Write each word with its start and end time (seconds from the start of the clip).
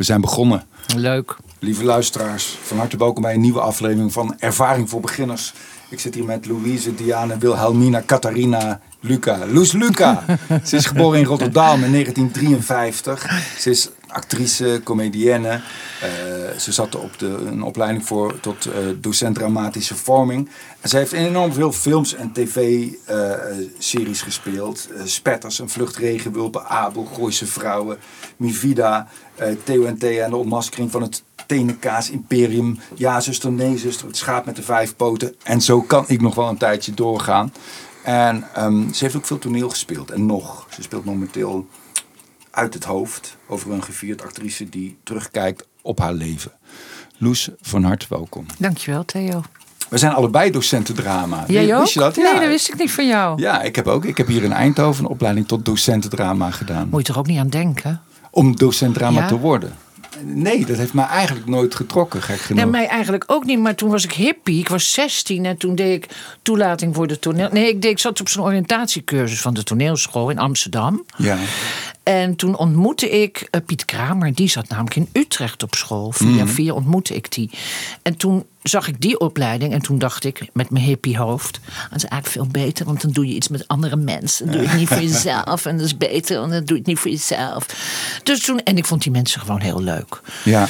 We 0.00 0.06
zijn 0.06 0.20
begonnen. 0.20 0.62
Leuk. 0.96 1.36
Lieve 1.58 1.84
luisteraars, 1.84 2.58
van 2.62 2.78
harte 2.78 2.96
welkom 2.96 3.22
bij 3.22 3.34
een 3.34 3.40
nieuwe 3.40 3.60
aflevering 3.60 4.12
van 4.12 4.36
Ervaring 4.38 4.88
voor 4.88 5.00
Beginners. 5.00 5.52
Ik 5.88 6.00
zit 6.00 6.14
hier 6.14 6.24
met 6.24 6.46
Louise, 6.46 6.94
Diane, 6.94 7.38
Wilhelmina, 7.38 8.02
Catharina, 8.06 8.80
Luca. 9.00 9.46
Loes 9.46 9.72
Luca. 9.72 10.24
Ze 10.64 10.76
is 10.76 10.86
geboren 10.86 11.18
in 11.18 11.24
Rotterdam 11.24 11.84
in 11.84 11.92
1953. 11.92 13.56
Ze 13.58 13.70
is 13.70 13.88
actrice, 14.12 14.80
comedienne. 14.84 15.48
Uh, 15.50 16.58
ze 16.58 16.72
zat 16.72 16.94
op 16.94 17.18
de, 17.18 17.26
een 17.26 17.62
opleiding 17.62 18.06
voor 18.06 18.40
tot 18.40 18.66
uh, 18.66 18.72
docent 18.96 19.34
dramatische 19.34 19.94
vorming. 19.94 20.50
En 20.80 20.88
ze 20.88 20.96
heeft 20.96 21.12
enorm 21.12 21.52
veel 21.52 21.72
films 21.72 22.14
en 22.14 22.32
tv-series 22.32 24.18
uh, 24.18 24.24
gespeeld. 24.24 24.88
Spetters, 25.04 25.58
Een 25.58 25.68
Vlucht 25.68 25.96
Regenwulpen, 25.96 26.66
Abel, 26.66 27.08
Gooise 27.14 27.46
Vrouwen, 27.46 27.98
Mivida, 28.36 29.08
TNT 29.64 30.02
en 30.02 30.30
de 30.30 30.36
ontmaskering 30.36 30.90
van 30.90 31.02
het 31.02 31.22
Tenenkaas 31.46 32.10
Imperium. 32.10 32.78
Ja, 32.94 33.20
zuster, 33.20 33.52
nee, 33.52 33.78
zuster, 33.78 34.06
het 34.06 34.16
schaap 34.16 34.44
met 34.44 34.56
de 34.56 34.62
vijf 34.62 34.96
poten. 34.96 35.34
En 35.42 35.60
zo 35.60 35.82
kan 35.82 36.04
ik 36.06 36.20
nog 36.20 36.34
wel 36.34 36.48
een 36.48 36.58
tijdje 36.58 36.94
doorgaan. 36.94 37.52
En 38.02 38.44
um, 38.58 38.94
ze 38.94 39.04
heeft 39.04 39.16
ook 39.16 39.26
veel 39.26 39.38
toneel 39.38 39.68
gespeeld. 39.68 40.10
En 40.10 40.26
nog, 40.26 40.66
ze 40.70 40.82
speelt 40.82 41.04
momenteel 41.04 41.66
uit 42.50 42.74
het 42.74 42.84
hoofd 42.84 43.36
over 43.46 43.72
een 43.72 43.82
gevierd 43.82 44.22
actrice 44.22 44.68
die 44.68 44.98
terugkijkt 45.02 45.66
op 45.82 45.98
haar 45.98 46.12
leven. 46.12 46.52
Loes, 47.18 47.48
van 47.60 47.84
harte 47.84 48.06
welkom. 48.08 48.46
Dankjewel, 48.58 49.04
Theo. 49.04 49.42
We 49.88 49.98
zijn 49.98 50.12
allebei 50.12 50.50
docenten 50.50 50.94
drama. 50.94 51.44
Jij 51.46 51.74
ook? 51.74 51.80
Wist 51.80 51.94
je 51.94 52.00
dat? 52.00 52.16
Nee, 52.16 52.34
dat 52.34 52.46
wist 52.46 52.68
ik 52.68 52.78
niet 52.78 52.90
van 52.90 53.06
jou. 53.06 53.40
Ja, 53.40 53.62
ik 53.62 53.76
heb 53.76 53.86
ook. 53.86 54.04
Ik 54.04 54.16
heb 54.16 54.26
hier 54.26 54.42
in 54.42 54.52
Eindhoven 54.52 55.04
een 55.04 55.10
opleiding 55.10 55.48
tot 55.48 55.64
docenten 55.64 56.10
drama 56.10 56.50
gedaan. 56.50 56.88
Moet 56.88 57.06
je 57.06 57.12
er 57.12 57.18
ook 57.18 57.26
niet 57.26 57.38
aan 57.38 57.48
denken? 57.48 58.00
Om 58.30 58.56
docent 58.56 58.94
drama 58.94 59.20
ja? 59.20 59.26
te 59.26 59.38
worden. 59.38 59.76
Nee, 60.24 60.66
dat 60.66 60.76
heeft 60.76 60.92
mij 60.92 61.04
eigenlijk 61.04 61.46
nooit 61.46 61.74
getrokken, 61.74 62.22
gek 62.22 62.38
genoeg. 62.38 62.62
Nee, 62.62 62.70
mij 62.70 62.86
eigenlijk 62.86 63.24
ook 63.26 63.44
niet. 63.44 63.58
Maar 63.58 63.74
toen 63.74 63.90
was 63.90 64.04
ik 64.04 64.12
hippie. 64.12 64.58
Ik 64.58 64.68
was 64.68 64.92
16 64.92 65.44
en 65.44 65.56
toen 65.56 65.74
deed 65.74 66.04
ik 66.04 66.10
toelating 66.42 66.94
voor 66.94 67.06
de 67.06 67.18
toneel. 67.18 67.48
Nee, 67.52 67.68
ik, 67.68 67.82
deed, 67.82 67.90
ik 67.90 67.98
zat 67.98 68.20
op 68.20 68.28
zo'n 68.28 68.44
oriëntatiecursus 68.44 69.40
van 69.40 69.54
de 69.54 69.62
toneelschool 69.62 70.30
in 70.30 70.38
Amsterdam. 70.38 71.04
Ja. 71.16 71.36
En 72.10 72.36
toen 72.36 72.56
ontmoette 72.56 73.10
ik 73.10 73.48
uh, 73.50 73.60
Piet 73.66 73.84
Kramer. 73.84 74.34
Die 74.34 74.48
zat 74.48 74.68
namelijk 74.68 74.96
in 74.96 75.08
Utrecht 75.12 75.62
op 75.62 75.74
school. 75.74 76.10
Via 76.10 76.44
mm. 76.44 76.48
via 76.48 76.72
ontmoette 76.72 77.14
ik 77.14 77.32
die. 77.32 77.50
En 78.02 78.16
toen 78.16 78.44
zag 78.62 78.88
ik 78.88 79.00
die 79.00 79.20
opleiding 79.20 79.72
en 79.72 79.82
toen 79.82 79.98
dacht 79.98 80.24
ik 80.24 80.48
met 80.52 80.70
mijn 80.70 80.84
hippie 80.84 81.18
hoofd... 81.18 81.60
dat 81.90 81.96
is 81.96 82.04
eigenlijk 82.04 82.26
veel 82.26 82.62
beter, 82.62 82.86
want 82.86 83.02
dan 83.02 83.10
doe 83.10 83.26
je 83.26 83.34
iets 83.34 83.48
met 83.48 83.68
andere 83.68 83.96
mensen. 83.96 84.46
Dan 84.46 84.54
doe 84.54 84.62
je 84.62 84.68
het 84.68 84.78
niet 84.78 84.88
voor 84.88 85.02
jezelf 85.12 85.66
en 85.66 85.76
dat 85.76 85.86
is 85.86 85.96
beter, 85.96 86.38
want 86.38 86.52
dan 86.52 86.64
doe 86.64 86.76
je 86.76 86.78
het 86.78 86.86
niet 86.86 86.98
voor 86.98 87.10
jezelf. 87.10 87.66
Dus 88.22 88.44
toen, 88.44 88.62
en 88.62 88.76
ik 88.76 88.84
vond 88.84 89.02
die 89.02 89.12
mensen 89.12 89.40
gewoon 89.40 89.60
heel 89.60 89.82
leuk. 89.82 90.20
Ja. 90.44 90.68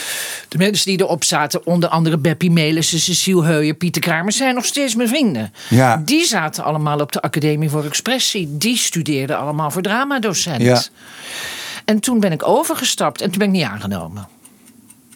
De 0.49 0.59
mensen 0.59 0.87
die 0.87 1.01
erop 1.01 1.25
zaten, 1.25 1.67
onder 1.67 1.89
andere 1.89 2.19
Beppie 2.19 2.51
Melissen, 2.51 3.01
Cecile 3.01 3.45
Heuijer, 3.45 3.75
Pieter 3.75 4.03
Kramer... 4.03 4.33
zijn 4.33 4.55
nog 4.55 4.65
steeds 4.65 4.95
mijn 4.95 5.09
vrienden. 5.09 5.53
Ja. 5.69 6.03
Die 6.05 6.25
zaten 6.25 6.65
allemaal 6.65 7.01
op 7.01 7.13
de 7.13 7.23
Academie 7.23 7.71
voor 7.71 7.85
Expressie. 7.85 8.57
Die 8.57 8.77
studeerden 8.77 9.39
allemaal 9.39 9.71
voor 9.71 9.83
dramadocent. 9.83 10.63
Ja. 10.63 10.83
En 11.85 12.01
toen 12.01 12.21
ben 12.21 12.33
ik 12.33 12.49
overgestapt 12.49 13.21
en 13.21 13.29
toen 13.29 13.39
ben 13.39 13.47
ik 13.47 13.55
niet 13.55 13.65
aangenomen. 13.65 14.29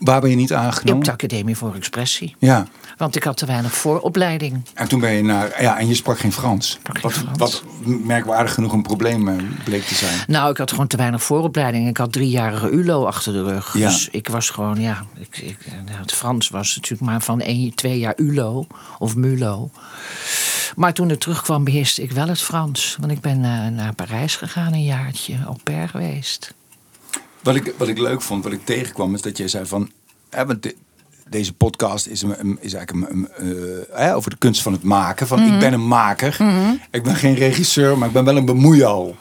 Waar 0.05 0.21
ben 0.21 0.31
je 0.31 0.37
niet 0.37 0.53
aangenomen? 0.53 0.99
Op 0.99 1.05
de 1.05 1.13
Academie 1.13 1.57
voor 1.57 1.75
Expressie. 1.75 2.37
Ja. 2.39 2.67
Want 2.97 3.17
ik 3.17 3.23
had 3.23 3.37
te 3.37 3.47
weinig 3.47 3.73
vooropleiding. 3.73 4.63
En 4.75 4.89
toen 4.89 5.01
ben 5.01 5.13
je 5.13 5.23
naar. 5.23 5.63
Ja, 5.63 5.79
en 5.79 5.89
je 5.89 5.95
sprak 5.95 6.19
geen 6.19 6.33
Frans. 6.33 6.79
Geen 6.83 7.03
wat, 7.03 7.13
Frans. 7.13 7.39
wat 7.39 7.63
merkwaardig 7.85 8.55
genoeg 8.55 8.73
een 8.73 8.83
probleem 8.83 9.29
eh, 9.29 9.37
bleek 9.65 9.85
te 9.85 9.95
zijn. 9.95 10.19
Nou, 10.27 10.51
ik 10.51 10.57
had 10.57 10.71
gewoon 10.71 10.87
te 10.87 10.97
weinig 10.97 11.23
vooropleiding. 11.23 11.89
Ik 11.89 11.97
had 11.97 12.13
driejarige 12.13 12.71
ULO 12.71 13.05
achter 13.05 13.33
de 13.33 13.43
rug. 13.43 13.77
Ja. 13.79 13.89
Dus 13.89 14.09
ik 14.11 14.29
was 14.29 14.51
gewoon, 14.51 14.81
ja. 14.81 15.05
Ik, 15.15 15.39
ik, 15.39 15.59
het 15.91 16.13
Frans 16.13 16.49
was 16.49 16.77
natuurlijk 16.77 17.11
maar 17.11 17.23
van 17.23 17.41
één, 17.41 17.75
twee 17.75 17.99
jaar 17.99 18.15
ULO 18.17 18.67
of 18.99 19.17
MULO. 19.17 19.71
Maar 20.77 20.93
toen 20.93 21.11
ik 21.11 21.21
terugkwam, 21.21 21.65
beheerste 21.65 22.03
ik 22.03 22.13
wel 22.13 22.29
het 22.29 22.41
Frans. 22.41 22.97
Want 23.01 23.13
ik 23.13 23.21
ben 23.21 23.39
uh, 23.39 23.67
naar 23.67 23.95
Parijs 23.95 24.37
gegaan 24.37 24.73
een 24.73 24.85
jaartje, 24.85 25.35
au 25.47 25.57
pair 25.63 25.89
geweest. 25.89 26.55
Wat 27.43 27.55
ik, 27.55 27.75
wat 27.77 27.89
ik 27.89 27.99
leuk 27.99 28.23
vond, 28.23 28.45
wat 28.45 28.53
ik 28.53 28.65
tegenkwam, 28.65 29.15
is 29.15 29.23
dat 29.23 29.39
jij 29.39 29.49
zei 29.49 29.67
van. 29.67 29.91
Hè, 30.35 30.47
want 30.47 30.63
de, 30.63 30.75
deze 31.29 31.53
podcast 31.53 32.07
is, 32.07 32.23
een, 32.23 32.59
is 32.61 32.75
eigenlijk 32.75 33.11
een, 33.11 33.29
uh, 33.99 34.17
over 34.17 34.31
de 34.31 34.37
kunst 34.37 34.63
van 34.63 34.73
het 34.73 34.83
maken. 34.83 35.27
Van 35.27 35.41
Mhm. 35.43 35.53
ik 35.55 35.59
ben 35.61 35.73
een 35.73 35.87
maker. 35.87 36.37
Ik 36.91 37.03
ben 37.03 37.17
geen 37.17 37.35
regisseur, 37.35 37.99
maar 37.99 38.09
ik 38.09 38.15
ben 38.15 38.25
wel 38.25 38.37
een 38.37 38.45
bemoeial. 38.45 39.17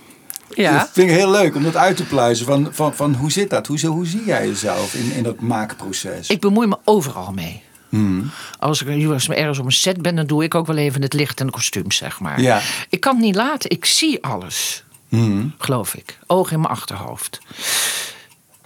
Ja. 0.55 0.77
Dat 0.77 0.89
vind 0.93 1.09
ik 1.09 1.15
heel 1.15 1.31
leuk 1.31 1.55
om 1.55 1.63
dat 1.63 1.75
uit 1.75 1.97
te 1.97 2.05
pluizen. 2.05 2.45
Van, 2.45 2.67
van, 2.71 2.95
van 2.95 3.13
hoe 3.13 3.31
zit 3.31 3.49
dat? 3.49 3.67
Hoe, 3.67 3.85
hoe 3.85 4.05
zie 4.05 4.25
jij 4.25 4.47
jezelf 4.47 4.93
in, 4.93 5.11
in 5.11 5.23
dat 5.23 5.39
maakproces? 5.39 6.27
Ik 6.29 6.39
bemoei 6.41 6.67
me 6.67 6.77
overal 6.83 7.31
mee. 7.31 7.61
Mhm. 7.89 8.21
Als 8.59 8.81
ik 8.83 9.07
als 9.09 9.29
ergens 9.29 9.59
op 9.59 9.65
een 9.65 9.71
set 9.71 10.01
ben, 10.01 10.15
dan 10.15 10.25
doe 10.25 10.43
ik 10.43 10.55
ook 10.55 10.67
wel 10.67 10.77
even 10.77 11.01
het 11.01 11.13
licht 11.13 11.39
en 11.39 11.45
de 11.45 11.51
kostuums, 11.51 11.95
zeg 11.97 12.19
maar. 12.19 12.41
Ja. 12.41 12.61
Ik 12.89 12.99
kan 12.99 13.15
het 13.15 13.23
niet 13.23 13.35
laten. 13.35 13.69
Ik 13.69 13.85
zie 13.85 14.23
alles. 14.23 14.83
Mhm. 15.09 15.45
Geloof 15.57 15.95
ik. 15.95 16.19
Oog 16.27 16.51
in 16.51 16.59
mijn 16.59 16.71
achterhoofd. 16.73 17.39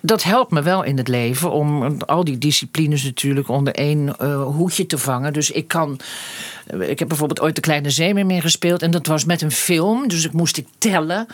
Dat 0.02 0.24
helpt 0.24 0.52
me 0.52 0.62
wel 0.62 0.84
in 0.84 0.98
het 0.98 1.08
leven 1.08 1.52
om 1.52 1.98
al 2.02 2.24
die 2.24 2.38
disciplines 2.38 3.04
natuurlijk 3.04 3.48
onder 3.50 3.74
één 3.74 4.16
uh, 4.22 4.44
hoedje 4.44 4.86
te 4.86 4.98
vangen. 4.98 5.34
Dus 5.34 5.52
ik 5.52 5.68
kan. 5.68 6.00
Ik 6.80 7.00
heb 7.00 7.08
bijvoorbeeld 7.08 7.42
ooit 7.42 7.56
de 7.56 7.62
Kleine 7.62 7.90
Zeemeermin 7.90 8.42
gespeeld. 8.42 8.82
En 8.82 8.92
dat 8.92 9.08
was 9.08 9.26
met 9.26 9.42
een 9.42 9.52
film. 9.52 10.08
Dus 10.08 10.26
ik 10.26 10.34
moest 10.34 10.58
ik 10.58 10.68
tellen. 10.78 11.28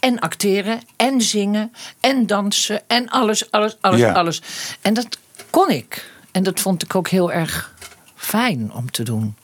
En 0.00 0.18
acteren. 0.18 0.80
En 0.96 1.20
zingen. 1.20 1.72
En 2.00 2.26
dansen. 2.26 2.80
En 2.86 3.08
alles, 3.08 3.50
alles, 3.50 3.76
alles, 3.80 4.00
Ja. 4.00 4.12
alles. 4.12 4.42
En 4.80 4.94
dat 4.94 5.18
kon 5.50 5.70
ik. 5.70 6.10
En 6.32 6.42
dat 6.42 6.60
vond 6.60 6.82
ik 6.82 6.94
ook 6.94 7.08
heel 7.08 7.32
erg 7.32 7.74
fijn 8.14 8.72
om 8.72 8.90
te 8.90 9.02
doen. 9.02 9.34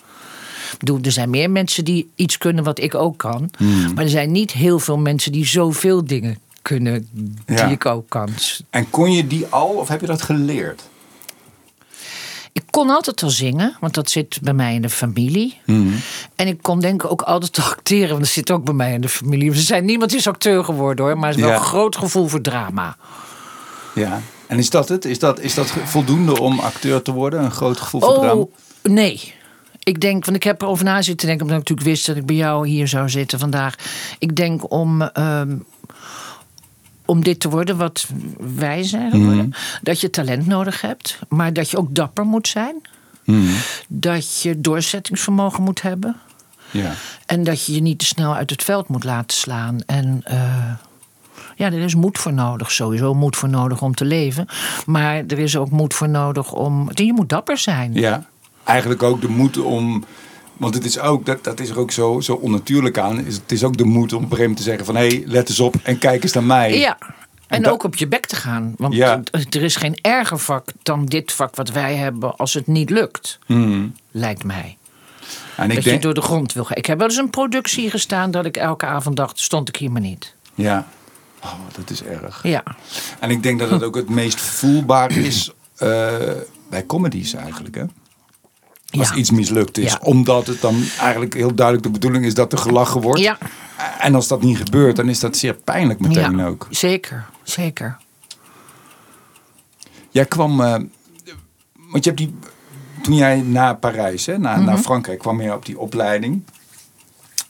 Ik 0.73 0.79
bedoel, 0.79 0.99
er 1.03 1.13
zijn 1.13 1.31
meer 1.31 1.51
mensen 1.51 1.85
die 1.85 2.11
iets 2.15 2.39
kunnen 2.39 2.65
wat 2.65 2.81
ik 2.81 2.95
ook 2.95 3.19
kan. 3.19 3.51
Maar 3.95 4.05
er 4.05 4.11
zijn 4.11 4.33
niet 4.33 4.53
heel 4.53 4.79
veel 4.79 4.99
mensen 4.99 5.33
die 5.33 5.47
zoveel 5.47 6.05
dingen 6.07 6.39
kunnen 6.63 7.09
die 7.13 7.57
Ja. 7.57 7.67
ik 7.67 7.87
ook 7.87 8.09
kan. 8.09 8.29
En 8.71 8.91
kon 8.91 9.13
je 9.13 9.27
die 9.27 9.47
al 9.47 9.69
of 9.69 9.89
heb 9.89 10.01
je 10.01 10.07
dat 10.07 10.23
geleerd? 10.23 10.83
Ik 12.53 12.63
kon 12.71 12.91
altijd 12.91 13.23
al 13.23 13.31
zingen, 13.31 13.77
want 13.81 13.95
dat 13.95 14.11
zit 14.11 14.39
bij 14.43 14.53
mij 14.53 14.75
in 14.75 14.83
de 14.83 14.89
familie. 14.91 15.59
En 16.37 16.47
ik 16.47 16.63
kon 16.63 16.81
denk 16.81 17.05
ik 17.05 17.11
ook 17.11 17.23
altijd 17.23 17.59
al 17.59 17.65
acteren, 17.77 18.09
want 18.09 18.21
dat 18.21 18.29
zit 18.33 18.51
ook 18.51 18.65
bij 18.65 18.75
mij 18.75 18.93
in 18.93 19.01
de 19.01 19.09
familie. 19.09 19.51
Er 19.51 19.57
zijn, 19.57 19.85
niemand 19.85 20.15
is 20.15 20.27
acteur 20.27 20.65
geworden 20.65 21.05
hoor, 21.05 21.19
maar 21.19 21.29
er 21.31 21.35
is 21.35 21.41
wel 21.41 21.51
Ja. 21.51 21.57
een 21.57 21.63
groot 21.63 21.97
gevoel 21.97 22.27
voor 22.29 22.41
drama. 22.41 22.97
Ja. 23.95 24.21
En 24.47 24.59
is 24.59 24.71
dat 24.71 24.89
het? 24.89 25.05
Is 25.05 25.19
dat, 25.19 25.41
is 25.41 25.55
dat 25.55 25.71
voldoende 25.71 26.41
om 26.41 26.59
acteur 26.61 27.03
te 27.03 27.13
worden? 27.13 27.43
Een 27.45 27.51
groot 27.51 27.81
gevoel 27.81 28.01
voor 28.01 28.15
drama? 28.15 28.33
Oh, 28.33 28.53
nee. 28.83 29.35
Ik 29.85 30.01
denk, 30.01 30.25
want 30.25 30.37
ik 30.37 30.43
heb 30.43 30.63
erover 30.63 30.85
na 30.85 31.03
zitten 31.03 31.27
denken, 31.27 31.47
omdat 31.47 31.61
ik 31.63 31.69
natuurlijk 31.69 31.97
wist 31.97 32.07
dat 32.07 32.17
ik 32.17 32.27
bij 32.27 32.37
jou 32.37 32.69
hier 32.69 32.89
zou 32.89 33.09
zitten 33.11 33.39
vandaag. 33.39 33.75
Ik 34.19 34.37
denk 34.37 34.73
om, 34.73 35.03
ehm, 35.03 35.57
om 37.05 37.23
dit 37.23 37.41
te 37.41 37.49
worden 37.49 37.77
wat 37.77 38.09
wij 38.55 38.83
zijn 38.83 39.11
geworden, 39.11 39.53
dat 39.83 40.01
je 40.01 40.11
talent 40.11 40.47
nodig 40.47 40.81
hebt, 40.81 41.19
maar 41.29 41.53
dat 41.53 41.71
je 41.71 41.77
ook 41.77 41.95
dapper 41.95 42.25
moet 42.25 42.49
zijn. 42.49 42.83
Dat 43.89 44.43
je 44.43 44.61
doorzettingsvermogen 44.61 45.63
moet 45.63 45.83
hebben. 45.83 46.17
Ja. 46.71 46.93
En 47.27 47.45
dat 47.45 47.65
je 47.65 47.75
je 47.75 47.81
niet 47.81 47.99
te 47.99 48.05
snel 48.05 48.35
uit 48.35 48.51
het 48.51 48.63
veld 48.63 48.89
moet 48.89 49.05
laten 49.05 49.37
slaan. 49.37 49.79
En 49.87 50.21
eh, 50.25 50.73
ja, 51.57 51.67
er 51.67 51.81
is 51.81 51.95
moed 51.95 52.19
voor 52.19 52.33
nodig. 52.33 52.71
Sowieso 52.71 53.15
moed 53.15 53.37
voor 53.37 53.49
nodig 53.49 53.83
om 53.83 53.95
te 53.95 54.05
leven. 54.05 54.47
Maar 54.87 55.17
er 55.27 55.39
is 55.39 55.57
ook 55.57 55.71
moed 55.71 55.95
voor 55.95 56.09
nodig 56.09 56.53
om. 56.53 56.89
Je 56.95 57.13
moet 57.13 57.29
dapper 57.29 57.59
zijn. 57.59 57.95
Ja, 57.95 58.27
eigenlijk 58.65 59.03
ook 59.03 59.21
de 59.21 59.29
moed 59.29 59.59
om. 59.59 60.05
Want 60.63 60.75
het 60.75 60.85
is 60.85 60.99
ook, 60.99 61.27
dat, 61.27 61.45
dat 61.45 61.61
is 61.61 61.69
er 61.71 61.79
ook 61.79 61.91
zo, 61.91 62.21
zo 62.21 62.33
onnatuurlijk 62.35 62.99
aan. 62.99 63.27
Is, 63.27 63.35
het 63.35 63.53
is 63.53 63.65
ook 63.65 63.77
de 63.77 63.85
moed 63.85 64.13
om 64.13 64.25
op 64.25 64.31
een 64.31 64.37
gegeven 64.37 64.41
moment 64.41 64.57
te 64.57 64.63
zeggen 64.63 64.85
van 64.85 64.97
hé, 64.97 65.07
hey, 65.07 65.23
let 65.27 65.49
eens 65.49 65.61
op 65.61 65.75
en 65.83 65.99
kijk 65.99 66.23
eens 66.23 66.33
naar 66.33 66.45
mij. 66.45 66.79
Ja. 66.79 66.99
En 67.47 67.63
dat- 67.63 67.73
ook 67.73 67.85
op 67.85 67.95
je 67.97 68.07
bek 68.09 68.27
te 68.27 68.37
gaan. 68.37 68.75
Want 68.77 68.95
Ja. 68.95 69.23
er 69.51 69.63
is 69.63 69.77
geen 69.77 69.99
erger 70.03 70.39
vak 70.39 70.69
dan 70.83 71.07
dit 71.07 71.33
vak 71.33 71.57
wat 71.57 71.69
wij 71.71 71.95
hebben 71.97 72.37
als 72.37 72.55
het 72.55 72.67
niet 72.67 72.91
lukt. 72.91 73.39
Lijkt 74.11 74.45
mij. 74.45 74.77
En 75.57 75.69
ik 75.69 75.75
dat 75.75 75.85
denk, 75.85 75.97
je 75.97 76.03
door 76.03 76.15
de 76.15 76.21
grond 76.23 76.53
wil 76.53 76.65
gaan. 76.65 76.77
Ik 76.77 76.87
heb 76.87 76.99
wel 76.99 77.07
eens 77.09 77.17
een 77.17 77.31
productie 77.31 77.91
gestaan 77.91 78.31
dat 78.31 78.45
ik 78.45 78.57
elke 78.57 78.87
avond 78.87 79.17
dacht, 79.17 79.41
stond 79.41 79.69
ik 79.69 79.77
hier 79.77 79.91
maar 79.93 80.01
niet. 80.01 80.35
ja, 80.55 80.87
oh, 81.45 81.53
dat 81.77 81.91
is 81.91 82.03
erg. 82.03 82.41
Ja. 82.43 82.63
En 83.21 83.31
ik 83.31 83.43
denk 83.43 83.59
dat 83.59 83.71
het 83.71 83.83
ook 83.83 83.95
het 83.95 84.09
meest 84.09 84.41
voelbaar 84.41 85.11
is 85.17 85.51
eh, 85.77 86.17
bij 86.71 86.87
comedies 86.87 87.35
eigenlijk. 87.35 87.75
Hè? 87.75 87.85
Als 88.99 89.09
Ja. 89.09 89.15
iets 89.15 89.31
mislukt 89.31 89.79
is. 89.79 89.93
Ja. 89.93 89.99
Omdat 90.03 90.47
het 90.47 90.61
dan 90.61 90.83
eigenlijk 91.01 91.35
heel 91.35 91.55
duidelijk 91.55 91.87
de 91.87 91.93
bedoeling 91.93 92.25
is 92.25 92.35
dat 92.35 92.53
er 92.53 92.59
gelachen 92.59 93.01
wordt. 93.01 93.21
Ja. 93.21 93.39
En 93.99 94.15
als 94.15 94.29
dat 94.29 94.43
niet 94.43 94.57
gebeurt, 94.57 94.97
dan 94.97 95.09
is 95.09 95.21
dat 95.21 95.37
zeer 95.37 95.55
pijnlijk 95.55 96.01
meteen 96.01 96.37
ja. 96.37 96.47
ook. 96.47 96.67
Zeker, 96.71 97.27
zeker. 97.43 97.97
Jij 100.11 100.27
kwam, 100.27 100.61
eh, 100.61 100.73
want 101.91 102.05
je 102.05 102.11
hebt 102.11 102.17
die, 102.17 102.35
toen 103.03 103.15
jij 103.15 103.41
naar 103.41 103.77
Parijs, 103.77 104.27
hè, 104.27 104.39
naar, 104.39 104.63
naar 104.63 104.79
Frankrijk, 104.79 105.19
kwam 105.19 105.41
je 105.41 105.55
op 105.55 105.67
die 105.67 105.79
opleiding. 105.79 106.43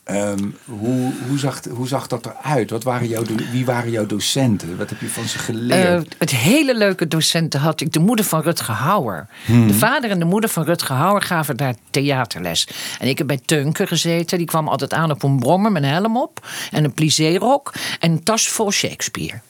Ehm, 0.04 0.50
hoe, 0.64 1.12
hoe, 1.28 1.38
zag, 1.38 1.60
hoe 1.70 1.88
zag 1.88 2.06
dat 2.06 2.26
eruit? 2.26 2.70
Wat 2.70 2.82
waren 2.82 3.08
jouw, 3.08 3.22
wie 3.52 3.64
waren 3.64 3.90
jouw 3.90 4.06
docenten? 4.06 4.76
Wat 4.76 4.90
heb 4.90 5.00
je 5.00 5.08
van 5.08 5.24
ze 5.24 5.38
geleerd? 5.38 6.04
Eh, 6.04 6.10
het 6.18 6.30
hele 6.30 6.76
leuke 6.76 7.08
docenten 7.08 7.60
had 7.60 7.80
ik. 7.80 7.92
De 7.92 7.98
moeder 7.98 8.24
van 8.24 8.40
Rutger 8.40 8.74
Hauer. 8.74 9.26
Hmm. 9.44 9.66
De 9.66 9.74
vader 9.74 10.10
en 10.10 10.18
de 10.18 10.24
moeder 10.24 10.50
van 10.50 10.64
Rutger 10.64 10.96
Hauer 10.96 11.22
gaven 11.22 11.56
daar 11.56 11.74
theaterles. 11.90 12.68
En 12.98 13.08
ik 13.08 13.18
heb 13.18 13.26
bij 13.26 13.40
Teunke 13.44 13.86
gezeten. 13.86 14.38
Die 14.38 14.46
kwam 14.46 14.68
altijd 14.68 14.92
aan 14.92 15.10
op 15.10 15.22
een 15.22 15.38
brommer 15.38 15.72
met 15.72 15.82
een 15.82 15.88
helm 15.88 16.16
op. 16.16 16.46
En 16.70 16.84
een 16.84 16.94
plissé-rok. 16.94 17.72
En 18.00 18.10
een 18.10 18.22
tas 18.22 18.48
vol 18.48 18.70
Shakespeare. 18.70 19.40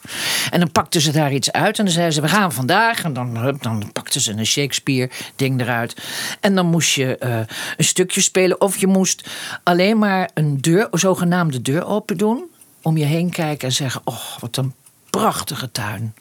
En 0.49 0.59
dan 0.59 0.71
pakten 0.71 1.01
ze 1.01 1.11
daar 1.11 1.33
iets 1.33 1.51
uit. 1.51 1.77
En 1.79 1.85
dan 1.85 1.93
zeiden 1.93 2.13
ze, 2.13 2.21
we 2.21 2.27
gaan 2.27 2.51
vandaag. 2.51 3.03
En 3.03 3.13
dan, 3.13 3.57
dan 3.61 3.89
pakten 3.93 4.21
ze 4.21 4.31
een 4.31 4.45
Shakespeare-ding 4.45 5.61
eruit. 5.61 5.95
En 6.39 6.55
dan 6.55 6.65
moest 6.65 6.93
je 6.93 7.17
eh, 7.17 7.37
een 7.77 7.85
stukje 7.85 8.21
spelen. 8.21 8.61
Of 8.61 8.77
je 8.77 8.87
moest 8.87 9.29
alleen 9.63 9.97
maar 9.97 10.29
een 10.33 10.42
deur, 10.61 10.87
een 10.91 10.99
zogenaamde 10.99 11.61
deur 11.61 11.85
open 11.85 12.17
doen. 12.17 12.43
Om 12.81 12.97
je 12.97 13.05
heen 13.05 13.29
kijken 13.29 13.67
en 13.67 13.73
zeggen, 13.73 14.01
oh, 14.03 14.37
wat 14.39 14.57
een 14.57 14.73
prachtige 15.09 15.71
tuin. 15.71 16.13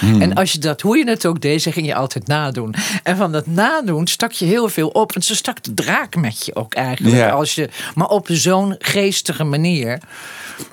En 0.00 0.34
als 0.34 0.52
je 0.52 0.58
dat, 0.58 0.80
hoe 0.80 0.96
je 0.98 1.08
het 1.08 1.26
ook 1.26 1.40
deed, 1.40 1.62
ze 1.62 1.72
ging 1.72 1.86
je 1.86 1.94
altijd 1.94 2.26
nadoen. 2.26 2.74
En 3.02 3.16
van 3.16 3.32
dat 3.32 3.46
nadoen 3.46 4.06
stak 4.06 4.32
je 4.32 4.44
heel 4.44 4.68
veel 4.68 4.88
op. 4.88 5.12
Want 5.12 5.24
ze 5.24 5.34
stak 5.36 5.62
de 5.62 5.74
draak 5.74 6.16
met 6.16 6.46
je 6.46 6.54
ook 6.54 6.74
eigenlijk. 6.74 7.16
Ja. 7.16 7.30
Als 7.30 7.54
je, 7.54 7.68
maar 7.94 8.08
op 8.08 8.26
zo'n 8.30 8.74
geestige 8.78 9.44
manier. 9.44 10.00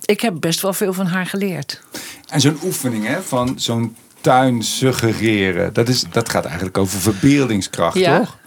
Ik 0.06 0.22
heb 0.22 0.34
best 0.40 0.62
wel 0.62 0.74
veel 0.74 0.94
van 0.94 1.06
haar 1.06 1.26
geleerd. 1.26 1.82
En 2.28 2.42
zo'n 2.42 2.60
oefening 2.64 3.08
hè, 3.08 3.22
van 3.22 3.54
zo'n 3.60 3.96
tuin 4.22 4.64
suggereren, 4.64 5.74
dat, 5.74 5.88
is, 5.88 6.04
dat 6.12 6.30
gaat 6.30 6.46
eigenlijk 6.46 6.78
over 6.78 7.00
verbeeldingskracht, 7.00 7.98
Ja. 7.98 8.18
toch? 8.20 8.38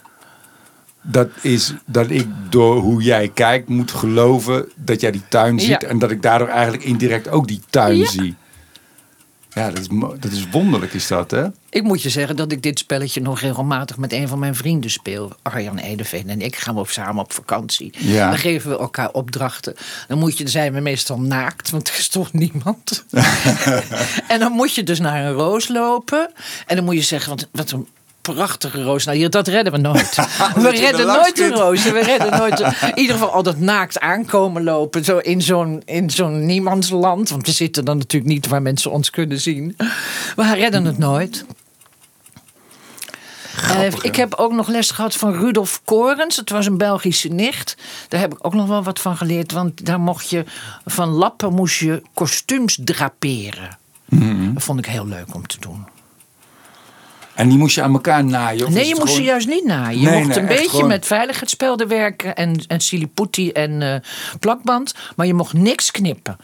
Dat 1.03 1.29
is 1.41 1.75
dat 1.87 2.11
ik 2.11 2.27
door 2.49 2.77
hoe 2.77 3.03
jij 3.03 3.29
kijkt 3.29 3.69
moet 3.69 3.91
geloven 3.91 4.69
dat 4.77 5.01
jij 5.01 5.11
die 5.11 5.23
tuin 5.29 5.61
ziet. 5.61 5.69
Ja. 5.69 5.89
En 5.89 5.99
dat 5.99 6.11
ik 6.11 6.23
daardoor 6.23 6.49
eigenlijk 6.49 6.85
indirect 6.85 7.29
ook 7.29 7.49
die 7.49 7.61
tuin 7.71 7.97
Ja. 7.97 8.07
zie. 8.07 8.35
Ja, 9.55 9.71
dat 9.71 9.79
is, 9.79 9.87
dat 10.21 10.33
is 10.33 10.49
wonderlijk 10.51 10.93
is 10.93 11.07
dat, 11.07 11.31
hè? 11.31 11.47
Ik 11.71 11.83
moet 11.83 12.03
je 12.03 12.09
zeggen 12.09 12.37
dat 12.37 12.53
ik 12.53 12.63
dit 12.63 12.79
spelletje 12.79 13.21
nog 13.21 13.41
regelmatig 13.41 13.97
met 13.97 14.13
een 14.13 14.29
van 14.29 14.39
mijn 14.39 14.55
vrienden 14.55 14.91
speel. 14.91 15.33
Arjan 15.43 15.79
Edeveen 15.79 16.29
en 16.29 16.41
ik 16.41 16.57
gaan 16.57 16.75
we 16.75 16.81
op, 16.81 16.89
samen 16.89 17.23
op 17.23 17.33
vakantie. 17.33 17.93
Ja. 17.99 18.29
Dan 18.29 18.39
geven 18.39 18.71
we 18.71 18.79
elkaar 18.79 19.11
opdrachten. 19.11 19.75
Dan 20.09 20.19
moet 20.19 20.37
je, 20.37 20.43
dan 20.43 20.53
zijn 20.53 20.73
we 20.73 20.81
meestal 20.81 21.21
naakt, 21.21 21.71
want 21.71 21.89
er 21.89 21.95
is 21.99 22.09
toch 22.09 22.33
niemand. 22.33 23.05
en 24.29 24.39
dan 24.39 24.53
moet 24.53 24.75
je 24.75 24.83
dus 24.83 25.01
naar 25.01 25.25
een 25.25 25.33
roos 25.33 25.69
lopen. 25.69 26.31
En 26.67 26.77
dan 26.77 26.85
moet 26.85 26.95
je 26.95 27.03
zeggen, 27.03 27.31
wat, 27.31 27.49
wat 27.53 27.71
een 27.71 27.87
prachtige 28.23 28.83
roos. 28.83 29.05
Nou, 29.05 29.17
hier, 29.17 29.31
dat 29.31 29.49
redden 29.49 29.73
we 29.73 29.79
nooit. 29.79 30.17
we 30.55 30.71
redden 30.71 31.07
nooit 31.17 31.41
een 31.41 31.55
roos. 31.55 31.83
We 31.83 32.03
redden 32.03 32.39
nooit. 32.39 32.61
In 32.61 32.99
ieder 32.99 33.15
geval 33.15 33.31
al 33.31 33.43
dat 33.43 33.59
naakt 33.59 34.01
aankomen 34.01 34.63
lopen. 34.63 35.05
Zo 35.05 35.19
in 35.19 35.43
zo'n, 35.43 35.83
in 35.85 36.11
zo'n 36.11 36.47
niemandsland. 36.47 37.31
Want 37.31 37.47
we 37.47 37.53
zitten 37.53 37.85
dan 37.85 37.99
natuurlijk 37.99 38.33
niet 38.33 38.47
waar 38.47 38.63
mensen 38.63 38.91
ons 38.91 39.11
kunnen 39.11 39.41
zien. 39.41 39.77
We 40.37 40.55
redden 40.55 40.85
het 40.85 40.99
nooit. 40.99 41.45
Eh, 43.57 43.93
ik 44.03 44.17
heb 44.17 44.35
ook 44.35 44.53
nog 44.53 44.69
les 44.69 44.91
gehad 44.91 45.15
van 45.15 45.33
Rudolf 45.33 45.81
Korens. 45.85 46.37
Het 46.37 46.51
was 46.51 46.67
een 46.67 46.79
Belgische 46.79 47.29
nicht. 47.29 47.77
Daar 48.09 48.21
heb 48.21 48.33
ik 48.33 48.47
ook 48.47 48.55
nog 48.55 48.69
wel 48.69 48.83
wat 48.83 49.01
van 49.01 49.17
geleerd. 49.17 49.53
Want 49.53 49.87
daar 49.87 50.01
mocht 50.01 50.31
je 50.31 50.45
van 50.85 51.09
lappen 51.09 51.53
moest 51.53 51.79
je 51.79 52.03
kostuums 52.15 52.79
draperen. 52.85 53.79
Mhm. 54.05 54.55
Dat 54.55 54.63
vond 54.63 54.79
ik 54.79 54.87
heel 54.87 55.07
leuk 55.07 55.35
om 55.35 55.47
te 55.47 55.57
doen. 55.61 55.87
En 57.35 57.49
die 57.49 57.59
moest 57.59 57.75
je 57.75 57.83
aan 57.83 57.93
elkaar 57.93 58.25
naaien? 58.25 58.73
Nee, 58.73 58.87
je 58.87 58.95
moest 58.95 59.07
ze 59.07 59.13
gewoon- 59.13 59.25
juist 59.25 59.49
niet 59.49 59.65
naaien. 59.65 60.01
Je 60.01 60.07
Nee, 60.07 60.17
mocht 60.17 60.29
nee, 60.29 60.39
een 60.39 60.47
beetje 60.47 60.69
gewoon- 60.69 60.89
met 60.89 61.07
veiligheidsspelden 61.07 61.89
werken 61.89 62.35
en, 62.37 62.65
en 62.67 62.81
siliputi 62.81 63.51
en 63.51 63.83
eh, 63.83 63.95
plakband. 64.41 64.95
Maar 65.17 65.27
je 65.27 65.35
mocht 65.35 65.53
niks 65.53 65.91
knippen. 65.91 66.37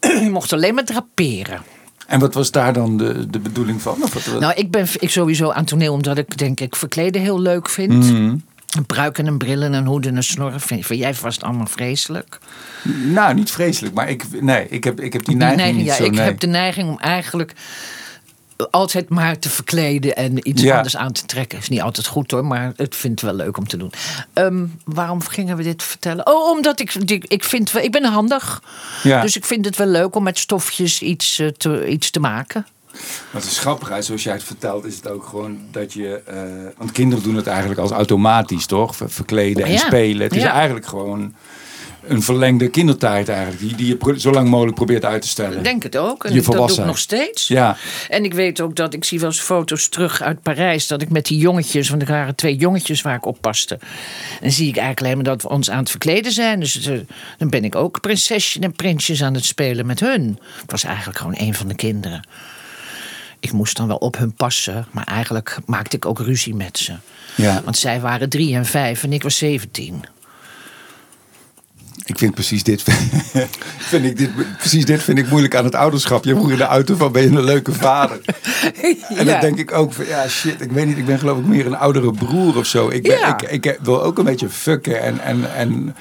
je 0.24 0.28
mocht 0.30 0.52
alleen 0.52 0.74
maar 0.74 0.84
draperen. 0.84 1.62
En 2.06 2.20
wat 2.20 2.34
was 2.34 2.50
daar 2.50 2.72
dan 2.72 2.96
de, 2.96 3.30
de 3.30 3.38
bedoeling 3.38 3.82
van? 3.82 4.02
Of 4.02 4.12
wat, 4.26 4.40
Nou, 4.40 4.52
ik 4.56 4.70
ben 4.70 4.86
ik 4.98 5.10
sowieso 5.10 5.50
aan 5.50 5.64
toneel 5.64 5.92
omdat 5.92 6.18
ik 6.18 6.36
denk 6.38 6.60
ik 6.60 6.76
verkleden 6.76 7.22
heel 7.22 7.40
leuk 7.40 7.68
vind. 7.68 7.92
Mhm. 8.10 8.36
Een 8.70 8.86
pruik 8.86 9.18
en 9.18 9.26
een 9.26 9.38
bril 9.38 9.62
en 9.62 9.72
een 9.72 9.86
hoed 9.86 10.06
en 10.06 10.16
een 10.16 10.22
snor 10.22 10.52
vind, 10.60 10.86
vind 10.86 11.00
jij 11.00 11.14
vast 11.14 11.42
allemaal 11.42 11.66
vreselijk. 11.66 12.38
nou, 13.04 13.34
niet 13.34 13.50
vreselijk, 13.50 13.94
maar 13.94 14.08
ik, 14.08 14.24
nee, 14.42 14.68
ik, 14.68 14.84
heb, 14.84 15.00
ik 15.00 15.12
heb 15.12 15.24
die 15.24 15.36
Die 15.36 15.36
neiging, 15.36 15.60
neiging, 15.62 15.76
niet 15.82 15.86
ja, 15.86 15.96
zo. 15.96 16.04
ik 16.04 16.10
nee. 16.12 16.20
heb 16.24 16.40
de 16.40 16.46
neiging 16.46 16.88
om 16.88 16.98
eigenlijk 16.98 17.52
altijd 18.70 19.08
maar 19.08 19.38
te 19.38 19.50
verkleden 19.50 20.16
en 20.16 20.48
iets 20.48 20.62
Ja. 20.62 20.76
anders 20.76 20.96
aan 20.96 21.12
te 21.12 21.26
trekken. 21.26 21.58
Is 21.58 21.68
niet 21.68 21.80
altijd 21.80 22.06
goed 22.06 22.30
hoor, 22.30 22.44
maar 22.44 22.72
het 22.76 22.96
vind 22.96 23.18
ik 23.20 23.24
wel 23.24 23.34
leuk 23.34 23.56
om 23.56 23.66
te 23.68 23.76
doen. 23.76 23.92
Ehm, 24.32 24.64
waarom 24.84 25.22
gingen 25.22 25.56
we 25.56 25.62
dit 25.62 25.82
vertellen? 25.82 26.26
Oh, 26.26 26.50
omdat 26.50 26.80
ik, 26.80 26.94
ik, 26.94 27.24
ik 27.24 27.44
vind, 27.44 27.70
wel- 27.72 27.82
ik 27.82 27.92
ben 27.92 28.04
handig. 28.04 28.62
Ja. 29.02 29.20
Dus 29.22 29.36
ik 29.36 29.44
vind 29.44 29.64
het 29.64 29.76
wel 29.76 29.86
leuk 29.86 30.14
om 30.16 30.22
met 30.22 30.38
stofjes 30.38 31.02
iets, 31.02 31.38
eh, 31.38 31.46
te, 31.48 31.88
iets 31.88 32.10
te 32.10 32.20
maken. 32.20 32.66
Wat 33.30 33.44
is 33.44 33.58
grappig, 33.58 33.88
hè? 33.88 34.02
zoals 34.02 34.22
jij 34.22 34.32
het 34.32 34.42
vertelt, 34.44 34.84
is 34.84 34.96
het 34.96 35.08
ook 35.08 35.24
gewoon 35.24 35.58
dat 35.70 35.92
je. 35.92 36.22
eh, 36.26 36.42
want 36.78 36.92
kinderen 36.92 37.24
doen 37.24 37.34
het 37.36 37.46
eigenlijk 37.46 37.80
als 37.80 37.90
automatisch, 37.90 38.66
toch? 38.66 38.96
Ver- 38.96 39.10
Verkleden 39.10 39.64
en 39.64 39.72
Ja. 39.72 39.78
spelen. 39.78 40.22
Het 40.26 40.36
is 40.36 40.42
eigenlijk 40.42 40.86
gewoon 40.86 41.34
een 42.10 42.22
verlengde 42.22 42.68
kindertijd, 42.68 43.28
eigenlijk. 43.28 43.60
Die, 43.60 43.74
die 43.74 43.86
je 43.86 44.20
zo 44.20 44.30
lang 44.30 44.48
mogelijk 44.48 44.76
probeert 44.76 45.04
uit 45.04 45.22
te 45.22 45.28
stellen. 45.28 45.58
Ik 45.58 45.64
denk 45.64 45.82
het 45.82 45.96
ook. 45.96 46.24
En 46.24 46.34
Je 46.34 46.42
dat 46.42 46.68
doe 46.68 46.78
ik 46.78 46.84
nog 46.84 46.98
steeds. 46.98 47.48
Ja. 47.48 47.76
En 48.08 48.24
ik 48.24 48.34
weet 48.34 48.60
ook 48.60 48.76
dat 48.76 48.94
ik 48.94 49.04
zie 49.04 49.18
wel 49.18 49.28
eens 49.28 49.40
foto's 49.40 49.88
terug 49.88 50.22
uit 50.22 50.42
Parijs. 50.42 50.86
Dat 50.86 51.02
ik 51.02 51.10
met 51.10 51.26
die 51.26 51.38
jongetjes, 51.38 51.88
want 51.88 52.02
er 52.02 52.08
waren 52.08 52.34
twee 52.34 52.56
jongetjes 52.56 53.02
waar 53.02 53.14
ik 53.14 53.26
op 53.26 53.40
paste. 53.40 53.78
En 54.40 54.52
zie 54.52 54.68
ik 54.68 54.76
eigenlijk 54.76 55.00
alleen 55.00 55.14
maar 55.14 55.32
dat 55.34 55.42
we 55.42 55.48
ons 55.48 55.70
aan 55.70 55.78
het 55.78 55.90
verkleden 55.90 56.32
zijn. 56.32 56.60
Dus 56.60 56.86
eh, 56.86 56.98
dan 57.38 57.48
ben 57.48 57.64
ik 57.64 57.74
ook 57.74 58.00
prinsesje 58.00 58.60
en 58.60 58.72
prinsjes 58.72 59.22
aan 59.22 59.34
het 59.34 59.44
spelen 59.44 59.86
met 59.86 60.00
hun. 60.00 60.38
Ik 60.62 60.70
was 60.70 60.84
eigenlijk 60.84 61.18
gewoon 61.18 61.34
een 61.38 61.54
van 61.54 61.68
de 61.68 61.74
kinderen. 61.74 62.28
Ik 63.40 63.52
moest 63.52 63.76
dan 63.76 63.86
wel 63.86 63.96
op 63.96 64.16
hun 64.16 64.32
passen, 64.32 64.86
maar 64.90 65.04
eigenlijk 65.04 65.58
maakte 65.66 65.96
ik 65.96 66.06
ook 66.06 66.18
ruzie 66.18 66.54
met 66.54 66.78
ze. 66.78 66.92
Ja. 67.34 67.62
Want 67.64 67.76
zij 67.76 68.00
waren 68.00 68.28
drie 68.28 68.54
en 68.54 68.66
vijf 68.66 69.02
en 69.02 69.12
ik 69.12 69.22
was 69.22 69.36
zeventien. 69.36 70.04
Ik 72.10 72.18
vind 72.18 72.34
precies 72.34 72.62
dit, 72.62 72.82
vind 73.90 74.04
ik 74.04 74.16
dit, 74.16 74.30
precies 74.58 74.84
dit 74.84 75.02
vind 75.02 75.18
ik 75.18 75.28
moeilijk 75.30 75.54
aan 75.54 75.64
het 75.64 75.74
ouderschap. 75.74 76.24
Je 76.24 76.34
vroeg 76.34 76.50
in 76.50 76.56
de 76.56 76.62
auto 76.64 76.94
van 76.96 77.12
ben 77.12 77.22
je 77.22 77.28
een 77.28 77.44
leuke 77.44 77.72
vader. 77.72 78.20
En 79.16 79.26
dan 79.26 79.40
denk 79.40 79.58
ik 79.58 79.72
ook 79.72 79.92
van 79.92 80.06
ja 80.06 80.28
shit, 80.28 80.60
ik 80.60 80.72
weet 80.72 80.86
niet, 80.86 80.96
ik 80.98 81.06
ben 81.06 81.18
geloof 81.18 81.38
ik 81.38 81.44
meer 81.44 81.66
een 81.66 81.76
oudere 81.76 82.12
broer 82.12 82.56
of 82.56 82.66
zo. 82.66 82.88
Ik, 82.88 83.02
ben, 83.02 83.18
Ja. 83.18 83.38
ik, 83.40 83.64
ik 83.66 83.78
wil 83.82 84.02
ook 84.02 84.18
een 84.18 84.24
beetje 84.24 84.48
fucken 84.48 85.00
en, 85.02 85.20
en, 85.20 85.54
en, 85.54 85.96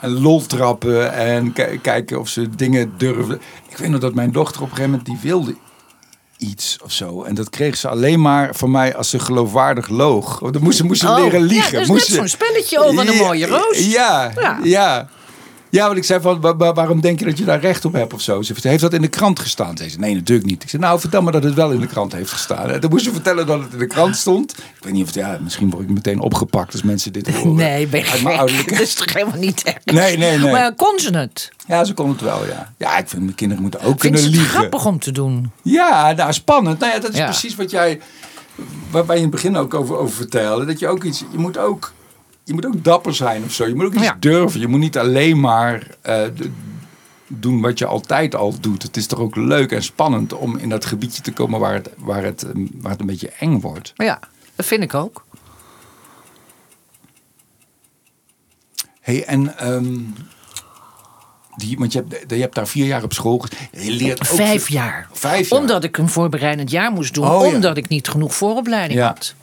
en 0.00 0.10
lol 0.20 0.46
trappen 0.46 1.12
en 1.12 1.52
ki- 1.52 1.78
kijken 1.82 2.18
of 2.20 2.28
ze 2.28 2.48
dingen 2.56 2.92
durven. 2.96 3.40
Ik 3.68 3.76
weet 3.76 3.88
nog 3.90 4.00
dat 4.00 4.14
mijn 4.14 4.32
dochter 4.32 4.62
op 4.62 4.70
een 4.70 4.76
gegeven 4.76 4.90
moment 4.90 5.08
die 5.08 5.30
wilde 5.30 5.54
iets 6.38 6.78
of 6.84 6.92
zo. 6.92 7.22
En 7.22 7.34
dat 7.34 7.50
kreeg 7.50 7.76
ze 7.76 7.88
alleen 7.88 8.20
maar 8.20 8.54
van 8.54 8.70
mij 8.70 8.96
als 8.96 9.10
ze 9.10 9.18
geloofwaardig 9.18 9.88
loog. 9.88 10.38
Dan 10.50 10.62
moest 10.62 10.76
ze, 10.76 10.84
moest 10.84 11.00
ze 11.00 11.08
Oh, 11.08 11.16
leren 11.18 11.40
ja, 11.40 11.46
liegen. 11.46 11.72
dat 11.72 11.80
is 11.82 11.88
Moest 11.88 12.08
net 12.08 12.18
zo'n 12.18 12.28
spelletje, 12.28 12.78
wat 12.78 13.06
een 13.06 13.16
mooie 13.16 13.46
roos. 13.46 13.78
Ja, 13.90 14.32
Ja. 14.40 14.58
ja. 14.62 15.08
Ja. 15.72 15.86
want 15.86 15.96
ik 15.96 16.04
zei 16.04 16.20
van, 16.20 16.40
wa- 16.40 16.56
wa- 16.56 16.72
waarom 16.72 17.00
denk 17.00 17.18
je 17.18 17.24
dat 17.24 17.38
je 17.38 17.44
daar 17.44 17.60
recht 17.60 17.84
op 17.84 17.92
hebt 17.92 18.12
of 18.14 18.20
zo? 18.20 18.42
Ze 18.42 18.54
heeft 18.62 18.80
dat 18.80 18.92
in 18.92 19.00
de 19.02 19.08
krant 19.08 19.38
gestaan? 19.40 19.76
Ze 19.76 19.88
zei, 19.88 20.00
nee, 20.00 20.14
natuurlijk 20.14 20.48
niet. 20.48 20.62
Ik 20.62 20.68
zei, 20.68 20.82
nou, 20.82 21.00
vertel 21.00 21.22
me 21.22 21.30
dat 21.30 21.42
het 21.42 21.54
wel 21.54 21.70
in 21.70 21.80
de 21.80 21.86
krant 21.86 22.12
heeft 22.12 22.30
gestaan. 22.30 22.70
En 22.70 22.80
toen 22.80 22.90
moest 22.90 23.04
ze 23.04 23.12
vertellen 23.12 23.46
dat 23.46 23.60
het 23.62 23.72
in 23.72 23.78
de 23.78 23.86
krant 23.86 24.16
stond. 24.16 24.58
Ik 24.58 24.84
weet 24.84 24.92
niet 24.92 25.02
of 25.02 25.06
het, 25.08 25.16
ja, 25.16 25.38
misschien 25.42 25.70
word 25.70 25.82
ik 25.82 25.90
meteen 25.90 26.20
opgepakt 26.20 26.72
als 26.72 26.82
mensen 26.82 27.12
dit 27.12 27.28
horen. 27.34 27.54
Nee, 27.54 27.86
ben 27.86 28.00
je 28.00 28.28
ouderlijke- 28.38 28.70
Dat 28.72 28.80
is 28.80 28.94
toch 28.94 29.12
helemaal 29.12 29.38
niet 29.38 29.62
erg? 29.62 29.84
Nee, 29.84 30.18
nee, 30.18 30.38
nee. 30.38 30.50
Maar 30.52 30.74
kon 30.74 30.98
ze 30.98 31.16
het? 31.16 31.50
Ja, 31.66 31.84
ze 31.84 31.94
kon 31.94 32.08
het 32.08 32.20
wel, 32.20 32.46
ja. 32.46 32.72
Ja, 32.78 32.98
ik 32.98 33.08
vind 33.08 33.22
mijn 33.22 33.34
kinderen 33.34 33.62
moeten 33.62 33.80
ook 33.80 33.98
kunnen 33.98 34.20
ze 34.20 34.26
het 34.26 34.34
liegen. 34.34 34.54
grappig 34.58 34.86
om 34.86 34.98
te 34.98 35.12
doen? 35.12 35.50
Ja, 35.62 36.12
nou, 36.12 36.32
spannend. 36.32 36.78
Nou 36.78 36.92
ja, 36.92 36.98
dat 37.00 37.10
is 37.12 37.16
Ja. 37.18 37.24
precies 37.24 37.54
wat 37.56 37.70
jij, 37.70 38.00
waar, 38.90 39.04
waar 39.04 39.16
je 39.16 39.22
in 39.22 39.28
het 39.28 39.34
begin 39.42 39.56
ook 39.56 39.74
over, 39.74 39.96
over 39.96 40.14
vertelde. 40.14 40.64
Dat 40.64 40.78
je 40.78 40.88
ook 40.88 41.04
iets, 41.04 41.24
je 41.32 41.38
moet 41.38 41.58
ook, 41.58 41.92
je 42.44 42.52
moet 42.54 42.66
ook 42.66 42.84
dapper 42.84 43.14
zijn 43.14 43.44
of 43.44 43.52
zo. 43.52 43.66
Je 43.66 43.74
moet 43.74 43.84
ook 43.84 43.94
iets 43.94 44.02
Ja. 44.02 44.16
durven. 44.20 44.60
Je 44.60 44.66
moet 44.68 44.80
niet 44.80 44.98
alleen 44.98 45.40
maar 45.40 45.86
eh, 46.00 46.22
doen 47.26 47.60
wat 47.60 47.78
je 47.78 47.86
altijd 47.86 48.34
al 48.34 48.60
doet. 48.60 48.82
Het 48.82 48.96
is 48.96 49.06
toch 49.06 49.18
ook 49.18 49.36
leuk 49.36 49.72
en 49.72 49.82
spannend 49.82 50.32
om 50.32 50.56
in 50.56 50.68
dat 50.68 50.84
gebiedje 50.84 51.22
te 51.22 51.32
komen 51.32 51.60
waar 51.60 51.74
het, 51.74 51.90
waar 51.96 52.22
het, 52.24 52.42
eh, 52.42 52.50
waar 52.74 52.90
het 52.90 53.00
een 53.00 53.06
beetje 53.06 53.30
eng 53.38 53.60
wordt. 53.60 53.92
Ja, 53.96 54.18
dat 54.54 54.66
vind 54.66 54.82
ik 54.82 54.94
ook. 54.94 55.24
hey, 59.00 59.24
en 59.24 59.58
ehm, 59.58 59.94
die, 61.56 61.78
want 61.78 61.92
je 61.92 62.04
hebt, 62.08 62.30
je 62.30 62.40
hebt 62.40 62.54
daar 62.54 62.68
vier 62.68 62.86
jaar 62.86 63.02
op 63.02 63.12
school 63.12 63.44
Je 63.72 63.90
leert 63.90 64.20
ook 64.20 64.26
Vijf 64.36 64.68
jaar. 64.68 65.08
Vijf 65.12 65.48
jaar. 65.48 65.58
Omdat 65.60 65.84
ik 65.84 65.98
een 65.98 66.08
voorbereidend 66.08 66.70
jaar 66.70 66.92
moest 66.92 67.14
doen. 67.14 67.28
Oh, 67.30 67.46
ja. 67.46 67.54
omdat 67.54 67.76
ik 67.76 67.88
niet 67.88 68.08
genoeg 68.08 68.34
vooropleiding 68.34 68.98
Ja. 69.00 69.06
had. 69.06 69.34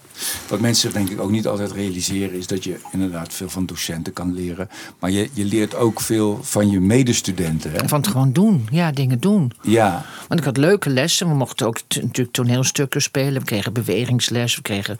Wat 0.47 0.59
mensen 0.59 0.93
denk 0.93 1.09
ik 1.09 1.21
ook 1.21 1.31
niet 1.31 1.47
altijd 1.47 1.71
realiseren 1.71 2.37
is 2.37 2.47
dat 2.47 2.63
je 2.63 2.79
inderdaad 2.91 3.33
veel 3.33 3.49
van 3.49 3.65
docenten 3.65 4.13
kan 4.13 4.33
leren. 4.33 4.69
Maar 4.99 5.11
je, 5.11 5.29
je 5.33 5.45
leert 5.45 5.75
ook 5.75 6.01
veel 6.01 6.39
van 6.43 6.69
je 6.69 6.79
medestudenten. 6.79 7.71
Hè? 7.71 7.87
Van 7.87 7.99
het 7.99 8.07
gewoon 8.07 8.31
doen. 8.31 8.67
Ja, 8.71 8.91
dingen 8.91 9.19
doen. 9.19 9.51
Ja, 9.61 10.05
Want 10.27 10.39
ik 10.39 10.45
had 10.45 10.57
leuke 10.57 10.89
lessen. 10.89 11.27
We 11.29 11.35
mochten 11.35 11.67
ook 11.67 11.79
natuurlijk 12.01 12.31
toneelstukken 12.31 13.01
spelen. 13.01 13.39
We 13.39 13.45
kregen 13.45 13.73
bewegingsles. 13.73 14.55
We 14.55 14.61
kregen. 14.61 14.97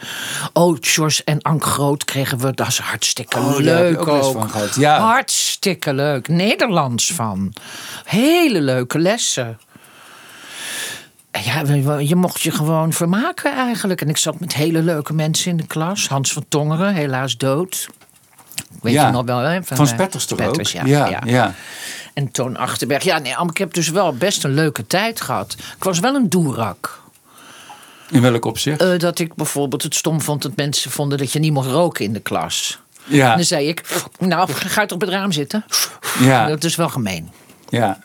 Oh, 0.53 0.77
George 0.81 1.21
en 1.23 1.41
Ank 1.41 1.63
Groot 1.63 2.03
kregen 2.03 2.37
we. 2.39 2.53
Dat 2.53 2.67
is 2.67 2.77
hartstikke 2.79 3.37
Oh, 3.39 3.57
leuk 3.57 3.99
ook 3.99 4.07
les 4.07 4.25
ook. 4.25 4.33
van 4.33 4.49
gehad, 4.49 4.75
ja. 4.75 4.99
Hartstikke 4.99 5.93
leuk. 5.93 6.27
Nederlands 6.27 7.13
van. 7.13 7.53
Hele 8.05 8.61
leuke 8.61 8.99
lessen. 8.99 9.57
Ja, 11.31 11.63
je 11.99 12.15
mocht 12.15 12.41
je 12.41 12.51
gewoon 12.51 12.93
vermaken 12.93 13.53
eigenlijk. 13.55 14.01
En 14.01 14.09
ik 14.09 14.17
zat 14.17 14.39
met 14.39 14.53
hele 14.53 14.81
leuke 14.81 15.13
mensen 15.13 15.51
in 15.51 15.57
de 15.57 15.67
klas. 15.67 16.07
Hans 16.07 16.33
van 16.33 16.45
Tongeren, 16.47 16.93
helaas 16.93 17.37
dood. 17.37 17.87
Weet 18.81 18.93
Ja. 18.93 19.05
je 19.05 19.11
nog 19.11 19.25
wel, 19.25 19.37
hè? 19.37 19.63
van 19.63 19.77
eh, 19.77 19.85
Spetters 19.85 20.25
toch 20.25 20.39
Spetters, 20.39 20.75
ook? 20.77 20.87
ja. 20.87 21.07
ja, 21.07 21.21
ja. 21.25 21.53
En 22.13 22.31
Toon 22.31 22.57
Achterberg. 22.57 23.03
Ja, 23.03 23.17
nee, 23.17 23.35
ik 23.49 23.57
heb 23.57 23.73
dus 23.73 23.89
wel 23.89 24.13
best 24.13 24.43
een 24.43 24.53
leuke 24.53 24.87
tijd 24.87 25.21
gehad. 25.21 25.55
Ik 25.77 25.83
was 25.83 25.99
wel 25.99 26.15
een 26.15 26.29
doerak. 26.29 27.01
In 28.09 28.21
welk 28.21 28.45
opzicht? 28.45 28.81
Eh, 28.81 28.99
dat 28.99 29.19
ik 29.19 29.35
bijvoorbeeld 29.35 29.83
het 29.83 29.95
stom 29.95 30.21
vond 30.21 30.41
dat 30.41 30.55
mensen 30.55 30.91
vonden 30.91 31.17
dat 31.17 31.31
je 31.31 31.39
niet 31.39 31.53
mocht 31.53 31.69
roken 31.69 32.05
in 32.05 32.13
de 32.13 32.19
klas. 32.19 32.79
ja, 33.05 33.29
En 33.29 33.35
dan 33.35 33.45
zei 33.45 33.67
ik, 33.67 33.83
nou, 34.19 34.51
ga 34.51 34.81
toch 34.85 34.91
op 34.95 35.01
het 35.01 35.09
raam 35.09 35.31
zitten? 35.31 35.65
ja, 36.19 36.47
Dat 36.47 36.63
is 36.63 36.75
wel 36.75 36.89
gemeen. 36.89 37.29
ja. 37.69 37.99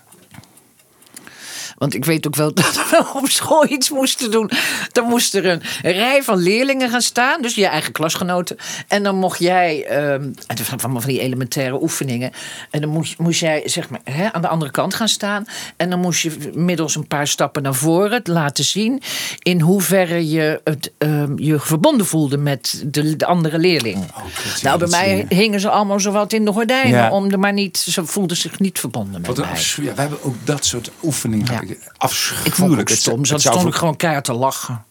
Want 1.84 1.96
ik 1.96 2.04
weet 2.04 2.26
ook 2.26 2.36
wel 2.36 2.54
dat 2.64 2.74
we 2.90 3.04
op 3.14 3.28
school 3.28 3.66
iets 3.68 3.90
moesten 3.90 4.30
doen. 4.30 4.50
Dan 4.92 5.04
moest 5.04 5.34
er 5.34 5.46
een 5.46 5.62
rij 5.82 6.22
van 6.22 6.38
leerlingen 6.38 6.90
gaan 6.90 7.02
staan. 7.02 7.42
Dus 7.42 7.54
je 7.54 7.66
eigen 7.66 7.92
klasgenoten. 7.92 8.56
En 8.88 9.02
dan 9.02 9.16
mocht 9.16 9.38
jij... 9.38 9.86
ehm 9.86 10.32
het 10.46 10.58
was 10.58 10.68
van 10.76 11.00
van 11.00 11.10
die 11.10 11.20
elementaire 11.20 11.82
oefeningen. 11.82 12.32
En 12.70 12.80
dan 12.80 12.90
moest, 12.90 13.18
moest 13.18 13.40
jij 13.40 13.62
zeg 13.64 13.88
maar, 13.88 14.00
hè, 14.04 14.32
aan 14.32 14.42
de 14.42 14.48
andere 14.48 14.70
kant 14.70 14.94
gaan 14.94 15.08
staan. 15.08 15.44
En 15.76 15.90
dan 15.90 16.00
moest 16.00 16.22
je 16.22 16.50
middels 16.54 16.94
een 16.94 17.06
paar 17.06 17.26
stappen 17.26 17.62
naar 17.62 17.74
voren 17.74 18.20
laten 18.24 18.64
zien... 18.64 19.02
in 19.38 19.60
hoeverre 19.60 20.28
je 20.28 20.60
het, 20.64 20.92
ehm, 20.98 21.38
je 21.38 21.60
verbonden 21.60 22.06
voelde 22.06 22.36
met 22.36 22.84
de, 22.86 23.16
de 23.16 23.26
andere 23.26 23.58
leerling. 23.58 24.04
ja, 24.04 24.22
nou, 24.62 24.78
bij 24.78 24.88
mij 24.88 25.26
hingen 25.28 25.60
ze 25.60 25.70
allemaal 25.70 26.00
zo 26.00 26.12
wat 26.12 26.32
in 26.32 26.44
de 26.44 26.52
gordijnen. 26.52 26.98
Ja. 26.98 27.10
Om 27.10 27.28
de 27.28 27.36
maar 27.36 27.52
niet, 27.52 27.76
ze 27.78 28.06
voelden 28.06 28.36
zich 28.36 28.58
niet 28.58 28.78
verbonden 28.78 29.20
met 29.20 29.26
Wat 29.26 29.38
een 29.38 29.44
mij. 29.44 29.84
ja, 29.84 29.94
we 29.94 30.00
hebben 30.00 30.22
ook 30.22 30.36
dat 30.44 30.64
soort 30.64 30.90
oefeningen. 31.02 31.52
Ja. 31.52 31.73
Afschuwelijk. 31.96 32.90
Ik 32.90 32.98
vond 33.02 33.18
het 33.28 33.40
zou 33.40 33.40
stond 33.40 33.66
ik 33.68 33.74
gewoon 33.74 33.96
keihard 33.96 34.24
te 34.24 34.32
lachen. 34.32 34.84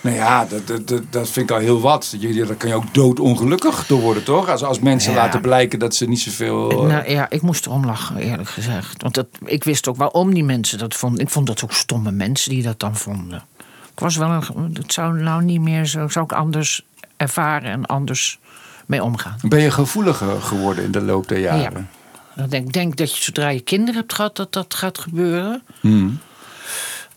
Nou 0.00 0.16
ja, 0.16 0.44
dat, 0.44 0.66
dat, 0.66 0.88
dat, 0.88 1.02
dat 1.10 1.30
vind 1.30 1.50
ik 1.50 1.56
al 1.56 1.62
heel 1.62 1.80
wat. 1.80 2.14
Je, 2.18 2.44
daar 2.44 2.56
kan 2.56 2.68
je 2.68 2.74
ook 2.74 2.94
doodongelukkig 2.94 3.86
door 3.86 4.00
worden, 4.00 4.24
toch? 4.24 4.48
Als, 4.48 4.64
als 4.64 4.78
mensen 4.78 5.12
Ja. 5.12 5.16
laten 5.18 5.40
blijken 5.40 5.78
dat 5.78 5.94
ze 5.94 6.08
niet 6.08 6.20
zoveel... 6.20 6.70
eh, 6.70 6.86
Nou 6.86 7.10
ja, 7.10 7.26
ik 7.30 7.42
moest 7.42 7.66
erom 7.66 7.84
lachen, 7.86 8.16
eerlijk 8.16 8.48
gezegd. 8.48 9.02
Want 9.02 9.14
dat, 9.14 9.26
ik 9.44 9.64
wist 9.64 9.88
ook 9.88 9.96
waarom 9.96 10.34
die 10.34 10.44
mensen 10.44 10.78
dat 10.78 10.94
vonden. 10.94 11.20
Ik 11.20 11.30
vond 11.30 11.46
dat 11.46 11.64
ook 11.64 11.72
stomme 11.72 12.10
mensen 12.12 12.50
die 12.50 12.62
dat 12.62 12.78
dan 12.80 12.96
vonden. 12.96 13.42
Ik 13.92 13.98
was 14.00 14.16
wel 14.16 14.28
een. 14.30 14.70
Het 14.72 14.92
zou 14.92 15.22
nou 15.22 15.42
niet 15.44 15.60
meer 15.60 15.86
zo. 15.86 16.08
Zou 16.08 16.24
ik 16.24 16.32
anders 16.32 16.82
ervaren 17.16 17.70
en 17.70 17.86
anders 17.86 18.38
mee 18.86 19.02
omgaan. 19.02 19.36
Ben 19.42 19.60
je 19.60 19.70
gevoeliger 19.70 20.40
geworden 20.42 20.84
in 20.84 20.90
de 20.92 21.00
loop 21.00 21.28
der 21.28 21.38
jaren? 21.38 21.88
Ik 22.36 22.50
denk, 22.50 22.72
denk 22.72 22.96
dat 22.96 23.16
je 23.16 23.22
zodra 23.22 23.48
je 23.48 23.60
kinderen 23.60 24.00
hebt 24.00 24.12
gehad, 24.12 24.36
dat 24.36 24.52
dat 24.52 24.74
gaat 24.74 24.98
gebeuren. 24.98 25.62
Hmm. 25.80 26.18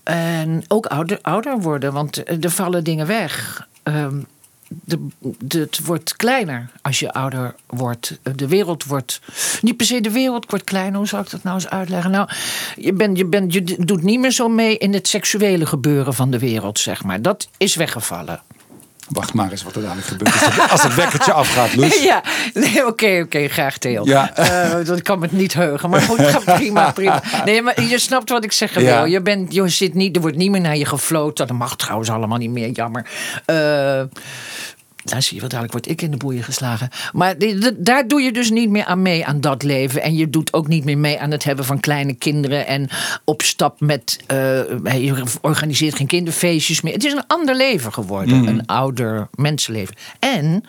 En 0.04 0.64
ook 0.68 0.86
ouder, 0.86 1.20
ouder 1.22 1.60
worden, 1.62 1.94
want 1.94 2.44
er 2.44 2.50
vallen 2.52 2.84
dingen 2.84 3.08
weg. 3.08 3.68
Ehm, 3.84 4.20
de, 4.68 5.08
de- 5.40 5.60
het 5.60 5.86
wordt 5.86 6.16
kleiner 6.16 6.70
als 6.82 7.00
je 7.00 7.14
ouder 7.14 7.56
wordt. 7.68 8.20
De 8.36 8.48
wereld 8.48 8.84
wordt. 8.84 9.22
Niet 9.62 9.78
per 9.78 9.86
se 9.86 10.02
de 10.02 10.12
wereld 10.12 10.46
wordt 10.50 10.64
kleiner. 10.66 10.98
Hoe 10.98 11.08
zou 11.08 11.24
ik 11.24 11.30
dat 11.30 11.44
nou 11.44 11.56
eens 11.56 11.70
uitleggen? 11.70 12.12
Nou, 12.12 12.30
je, 12.76 12.94
bent 12.94 13.18
je, 13.18 13.26
bent 13.26 13.54
je 13.54 13.64
doet 13.64 14.04
niet 14.04 14.20
meer 14.20 14.32
zo 14.32 14.48
mee 14.50 14.78
in 14.78 14.94
het 14.94 15.08
seksuele 15.08 15.66
gebeuren 15.66 16.14
van 16.14 16.32
de 16.32 16.40
wereld, 16.40 16.80
zeg 16.80 17.04
maar. 17.04 17.22
Dat 17.22 17.48
is 17.58 17.76
weggevallen. 17.76 18.42
Wacht 19.10 19.34
maar 19.34 19.52
eens 19.52 19.64
wat 19.64 19.76
er 19.76 19.82
dadelijk 19.82 20.08
gebeurt 20.08 20.34
als 20.70 20.84
het, 20.84 20.96
wekkertje 20.96 21.34
afgaat, 21.44 21.76
Loes. 21.76 22.04
Ja, 22.04 22.24
nee, 22.54 22.88
oké, 22.88 23.22
oké, 23.24 23.48
graag 23.48 23.78
Theo. 23.78 24.06
Ja. 24.06 24.36
Eh, 24.36 24.86
dat 24.86 25.02
kan 25.02 25.20
me 25.20 25.28
niet 25.32 25.54
heugen, 25.54 25.90
maar 25.90 26.02
goed, 26.02 26.44
prima, 26.46 26.92
prima. 27.02 27.22
Nee, 27.46 27.62
maar 27.62 27.82
je 27.82 28.00
snapt 28.00 28.30
wat 28.30 28.44
ik 28.44 28.52
zeggen 28.52 28.82
wil. 28.82 28.90
Ja. 28.92 29.06
Je, 29.06 29.22
bent, 29.22 29.54
je 29.54 29.68
zit 29.68 29.94
niet, 29.94 30.16
er 30.16 30.22
wordt 30.22 30.38
niet 30.38 30.52
meer 30.52 30.62
naar 30.62 30.78
je 30.78 30.86
gefloten. 30.86 31.48
Dat 31.48 31.58
mag 31.58 31.76
trouwens 31.76 32.10
allemaal 32.10 32.38
niet 32.38 32.50
meer, 32.50 32.70
jammer. 32.70 33.06
Eh 33.46 34.02
daar 35.06 35.22
zie 35.22 35.42
je 35.42 35.48
dadelijk, 35.48 35.72
word 35.72 35.90
ik 35.90 36.02
in 36.02 36.12
de 36.12 36.18
boeien 36.18 36.44
geslagen. 36.44 36.90
Maar 37.14 37.36
daar 37.78 38.08
doe 38.08 38.22
je 38.22 38.32
dus 38.32 38.50
niet 38.50 38.70
meer 38.70 38.86
aan 38.86 39.02
mee, 39.02 39.26
aan 39.26 39.42
dat 39.42 39.64
leven. 39.64 40.02
En 40.02 40.16
je 40.16 40.30
doet 40.30 40.54
ook 40.54 40.68
niet 40.68 40.84
meer 40.86 40.98
mee 40.98 41.20
aan 41.20 41.32
het 41.32 41.44
hebben 41.44 41.66
van 41.66 41.80
kleine 41.80 42.14
kinderen. 42.14 42.68
En 42.68 42.90
op 43.24 43.42
stap 43.42 43.80
met, 43.80 44.20
eh, 44.28 45.06
je 45.06 45.24
organiseert 45.42 45.96
geen 45.96 46.08
kinderfeestjes 46.08 46.82
meer. 46.82 46.94
Het 46.94 47.06
is 47.06 47.14
een 47.14 47.28
ander 47.28 47.56
leven 47.56 47.94
geworden, 47.94 48.48
een 48.48 48.66
ouder 48.66 49.28
mensenleven. 49.36 49.96
En 50.20 50.64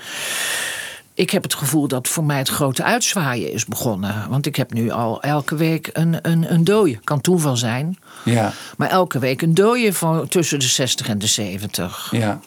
ik 1.15 1.31
heb 1.31 1.43
het 1.43 1.55
gevoel 1.55 1.89
dat 1.89 2.09
voor 2.09 2.25
mij 2.25 2.39
het 2.39 2.49
grote 2.49 2.83
uitzwaaien 2.83 3.53
is 3.53 3.65
begonnen. 3.65 4.27
Want 4.29 4.47
ik 4.47 4.57
heb 4.57 4.73
nu 4.73 4.91
al 4.91 5.23
elke 5.23 5.57
week 5.57 5.91
een, 5.93 6.19
een, 6.23 6.53
een 6.53 6.65
dooie. 6.65 6.99
Kan 7.05 7.21
toeval 7.21 7.57
zijn. 7.57 7.99
Ja, 8.25 8.53
Maar 8.77 8.89
elke 8.89 9.19
week 9.19 9.43
een 9.43 9.55
dooie 9.55 9.93
van 9.93 10.29
tussen 10.29 10.59
de 10.59 10.67
60 10.67 11.09
en 11.09 11.19
de 11.19 11.27
70. 11.27 12.09
ja. 12.11 12.41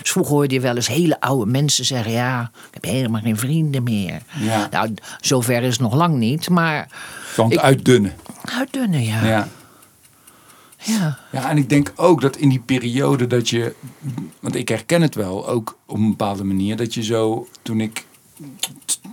Dus 0.00 0.10
vroeger 0.10 0.34
hoorde 0.34 0.54
je 0.54 0.60
wel 0.60 0.74
eens 0.76 0.86
hele 0.88 1.20
oude 1.20 1.50
mensen 1.50 1.84
zeggen: 1.84 2.12
Ja, 2.12 2.50
ik 2.68 2.74
heb 2.74 2.84
helemaal 2.84 3.20
geen 3.20 3.36
vrienden 3.36 3.82
meer. 3.82 4.22
Ja. 4.40 4.68
Nou, 4.70 4.94
zover 5.20 5.62
is 5.62 5.72
het 5.72 5.80
nog 5.80 5.94
lang 5.94 6.16
niet. 6.16 6.48
Maar 6.48 6.88
Want 7.36 7.52
Ik- 7.52 7.58
uitdunnen. 7.58 8.12
uitdunnen, 8.44 9.04
ja. 9.04 9.24
Ja. 9.26 9.48
ja. 10.78 11.18
Ja, 11.32 11.50
en 11.50 11.56
ik 11.56 11.68
denk 11.68 11.92
ook 11.96 12.20
dat 12.20 12.36
in 12.36 12.48
die 12.48 12.60
periode 12.60 13.26
dat 13.26 13.48
je... 13.48 13.74
Want 14.40 14.54
ik 14.54 14.68
herken 14.68 15.02
het 15.02 15.14
wel, 15.14 15.48
ook 15.48 15.78
op 15.86 15.96
een 15.96 16.08
bepaalde 16.10 16.44
manier... 16.44 16.76
dat 16.76 16.94
je 16.94 17.02
zo, 17.02 17.48
toen 17.62 17.80
ik 17.80 18.06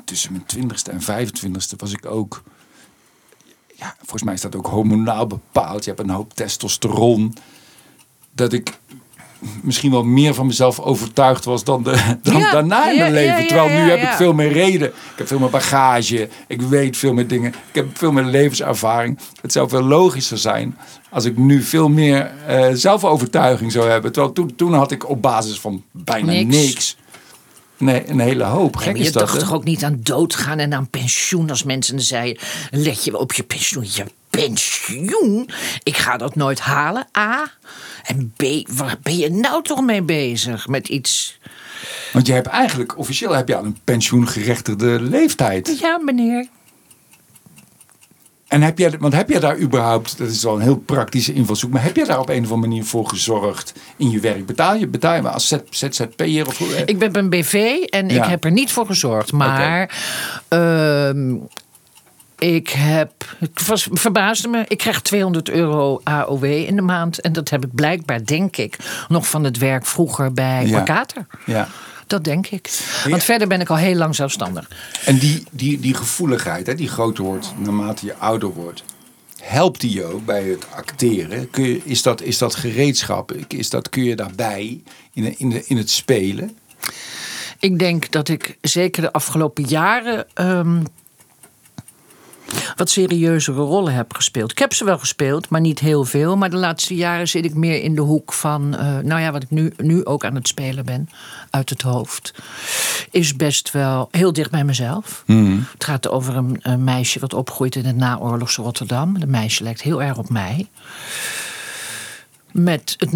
tussen 0.05 0.32
mijn 0.32 0.46
twintigste 0.46 0.91
en 0.91 1.01
25ste 1.01 1.75
was 1.77 1.91
ik 1.91 2.05
ook... 2.05 2.44
Ja, 3.75 3.96
volgens 3.98 4.24
mij 4.24 4.34
is 4.34 4.41
dat 4.41 4.55
ook 4.55 4.67
hormonaal 4.67 5.27
bepaald. 5.27 5.84
Je 5.84 5.89
hebt 5.91 6.03
een 6.03 6.15
hoop 6.15 6.34
testosteron. 6.34 7.34
Dat 8.32 8.53
ik 8.53 8.79
misschien 9.61 9.91
wel 9.91 10.03
meer 10.03 10.33
van 10.33 10.45
mezelf 10.45 10.79
overtuigd 10.79 11.45
was 11.45 11.63
dan, 11.63 11.83
de, 11.83 11.91
dan 12.23 12.37
Ja, 12.37 12.51
daarna 12.51 12.91
in 12.91 12.97
mijn 12.97 13.13
ja, 13.13 13.19
leven. 13.19 13.47
Terwijl 13.47 13.69
nu 13.69 13.89
heb 13.89 14.01
ik 14.01 14.09
veel 14.09 14.33
meer 14.33 14.51
reden. 14.51 14.87
Ik 14.87 15.17
heb 15.17 15.27
veel 15.27 15.39
meer 15.39 15.49
bagage. 15.49 16.29
Ik 16.47 16.61
weet 16.61 16.97
veel 16.97 17.13
meer 17.13 17.27
dingen. 17.27 17.49
Ik 17.49 17.75
heb 17.75 17.97
veel 17.97 18.11
meer 18.11 18.23
levenservaring. 18.23 19.19
Het 19.41 19.51
zou 19.51 19.69
veel 19.69 19.83
logischer 19.83 20.37
zijn 20.37 20.77
als 21.09 21.25
ik 21.25 21.37
nu 21.37 21.61
veel 21.61 21.89
meer 21.89 22.31
eh, 22.47 22.67
zelfovertuiging 22.73 23.71
zou 23.71 23.89
hebben. 23.89 24.11
Terwijl 24.11 24.33
toen, 24.33 24.55
toen 24.55 24.73
had 24.73 24.91
ik 24.91 25.09
op 25.09 25.21
basis 25.21 25.59
van 25.59 25.83
bijna 25.91 26.31
Niks. 26.31 26.55
niks. 26.55 26.97
Nee, 27.77 28.09
een 28.09 28.19
hele 28.19 28.43
hoop. 28.43 28.75
Gek 28.75 28.85
maar 28.85 28.95
je 28.95 29.03
is 29.03 29.11
dat, 29.11 29.21
dacht 29.21 29.33
hè? 29.33 29.39
toch 29.39 29.53
ook 29.53 29.63
niet 29.63 29.83
aan 29.83 29.99
doodgaan 30.03 30.59
en 30.59 30.73
aan 30.73 30.89
pensioen 30.89 31.49
als 31.49 31.63
mensen 31.63 32.01
zeiden: 32.01 32.41
let 32.71 33.03
je 33.03 33.17
op 33.17 33.33
je 33.33 33.43
pensioen. 33.43 33.83
Je 33.83 34.05
pensioen? 34.35 35.49
Ik 35.83 35.97
ga 35.97 36.17
dat 36.17 36.35
nooit 36.35 36.59
halen. 36.59 37.07
A. 37.17 37.51
En 38.03 38.33
B. 38.35 38.43
Waar 38.71 38.97
ben 39.03 39.17
je 39.17 39.29
nou 39.31 39.63
toch 39.63 39.81
mee 39.81 40.01
bezig? 40.01 40.67
Met 40.67 40.87
iets. 40.87 41.39
Want 42.13 42.27
je 42.27 42.33
hebt 42.33 42.47
eigenlijk, 42.47 42.97
officieel 42.97 43.35
heb 43.35 43.47
je 43.47 43.55
al 43.55 43.63
een 43.63 43.77
pensioengerechtigde 43.83 45.01
leeftijd. 45.01 45.79
Ja, 45.79 45.97
meneer. 45.97 46.47
En 48.47 48.61
heb 48.61 48.77
jij, 48.77 48.93
want 48.99 49.13
heb 49.13 49.29
jij 49.29 49.39
daar 49.39 49.59
überhaupt, 49.59 50.17
dat 50.17 50.27
is 50.29 50.43
wel 50.43 50.55
een 50.55 50.61
heel 50.61 50.77
praktische 50.77 51.33
invalshoek, 51.33 51.71
maar 51.71 51.83
heb 51.83 51.95
jij 51.95 52.05
daar 52.05 52.19
op 52.19 52.29
een 52.29 52.43
of 52.43 52.51
andere 52.51 52.67
manier 52.69 52.85
voor 52.85 53.07
gezorgd 53.09 53.73
in 53.97 54.09
je 54.09 54.19
werk? 54.19 54.45
Betaal 54.45 54.75
je, 54.75 54.87
betaal 54.87 55.15
je 55.15 55.21
maar 55.21 55.31
als 55.31 55.53
ZZP'er 55.69 56.47
of 56.47 56.57
hoe? 56.57 56.67
Ik 56.85 56.99
ben 56.99 57.11
bij 57.11 57.21
een 57.21 57.29
BV 57.29 57.53
en 57.89 58.09
Ja. 58.09 58.23
ik 58.23 58.29
heb 58.29 58.43
er 58.43 58.51
niet 58.51 58.71
voor 58.71 58.85
gezorgd. 58.85 59.31
Maar 59.31 59.97
ehm, 60.47 61.35
ik 62.37 62.69
heb. 62.69 63.35
Het 63.39 63.65
was, 63.67 63.87
verbaasde 63.91 64.47
me. 64.47 64.63
Ik 64.67 64.77
krijg 64.77 65.01
200 65.01 65.49
euro 65.49 66.01
AOW 66.03 66.43
in 66.43 66.75
de 66.75 66.81
maand. 66.81 67.21
En 67.21 67.33
dat 67.33 67.49
heb 67.49 67.65
ik 67.65 67.75
blijkbaar, 67.75 68.25
denk 68.25 68.57
ik, 68.57 68.77
nog 69.07 69.27
van 69.27 69.43
het 69.43 69.57
werk 69.57 69.85
vroeger 69.85 70.33
bij 70.33 70.65
Ja. 70.67 71.05
Ja. 71.45 71.67
Dat 72.07 72.23
denk 72.23 72.47
ik. 72.47 72.69
Ja. 73.03 73.09
Want 73.09 73.23
verder 73.23 73.47
ben 73.47 73.61
ik 73.61 73.69
al 73.69 73.77
heel 73.77 73.95
lang 73.95 74.15
zelfstandig. 74.15 74.69
En 75.05 75.17
die, 75.17 75.43
die, 75.51 75.79
die 75.79 75.93
gevoeligheid, 75.93 76.67
hè, 76.67 76.75
die 76.75 76.87
groter 76.87 77.23
wordt 77.23 77.53
naarmate 77.57 78.05
je 78.05 78.15
ouder 78.15 78.53
wordt, 78.53 78.83
helpt 79.41 79.81
die 79.81 79.93
je 79.93 80.03
ook 80.03 80.25
bij 80.25 80.43
het 80.43 80.65
acteren? 80.75 81.49
Kun 81.49 81.63
je, 81.63 81.81
is, 81.83 82.01
dat, 82.01 82.21
is 82.21 82.37
dat 82.37 82.55
gereedschap? 82.55 83.31
Is 83.47 83.69
dat, 83.69 83.89
kun 83.89 84.03
je 84.03 84.15
daarbij 84.15 84.81
in, 85.13 85.39
in, 85.39 85.49
de, 85.49 85.63
in 85.67 85.77
het 85.77 85.89
spelen? 85.89 86.57
Ik 87.59 87.79
denk 87.79 88.11
dat 88.11 88.27
ik 88.27 88.57
zeker 88.61 89.01
de 89.01 89.11
afgelopen 89.11 89.63
jaren. 89.63 90.25
ehm, 90.33 90.81
wat 92.75 92.89
serieuzere 92.89 93.61
rollen 93.61 93.93
heb 93.93 94.13
gespeeld. 94.13 94.51
Ik 94.51 94.57
heb 94.59 94.73
ze 94.73 94.85
wel 94.85 94.97
gespeeld, 94.99 95.49
maar 95.49 95.61
niet 95.61 95.79
heel 95.79 96.03
veel. 96.05 96.37
Maar 96.37 96.49
de 96.49 96.55
laatste 96.57 96.95
jaren 96.95 97.27
zit 97.27 97.45
ik 97.45 97.53
meer 97.53 97.81
in 97.81 97.95
de 97.95 98.01
hoek 98.01 98.33
van, 98.33 98.75
eh, 98.75 98.97
nou 98.97 99.21
ja, 99.21 99.31
wat 99.31 99.43
ik 99.43 99.51
nu, 99.51 99.73
nu 99.77 100.05
ook 100.05 100.25
aan 100.25 100.35
het 100.35 100.47
spelen 100.47 100.85
ben, 100.85 101.09
uit 101.49 101.69
het 101.69 101.81
hoofd. 101.81 102.33
Is 103.11 103.35
best 103.35 103.71
wel 103.71 104.07
heel 104.11 104.33
dicht 104.33 104.51
bij 104.51 104.63
mezelf. 104.63 105.23
Het 105.71 105.83
gaat 105.83 106.09
over 106.09 106.35
een, 106.35 106.59
een 106.61 106.83
meisje 106.83 107.19
wat 107.19 107.33
opgroeit 107.33 107.75
in 107.75 107.85
het 107.85 107.95
naoorlogse 107.95 108.61
Rotterdam. 108.61 109.19
De 109.19 109.27
meisje 109.27 109.63
lijkt 109.63 109.81
heel 109.81 110.01
erg 110.03 110.17
op 110.17 110.29
mij. 110.29 110.67
Met 112.51 112.95
het 112.97 113.11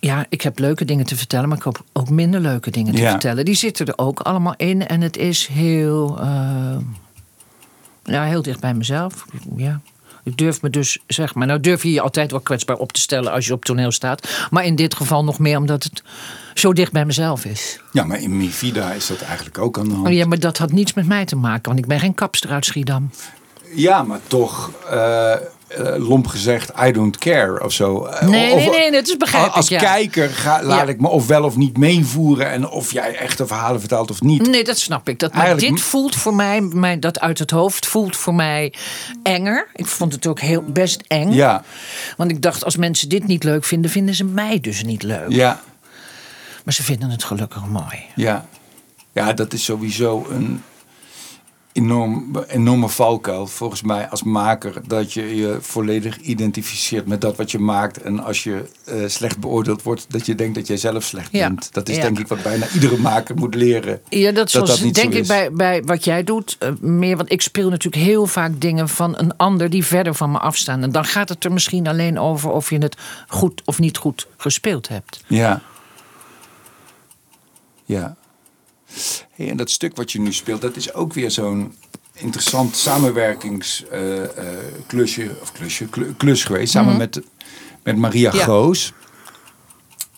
ja, 0.00 0.26
ik 0.28 0.40
heb 0.42 0.58
leuke 0.58 0.84
dingen 0.84 1.06
te 1.06 1.16
vertellen, 1.16 1.48
maar 1.48 1.58
ik 1.58 1.64
heb 1.64 1.82
ook 1.92 2.10
minder 2.10 2.40
leuke 2.40 2.70
dingen 2.70 2.94
te 2.94 3.00
Ja. 3.00 3.10
vertellen. 3.10 3.44
Die 3.44 3.54
zitten 3.54 3.86
er 3.86 3.92
ook 3.98 4.20
allemaal 4.20 4.54
in. 4.56 4.86
En 4.86 5.00
het 5.00 5.16
is 5.16 5.46
heel, 5.46 6.20
eh, 6.20 6.76
ja, 8.04 8.24
heel 8.24 8.42
dicht 8.42 8.60
bij 8.60 8.74
mezelf. 8.74 9.24
Ja. 9.56 9.80
Ik 10.24 10.36
durf 10.36 10.62
me 10.62 10.70
dus, 10.70 10.98
zeg 11.06 11.34
maar, 11.34 11.46
nou 11.46 11.60
durf 11.60 11.82
je 11.82 11.92
je 11.92 12.00
altijd 12.00 12.30
wel 12.30 12.40
kwetsbaar 12.40 12.76
op 12.76 12.92
te 12.92 13.00
stellen 13.00 13.32
als 13.32 13.46
je 13.46 13.52
op 13.52 13.64
toneel 13.64 13.90
staat. 13.90 14.46
Maar 14.50 14.64
in 14.64 14.76
dit 14.76 14.94
geval 14.94 15.24
nog 15.24 15.38
meer 15.38 15.58
omdat 15.58 15.82
het 15.82 16.02
zo 16.54 16.72
dicht 16.72 16.92
bij 16.92 17.04
mezelf 17.04 17.44
is. 17.44 17.80
Ja, 17.92 18.04
maar 18.04 18.20
in 18.20 18.36
Mi 18.36 18.48
Vida 18.48 18.92
is 18.92 19.06
dat 19.06 19.20
eigenlijk 19.20 19.58
ook 19.58 19.78
aan 19.78 19.88
de 19.88 19.94
hand. 19.94 20.06
Oh 20.06 20.12
ja, 20.12 20.26
maar 20.26 20.38
dat 20.38 20.58
had 20.58 20.72
niets 20.72 20.94
met 20.94 21.06
mij 21.06 21.24
te 21.24 21.36
maken, 21.36 21.64
want 21.64 21.78
ik 21.78 21.86
ben 21.86 22.00
geen 22.00 22.14
kapster 22.14 22.50
uit 22.50 22.64
Schiedam. 22.64 23.10
Ja, 23.74 24.02
maar 24.02 24.20
toch, 24.26 24.70
eh, 24.90 25.34
eh, 25.74 26.08
lomp 26.08 26.26
gezegd, 26.26 26.70
I 26.86 26.90
don't 26.92 27.18
care 27.18 27.64
of 27.64 27.72
zo. 27.72 28.04
Eh, 28.04 28.28
Nee, 28.28 28.52
of- 28.52 28.58
nee, 28.60 28.68
nee, 28.70 28.90
dat 28.90 29.06
is 29.08 29.16
begrijpelijk. 29.16 29.56
Als 29.56 29.68
ja. 29.68 29.78
kijker 29.78 30.28
ga, 30.30 30.62
laat 30.62 30.86
Ja. 30.86 30.92
ik 30.92 31.00
me 31.00 31.08
of 31.08 31.26
wel 31.26 31.44
of 31.44 31.56
niet 31.56 31.76
meevoeren. 31.78 32.50
En 32.50 32.68
of 32.68 32.92
jij 32.92 33.16
echte 33.16 33.46
verhalen 33.46 33.80
vertelt 33.80 34.10
of 34.10 34.20
niet. 34.22 34.46
Nee, 34.50 34.64
dat 34.64 34.78
snap 34.78 35.08
ik. 35.08 35.18
Dat, 35.18 35.32
maar 35.34 35.44
Eigenlijk- 35.44 35.74
dit 35.76 35.84
voelt 35.84 36.16
voor 36.16 36.34
mij, 36.34 36.60
mij, 36.60 36.98
dat 36.98 37.20
uit 37.20 37.38
het 37.38 37.50
hoofd 37.50 37.86
voelt 37.86 38.16
voor 38.16 38.34
mij 38.34 38.72
enger. 39.22 39.68
Ik 39.74 39.86
vond 39.86 40.12
het 40.12 40.26
ook 40.26 40.40
heel 40.40 40.62
best 40.62 41.02
eng. 41.06 41.32
Ja, 41.32 41.62
Want 42.16 42.30
ik 42.30 42.42
dacht, 42.42 42.64
als 42.64 42.76
mensen 42.76 43.08
dit 43.08 43.26
niet 43.26 43.44
leuk 43.44 43.64
vinden, 43.64 43.90
vinden 43.90 44.14
ze 44.14 44.24
mij 44.24 44.60
dus 44.60 44.84
niet 44.84 45.02
leuk. 45.02 45.28
ja, 45.30 45.60
Maar 46.64 46.74
ze 46.74 46.82
vinden 46.82 47.10
het 47.10 47.24
gelukkig 47.24 47.66
mooi. 47.66 48.04
ja. 48.14 48.46
Ja, 49.12 49.32
dat 49.32 49.52
is 49.52 49.64
sowieso 49.64 50.26
een 50.30 50.62
enorm, 51.74 52.36
enorme 52.48 52.88
valkuil 52.88 53.46
volgens 53.46 53.82
mij 53.82 54.08
als 54.08 54.22
maker. 54.22 54.80
Dat 54.86 55.12
je 55.12 55.36
je 55.36 55.58
volledig 55.60 56.16
identificeert 56.18 57.06
met 57.06 57.20
dat 57.20 57.36
wat 57.36 57.50
je 57.50 57.58
maakt. 57.58 58.02
En 58.02 58.24
als 58.24 58.42
je 58.42 58.64
eh, 58.84 58.96
slecht 59.06 59.38
beoordeeld 59.38 59.82
wordt, 59.82 60.06
dat 60.08 60.26
je 60.26 60.34
denkt 60.34 60.54
dat 60.54 60.66
jij 60.66 60.76
zelf 60.76 61.04
slecht 61.04 61.28
Ja. 61.32 61.48
bent. 61.48 61.72
Dat 61.72 61.88
is 61.88 61.96
Ja. 61.96 62.02
denk 62.02 62.18
ik 62.18 62.26
wat 62.28 62.42
bijna 62.42 62.66
iedere 62.74 62.96
maker 62.98 63.34
moet 63.36 63.54
leren. 63.54 64.00
Ja, 64.08 64.24
dat, 64.32 64.34
dat 64.34 64.50
zoals, 64.50 64.80
niet 64.80 64.94
denk 64.94 65.12
zo 65.12 65.16
ik 65.16 65.22
is. 65.22 65.28
bij, 65.28 65.52
bij 65.52 65.82
wat 65.84 66.04
jij 66.04 66.24
doet 66.24 66.56
eh, 66.58 66.70
meer. 66.80 67.16
Want 67.16 67.32
ik 67.32 67.42
speel 67.42 67.68
natuurlijk 67.70 68.04
heel 68.04 68.26
vaak 68.26 68.60
dingen 68.60 68.88
van 68.88 69.18
een 69.18 69.36
ander 69.36 69.70
die 69.70 69.84
verder 69.84 70.14
van 70.14 70.30
me 70.30 70.38
afstaan. 70.38 70.82
En 70.82 70.92
dan 70.92 71.04
gaat 71.04 71.28
het 71.28 71.44
er 71.44 71.52
misschien 71.52 71.86
alleen 71.88 72.18
over 72.18 72.50
of 72.50 72.70
je 72.70 72.78
het 72.78 72.96
goed 73.28 73.62
of 73.64 73.78
niet 73.78 73.96
goed 73.96 74.26
gespeeld 74.36 74.88
hebt. 74.88 75.24
Ja. 75.26 75.60
Ja. 77.84 78.16
Hey, 79.30 79.50
en 79.50 79.56
dat 79.56 79.70
stuk 79.70 79.96
wat 79.96 80.12
je 80.12 80.20
nu 80.20 80.32
speelt, 80.32 80.60
dat 80.60 80.76
is 80.76 80.94
ook 80.94 81.12
weer 81.12 81.30
zo'n 81.30 81.74
interessant 82.14 82.76
samenwerkingsklusje, 82.76 85.30
of 85.42 85.52
klusje, 85.52 85.86
klu- 85.88 86.14
klus 86.16 86.44
geweest, 86.44 86.72
samen 86.72 86.96
met, 86.96 87.20
met 87.82 87.96
Maria 87.96 88.28
Mhm. 88.28 88.38
Ja. 88.38 88.44
Goos. 88.44 88.92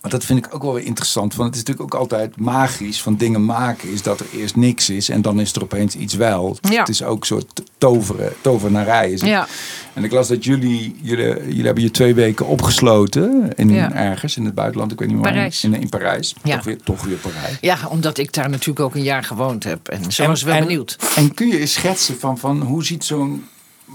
Maar 0.07 0.15
dat 0.15 0.25
vind 0.25 0.47
ik 0.47 0.55
ook 0.55 0.63
wel 0.63 0.75
weer 0.75 0.85
interessant, 0.85 1.35
want 1.35 1.49
het 1.49 1.57
is 1.59 1.63
natuurlijk 1.65 1.95
ook 1.95 2.01
altijd 2.01 2.37
magisch 2.37 3.03
van 3.03 3.17
dingen 3.17 3.45
maken, 3.45 3.93
is 3.93 4.03
dat 4.03 4.21
er 4.21 4.27
eerst 4.35 4.57
niks 4.57 4.91
is 4.91 5.09
en 5.09 5.23
dan 5.23 5.41
is 5.41 5.53
er 5.53 5.63
opeens 5.63 5.95
iets 5.95 6.15
wel. 6.15 6.59
Ja. 6.61 6.79
Het 6.79 6.89
is 6.89 7.03
ook 7.03 7.21
een 7.21 7.27
soort 7.27 7.63
toveren, 7.79 8.33
tovenarij. 8.41 9.11
Is 9.11 9.21
het. 9.21 9.31
Ja. 9.31 9.47
En 9.93 10.05
ik 10.05 10.13
las 10.13 10.29
dat 10.29 10.45
jullie, 10.45 10.97
jullie, 11.03 11.27
jullie 11.47 11.65
hebben 11.65 11.83
je 11.83 11.91
twee 11.91 12.15
weken 12.15 12.47
opgesloten 12.47 13.53
in 13.57 13.71
Ja. 13.71 13.93
ergens 13.93 14.37
in 14.37 14.45
het 14.45 14.55
buitenland, 14.55 14.93
ik 14.93 14.99
weet 14.99 15.09
niet 15.09 15.19
waar. 15.19 15.33
Parijs. 15.33 15.65
In, 15.65 15.75
in 15.75 15.89
Parijs. 15.89 16.35
Ja. 16.43 16.55
Toch, 16.55 16.65
weer, 16.65 16.83
toch 16.83 17.05
weer 17.05 17.17
Parijs. 17.17 17.57
Ja, 17.61 17.79
omdat 17.89 18.19
ik 18.19 18.33
daar 18.33 18.51
natuurlijk 18.51 18.81
ook 18.81 18.95
een 18.95 19.03
jaar 19.03 19.25
gewoond 19.25 19.65
heb. 19.65 19.89
En 19.89 20.13
zo 20.13 20.27
was 20.27 20.43
wel 20.43 20.55
en, 20.55 20.65
benieuwd. 20.65 20.97
En 21.17 21.35
kun 21.35 21.47
je 21.49 21.61
eens 21.61 21.73
schetsen 21.73 22.19
van, 22.19 22.39
van 22.39 22.61
hoe 22.61 22.85
ziet 22.85 23.05
zo'n... 23.05 23.45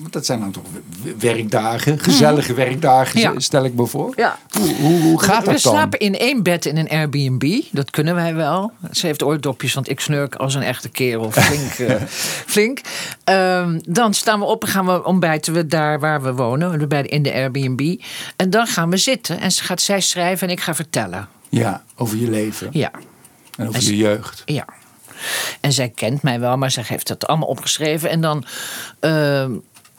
Dat 0.09 0.25
zijn 0.25 0.39
dan 0.39 0.51
toch 0.51 0.63
werkdagen, 1.19 1.99
gezellige 1.99 2.53
werkdagen, 2.53 3.19
Mhm. 3.19 3.33
Ja. 3.33 3.39
stel 3.39 3.63
ik 3.65 3.73
me 3.73 3.85
voor. 3.85 4.13
Ja. 4.15 4.37
Hoe, 4.59 4.75
hoe, 4.75 5.01
hoe 5.01 5.21
gaat 5.23 5.45
we 5.45 5.51
dat 5.51 5.61
dan? 5.61 5.73
slapen 5.73 5.99
in 5.99 6.17
één 6.17 6.43
bed 6.43 6.65
in 6.65 6.77
een 6.77 6.89
Airbnb. 6.89 7.61
Dat 7.71 7.89
kunnen 7.89 8.15
wij 8.15 8.35
wel. 8.35 8.71
Ze 8.91 9.05
heeft 9.05 9.23
oordopjes, 9.23 9.73
want 9.73 9.89
ik 9.89 9.99
snurk 9.99 10.35
als 10.35 10.55
een 10.55 10.61
echte 10.61 10.89
kerel. 10.89 11.31
Flink. 11.31 11.71
eh, 11.89 12.01
flink. 12.45 12.81
Ehm, 13.23 13.79
dan 13.83 14.13
staan 14.13 14.39
we 14.39 14.45
op 14.45 14.63
en 14.63 14.69
gaan 14.69 14.85
we 14.85 15.03
ontbijten 15.05 15.53
we 15.53 15.65
daar 15.65 15.99
waar 15.99 16.21
we 16.21 16.33
wonen. 16.33 16.89
In 17.05 17.23
de 17.23 17.33
Airbnb. 17.33 18.01
En 18.35 18.49
dan 18.49 18.67
gaan 18.67 18.89
we 18.89 18.97
zitten. 18.97 19.39
En 19.39 19.51
ze 19.51 19.63
gaat 19.63 19.81
zij 19.81 20.01
schrijven 20.01 20.47
en 20.47 20.53
ik 20.53 20.59
ga 20.61 20.75
vertellen. 20.75 21.27
Ja, 21.49 21.83
over 21.95 22.17
je 22.17 22.29
leven 22.29 22.67
Ja. 22.71 22.91
en 23.57 23.67
over 23.67 23.79
En 23.79 23.85
je 23.87 23.97
jeugd. 23.97 24.41
Ja. 24.45 24.65
En 25.59 25.71
zij 25.71 25.89
kent 25.89 26.21
mij 26.21 26.39
wel, 26.39 26.57
maar 26.57 26.71
zij 26.71 26.83
heeft 26.87 27.07
dat 27.07 27.27
allemaal 27.27 27.47
opgeschreven. 27.47 28.09
En 28.09 28.21
dan 28.21 28.45
ehm, 28.99 29.51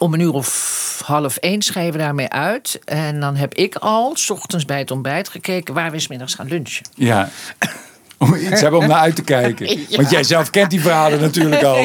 om 0.02 0.14
een 0.14 0.20
uur 0.20 0.32
of 0.32 1.02
half 1.04 1.36
één 1.36 1.62
schrijven 1.62 1.92
we 1.92 1.98
daarmee 1.98 2.28
uit. 2.28 2.78
En 2.84 3.20
dan 3.20 3.36
heb 3.36 3.54
ik 3.54 3.74
al, 3.74 4.16
s 4.16 4.30
ochtends 4.30 4.64
bij 4.64 4.78
het 4.78 4.90
ontbijt, 4.90 5.28
gekeken 5.28 5.74
waar 5.74 5.90
we 5.90 5.98
's 5.98 6.08
middags 6.08 6.34
gaan 6.34 6.48
lunchen. 6.48 6.86
Ja. 6.94 7.28
Om 8.18 8.34
iets 8.34 8.60
hebben 8.60 8.80
om 8.80 8.86
naar 8.86 8.98
uit 8.98 9.16
te 9.16 9.22
kijken. 9.22 9.66
Ja. 9.88 9.96
Want 9.96 10.10
jij 10.10 10.24
zelf 10.24 10.50
kent 10.50 10.70
die 10.70 10.80
verhalen 10.80 11.20
natuurlijk 11.20 11.62
al. 11.62 11.76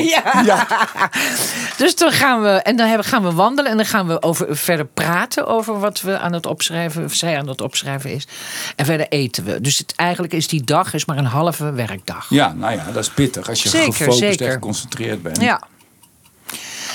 Ja. 0.46 0.68
Dus 1.78 1.96
dan 1.96 2.12
gaan 2.12 2.42
we, 2.42 2.50
en 2.50 2.76
dan 2.76 3.04
gaan 3.04 3.24
we 3.24 3.32
wandelen 3.32 3.72
en 3.72 3.78
dan 3.78 3.86
gaan 3.86 4.08
we 4.08 4.22
over, 4.22 4.58
verder 4.58 4.86
praten 4.86 5.48
over 5.48 5.80
wat 5.80 6.02
we 6.02 6.18
aan 6.18 6.34
het 6.34 6.46
opschrijven, 6.46 7.04
of 7.04 7.14
zij 7.14 7.38
aan 7.38 7.48
het 7.48 7.62
opschrijven 7.62 8.12
is. 8.12 8.28
En 8.76 8.86
verder 8.86 9.08
eten 9.10 9.44
we. 9.44 9.62
Dus 9.62 9.78
het, 9.78 9.94
eigenlijk 9.96 10.34
is 10.34 10.48
die 10.48 10.64
dag 10.64 10.94
is 10.94 11.06
maar 11.06 11.18
een 11.18 11.26
halve 11.26 11.72
werkdag. 11.72 12.26
Ja, 12.30 12.54
nou 12.54 12.74
ja, 12.74 12.86
dat 12.86 13.04
is 13.04 13.10
pittig 13.10 13.50
als 13.50 13.64
je 13.64 13.70
Zeker, 13.70 13.94
gefocust 13.94 14.42
en 14.42 14.52
geconcentreerd 14.52 15.24
bent. 15.24 15.42
Ja. 15.42 15.62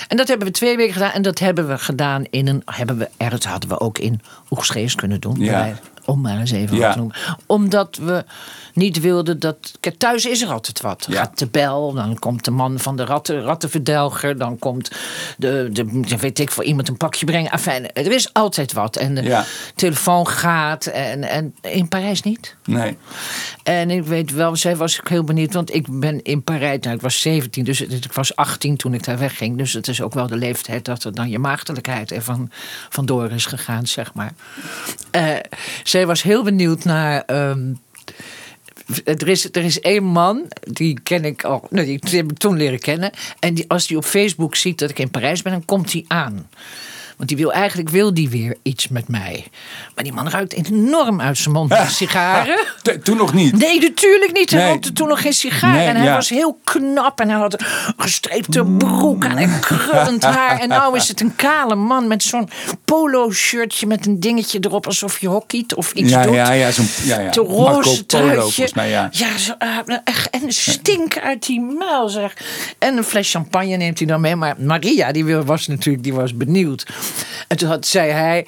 En 0.09 0.17
dat 0.17 0.29
hebben 0.29 0.47
we 0.47 0.53
twee 0.53 0.77
weken 0.77 0.93
gedaan. 0.93 1.13
En 1.13 1.23
dat 1.23 1.39
hebben 1.39 1.69
we 1.69 1.79
gedaan 1.79 2.25
in 2.31 2.49
een. 2.49 2.63
Hebben 2.65 2.99
we, 2.99 3.09
er, 3.17 3.31
dat 3.31 3.45
hadden 3.45 3.69
we 3.69 3.81
ook 3.81 3.99
in 3.99 4.21
Oegstgeest 4.51 4.95
kunnen 4.97 5.21
doen. 5.21 5.37
Ja. 5.39 5.63
bij- 5.63 5.77
Om 6.05 6.21
maar 6.21 6.39
eens 6.39 6.51
even 6.51 6.77
Ja. 6.77 6.83
wat 6.83 6.93
te 6.93 6.99
noemen. 6.99 7.17
Omdat 7.47 7.97
we 7.97 8.25
niet 8.75 9.01
wilden 9.01 9.39
dat. 9.41 9.73
Kijk, 9.81 9.99
thuis 9.99 10.27
is 10.27 10.43
er 10.43 10.49
altijd 10.49 10.81
wat. 10.81 11.07
Ja. 11.09 11.17
gaat 11.17 11.39
de 11.39 11.47
bel, 11.47 11.93
dan 11.93 12.19
komt 12.19 12.45
de 12.45 12.51
man 12.51 12.79
van 12.79 12.97
de 12.97 13.05
ratten, 13.05 13.43
rattenverdelger. 13.43 14.39
Dan 14.39 14.59
komt 14.59 14.91
de, 15.39 15.69
de, 15.73 16.17
weet 16.19 16.39
ik 16.39 16.51
voor 16.51 16.65
iemand 16.65 16.89
een 16.89 16.97
pakje 16.97 17.25
brengen. 17.27 17.51
Afijn, 17.51 17.93
er 17.93 18.13
is 18.13 18.33
altijd 18.33 18.73
wat. 18.73 18.97
En 18.97 19.15
de 19.15 19.23
Ja. 19.23 19.45
telefoon 19.75 20.29
gaat. 20.29 20.87
En, 20.87 21.25
en 21.25 21.55
in 21.61 21.89
Parijs 21.89 22.23
niet. 22.23 22.57
Nee. 22.65 22.97
En 23.63 23.91
ik 23.91 24.05
weet 24.05 24.31
wel, 24.33 24.57
zij 24.57 24.77
was 24.77 25.01
ook 25.01 25.09
heel 25.09 25.25
benieuwd, 25.25 25.53
want 25.55 25.75
ik 25.75 26.01
ben 26.01 26.23
in 26.23 26.43
Parijs, 26.43 26.79
nou, 26.81 26.95
ik 26.97 27.01
was 27.03 27.21
17, 27.21 27.65
dus 27.65 27.81
ik 27.81 28.13
was 28.13 28.37
18 28.37 28.77
toen 28.77 28.95
ik 28.95 29.05
daar 29.05 29.19
wegging. 29.19 29.59
Dus 29.59 29.73
het 29.73 29.89
is 29.89 30.01
ook 30.03 30.15
wel 30.15 30.27
de 30.27 30.37
leeftijd 30.37 30.85
dat 30.85 31.05
er 31.05 31.15
dan 31.15 31.29
je 31.31 31.39
maagdelijkheid 31.39 32.13
ervan 32.13 32.51
vandoor 32.89 33.31
is 33.31 33.47
gegaan, 33.47 33.87
zeg 33.87 34.15
maar. 34.15 34.33
Eh, 35.11 35.35
zij 35.93 36.07
was 36.07 36.23
heel 36.23 36.43
benieuwd 36.43 36.85
naar. 36.85 37.23
ehm, 37.27 37.75
er 39.05 39.29
is, 39.29 39.49
er 39.53 39.65
is 39.65 39.81
één 39.81 40.05
man, 40.05 40.49
die 40.71 41.01
ken 41.03 41.25
ik 41.25 41.45
al, 41.45 41.67
nou, 41.71 41.87
die 41.87 42.01
heb 42.03 42.31
ik 42.31 42.39
toen 42.39 42.57
leren 42.57 42.79
kennen. 42.79 43.11
En 43.39 43.55
die, 43.55 43.65
als 43.69 43.89
hij 43.89 43.97
op 43.97 44.05
Facebook 44.05 44.55
ziet 44.57 44.79
dat 44.79 44.91
ik 44.91 44.99
in 44.99 45.11
Parijs 45.11 45.43
ben, 45.43 45.53
dan 45.53 45.65
komt 45.65 45.93
hij 45.93 46.05
aan. 46.09 46.49
Want 47.17 47.29
die 47.29 47.39
wil 47.39 47.53
eigenlijk 47.53 47.89
wil 47.89 48.15
die 48.15 48.29
weer 48.29 48.57
iets 48.63 48.89
met 48.89 49.09
mij. 49.09 49.47
Maar 49.95 50.05
die 50.05 50.13
man 50.13 50.29
ruikt 50.29 50.53
enorm 50.53 51.21
uit 51.21 51.39
zijn 51.39 51.55
mond 51.55 51.69
naar 51.69 51.91
sigaren. 52.01 52.59
Toen 53.03 53.17
nog 53.17 53.33
niet. 53.35 53.59
Nee, 53.59 53.81
natuurlijk 53.81 54.33
niet. 54.33 54.51
Hij 54.51 54.61
Nee. 54.63 54.71
rookte 54.71 54.93
toen 54.93 55.09
nog 55.09 55.21
geen 55.23 55.33
sigaar. 55.33 55.73
Nee, 55.73 55.87
en 55.87 55.97
hij 55.97 56.05
ja. 56.05 56.15
was 56.15 56.29
heel 56.29 56.59
knap. 56.65 57.21
En 57.21 57.29
hij 57.29 57.39
had 57.39 57.61
een 57.61 57.67
gestreepte 57.97 58.65
broek 58.65 59.25
aan 59.27 59.37
en 59.37 59.61
krullend 59.61 60.23
haar. 60.25 60.59
En 60.61 60.69
nou 60.69 60.97
is 60.97 61.09
het 61.09 61.21
een 61.21 61.37
kale 61.37 61.75
man 61.75 62.07
met 62.09 62.23
zo'n 62.23 62.49
polo-shirtje 62.85 63.87
met 63.87 64.07
een 64.07 64.21
dingetje 64.21 64.59
erop. 64.61 64.87
Alsof 64.87 65.19
je 65.21 65.29
hockeyt 65.29 65.75
of 65.75 65.93
iets 65.93 66.11
Ja, 66.11 66.23
doet. 66.23 66.35
ja, 66.35 66.53
ja, 66.53 66.71
zo'n 66.71 66.87
ja, 67.05 67.21
ja. 67.21 67.31
Roze 67.35 68.07
truitje. 68.07 68.69
mij, 68.75 68.91
ja. 68.91 69.11
zo, 69.13 69.53
eh, 69.59 69.69
echt, 70.05 70.31
en 70.31 70.53
stink 70.53 71.19
uit 71.19 71.47
die 71.47 71.61
muil, 71.61 72.09
zeg. 72.09 72.37
En 72.79 72.97
een 72.97 73.05
fles 73.05 73.31
champagne 73.31 73.77
neemt 73.77 73.99
hij 73.99 74.07
dan 74.07 74.21
mee. 74.21 74.37
Maar 74.37 74.55
Maria, 74.59 75.13
die 75.13 75.25
wil- 75.25 75.45
was 75.45 75.67
natuurlijk 75.67 76.05
die 76.05 76.15
was 76.15 76.35
benieuwd. 76.37 76.87
En 77.49 77.57
toen 77.57 77.69
had, 77.69 77.87
zei 77.87 78.11
hij... 78.11 78.47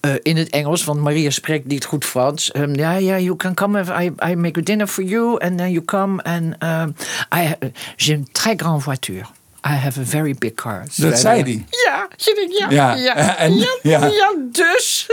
eh, 0.00 0.14
in 0.22 0.36
het 0.36 0.50
Engels, 0.50 0.84
want 0.84 1.00
Maria 1.00 1.30
spreekt 1.30 1.66
niet 1.66 1.84
goed 1.84 2.04
Frans. 2.04 2.50
ehm, 2.50 2.74
Ja, 2.74 2.92
ja, 2.92 3.18
you 3.18 3.36
can 3.36 3.54
come. 3.54 4.04
I, 4.04 4.30
I 4.30 4.34
make 4.34 4.58
a 4.60 4.62
dinner 4.62 4.86
for 4.86 5.04
you. 5.04 5.38
And 5.40 5.58
then 5.58 5.70
you 5.70 5.84
come. 5.84 6.22
And 6.22 6.54
um, 6.62 6.94
I, 7.34 7.54
j'ai 7.96 8.14
une 8.14 8.26
très 8.32 8.56
grande 8.56 8.82
voiture. 8.82 9.26
I 9.66 9.70
have 9.70 10.00
a 10.00 10.04
very 10.04 10.34
big 10.38 10.54
car. 10.54 10.84
Dat 10.96 11.18
zei 11.18 11.42
hij. 11.42 11.64
Ja, 11.86 12.08
je 12.16 12.34
denkt, 12.34 12.58
ja, 12.58 12.70
Ja, 12.70 12.94
ja, 12.94 13.18
ja, 13.18 13.36
en- 13.36 13.54
ja, 13.56 13.76
ja. 13.82 14.34
dus. 14.52 15.06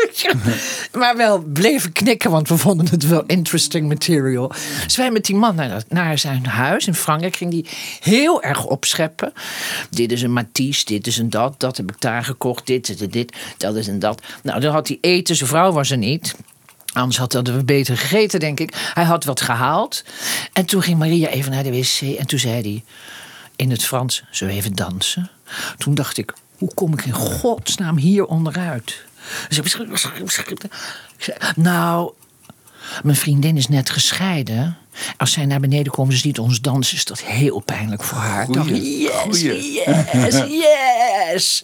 maar 0.99 1.17
wel 1.17 1.39
bleven 1.39 1.91
knikken, 1.91 2.31
want 2.31 2.47
we 2.49 2.57
vonden 2.57 2.87
het 2.89 3.07
wel 3.07 3.23
interesting 3.25 3.87
material. 3.87 4.51
Dus 4.83 4.95
wij 4.95 5.11
met 5.11 5.25
die 5.25 5.35
man 5.35 5.55
naar, 5.55 5.83
naar 5.87 6.17
zijn 6.17 6.45
huis 6.45 6.87
in 6.87 6.95
Frankrijk 6.95 7.35
ging 7.35 7.51
die 7.51 7.65
heel 7.99 8.43
erg 8.43 8.65
opscheppen. 8.65 9.33
Dit 9.89 10.11
is 10.11 10.21
een 10.21 10.33
Matisse, 10.33 10.85
dit 10.85 11.07
is 11.07 11.17
een 11.17 11.29
dat, 11.29 11.59
dat 11.59 11.77
heb 11.77 11.91
ik 11.91 12.01
daar 12.01 12.23
gekocht, 12.23 12.67
dit 12.67 12.89
is 12.89 12.97
dit, 12.97 13.35
dat 13.57 13.75
is 13.75 13.87
een 13.87 13.99
dat. 13.99 14.21
Nou, 14.43 14.59
dan 14.59 14.73
had 14.73 14.87
hij 14.87 14.97
eten, 15.01 15.35
zijn 15.35 15.49
vrouw 15.49 15.71
was 15.71 15.91
er 15.91 15.97
niet. 15.97 16.35
Anders 16.93 17.17
hadden 17.17 17.55
we 17.55 17.63
beter 17.63 17.97
gegeten, 17.97 18.39
denk 18.39 18.59
ik. 18.59 18.91
Hij 18.93 19.03
had 19.03 19.23
wat 19.23 19.41
gehaald. 19.41 20.03
En 20.53 20.65
toen 20.65 20.81
ging 20.81 20.97
Maria 20.97 21.27
even 21.27 21.51
naar 21.51 21.63
de 21.63 21.71
wc. 21.71 22.17
En 22.17 22.27
toen 22.27 22.39
zei 22.39 22.61
hij 22.61 22.83
in 23.59 23.71
het 23.71 23.83
Frans: 23.83 24.23
we 24.31 24.47
even 24.47 24.75
dansen? 24.75 25.29
Toen 25.77 25.95
dacht 25.95 26.17
ik: 26.17 26.33
Hoe 26.57 26.73
kom 26.73 26.93
ik 26.93 27.05
in 27.05 27.13
godsnaam 27.13 27.97
hier 27.97 28.25
onderuit? 28.25 29.03
Nou, 31.55 32.13
mijn 33.03 33.15
vriendin 33.15 33.57
is 33.57 33.67
net 33.67 33.89
gescheiden. 33.89 34.77
Als 35.17 35.31
zij 35.31 35.45
naar 35.45 35.59
beneden 35.59 35.91
komen, 35.91 36.13
ze 36.13 36.19
ziet 36.19 36.39
ons 36.39 36.61
dansen, 36.61 36.97
is 36.97 37.05
dat 37.05 37.21
heel 37.21 37.59
pijnlijk 37.59 38.03
voor 38.03 38.17
haar. 38.17 38.43
Ik 38.47 38.53
dacht, 38.53 38.67
Goeie, 38.67 39.01
yes, 39.01 39.11
goeie. 39.21 39.73
yes, 40.13 40.43
yes. 40.47 41.63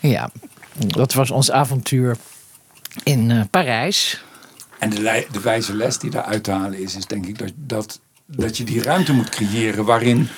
Ja, 0.00 0.30
dat 0.76 1.12
was 1.12 1.30
ons 1.30 1.50
avontuur 1.50 2.16
in 3.02 3.30
eh, 3.30 3.40
Parijs. 3.50 4.22
En 4.78 4.90
de, 4.90 5.26
de 5.32 5.40
wijze 5.40 5.74
les 5.74 5.98
die 5.98 6.10
daar 6.10 6.24
uit 6.24 6.44
te 6.44 6.50
halen 6.50 6.78
is, 6.82 6.96
is 6.96 7.06
denk 7.06 7.26
ik 7.26 7.38
dat, 7.38 7.52
dat, 7.54 8.00
dat 8.26 8.56
je 8.56 8.64
die 8.64 8.82
ruimte 8.82 9.12
moet 9.12 9.28
creëren 9.28 9.84
waarin, 9.84 10.28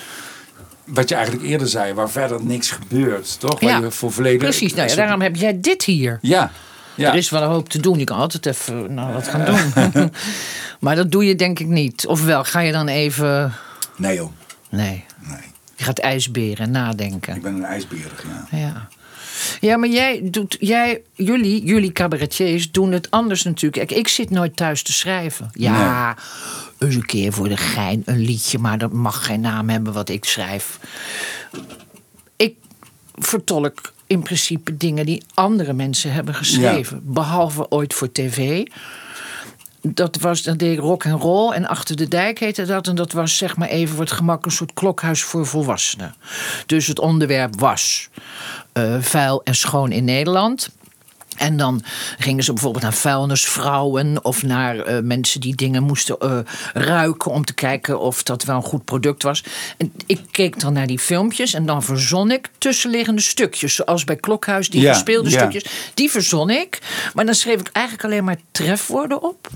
wat 0.85 1.09
je 1.09 1.15
eigenlijk 1.15 1.47
eerder 1.47 1.69
zei, 1.69 1.93
waar 1.93 2.11
verder 2.11 2.45
niks 2.45 2.71
gebeurt, 2.71 3.41
toch? 3.41 3.61
Waar 3.61 3.81
je 3.81 3.91
voor 3.91 4.13
volledig, 4.13 4.39
precies. 4.39 4.75
Nou 4.75 4.89
ja, 4.89 4.95
daarom 4.95 5.21
heb 5.21 5.37
jij 5.37 5.61
dit 5.61 5.85
hier. 5.85 6.19
Ja, 6.23 6.51
ja. 6.95 7.09
Er 7.09 7.15
is 7.15 7.31
wel 7.31 7.43
een 7.43 7.49
hoop 7.49 7.69
te 7.69 7.81
doen. 7.81 7.99
Je 7.99 8.05
kan 8.05 8.19
altijd 8.19 8.47
even 8.47 8.95
nou, 8.95 9.13
wat 9.13 9.29
gaan 9.29 9.45
doen. 9.45 10.13
maar 10.81 10.97
dat 10.97 11.11
doe 11.11 11.27
je 11.27 11.35
denk 11.35 11.59
ik 11.59 11.67
niet. 11.67 12.07
Ofwel, 12.07 12.45
ga 12.45 12.61
je 12.61 12.73
dan 12.73 12.89
even... 12.89 13.53
Nee 13.97 14.17
joh, 14.17 14.31
Nee, 14.69 15.05
nee. 15.19 15.39
je 15.75 15.85
gaat 15.85 15.99
ijsberen, 15.99 16.71
nadenken. 16.71 17.37
Ik 17.37 17.43
ben 17.43 17.55
een 17.55 17.65
ijsberig, 17.65 18.25
ja. 18.51 18.59
Ja. 18.59 18.89
Ja, 19.61 19.77
maar 19.77 19.89
jij 19.89 20.21
doet, 20.23 20.57
jij, 20.61 21.03
jullie, 21.13 21.65
jullie 21.65 21.93
cabaretiers 21.93 22.71
doen 22.71 22.93
het 22.93 23.11
anders 23.11 23.43
natuurlijk. 23.43 23.87
Kijk, 23.87 24.01
ik 24.01 24.09
zit 24.09 24.31
nooit 24.31 24.57
thuis 24.57 24.83
te 24.83 24.93
schrijven. 24.93 25.51
Ja, 25.53 26.17
eens 26.85 26.95
een 26.95 27.07
keer 27.07 27.33
voor 27.33 27.49
de 27.49 27.57
gein 27.57 28.03
een 28.05 28.21
liedje, 28.21 28.59
maar 28.59 28.79
dat 28.79 28.93
mag 28.93 29.27
geen 29.27 29.41
naam 29.41 29.69
hebben 29.69 29.93
wat 29.93 30.09
ik 30.09 30.25
schrijf. 30.25 30.79
Ik 32.37 32.57
vertolk 33.15 33.93
in 34.07 34.23
principe 34.23 34.77
dingen 34.77 35.07
die 35.07 35.23
andere 35.35 35.73
mensen 35.73 36.13
hebben 36.13 36.35
geschreven. 36.35 37.01
Behalve 37.05 37.71
ooit 37.71 37.95
voor 37.95 38.13
tv. 38.13 38.67
Dat 39.81 40.17
was, 40.17 40.43
dat 40.43 40.59
deed 40.59 40.73
ik 40.73 40.79
rock 40.79 41.05
en 41.05 41.19
roll 41.19 41.53
en 41.53 41.67
achter 41.67 41.97
de 41.97 42.09
dijk 42.09 42.39
heette 42.39 42.65
dat. 42.65 42.87
En 42.87 42.95
dat 42.95 43.13
was 43.13 43.37
zeg 43.37 43.57
maar 43.57 43.69
even 43.69 43.95
voor 43.95 44.05
het 44.05 44.13
gemak 44.13 44.45
een 44.45 44.53
soort 44.53 44.73
klokhuis 44.73 45.23
voor 45.23 45.47
volwassenen. 45.47 46.15
Dus 46.67 46.87
het 46.87 46.99
onderwerp 46.99 47.61
was 47.61 48.09
eh, 48.73 48.97
vuil 49.01 49.43
en 49.43 49.55
schoon 49.55 49.93
in 49.93 50.05
Nederland. 50.05 50.71
En 51.37 51.57
dan 51.57 51.83
gingen 52.19 52.45
ze 52.45 52.53
bijvoorbeeld 52.53 52.83
naar 52.83 52.95
vuilnisvrouwen 52.95 54.25
of 54.25 54.43
naar 54.43 54.79
eh, 54.79 55.03
mensen 55.03 55.41
die 55.41 55.55
dingen 55.55 55.83
moesten 55.83 56.19
eh, 56.19 56.39
ruiken 56.73 57.31
om 57.31 57.45
te 57.45 57.55
kijken 57.55 58.01
of 58.01 58.23
dat 58.23 58.45
wel 58.45 58.57
een 58.57 58.63
goed 58.63 58.85
product 58.85 59.23
was. 59.23 59.45
En 59.77 59.93
ik 60.07 60.21
keek 60.31 60.61
dan 60.61 60.73
naar 60.73 60.87
die 60.87 60.99
filmpjes 60.99 61.55
en 61.55 61.67
dan 61.67 61.83
verzon 61.83 62.31
ik 62.31 62.49
tussenliggende 62.59 63.21
stukjes, 63.23 63.75
zoals 63.75 64.05
bij 64.05 64.17
Klokhuis, 64.17 64.71
die 64.71 64.81
Ja, 64.81 64.93
gespeelde 64.93 65.31
ja. 65.31 65.39
stukjes, 65.39 65.65
die 65.95 66.11
verzon 66.11 66.51
ik. 66.51 66.79
Maar 67.15 67.25
dan 67.25 67.35
schreef 67.35 67.61
ik 67.61 67.69
eigenlijk 67.73 68.05
alleen 68.07 68.25
maar 68.25 68.39
trefwoorden 68.51 69.23
op. 69.23 69.49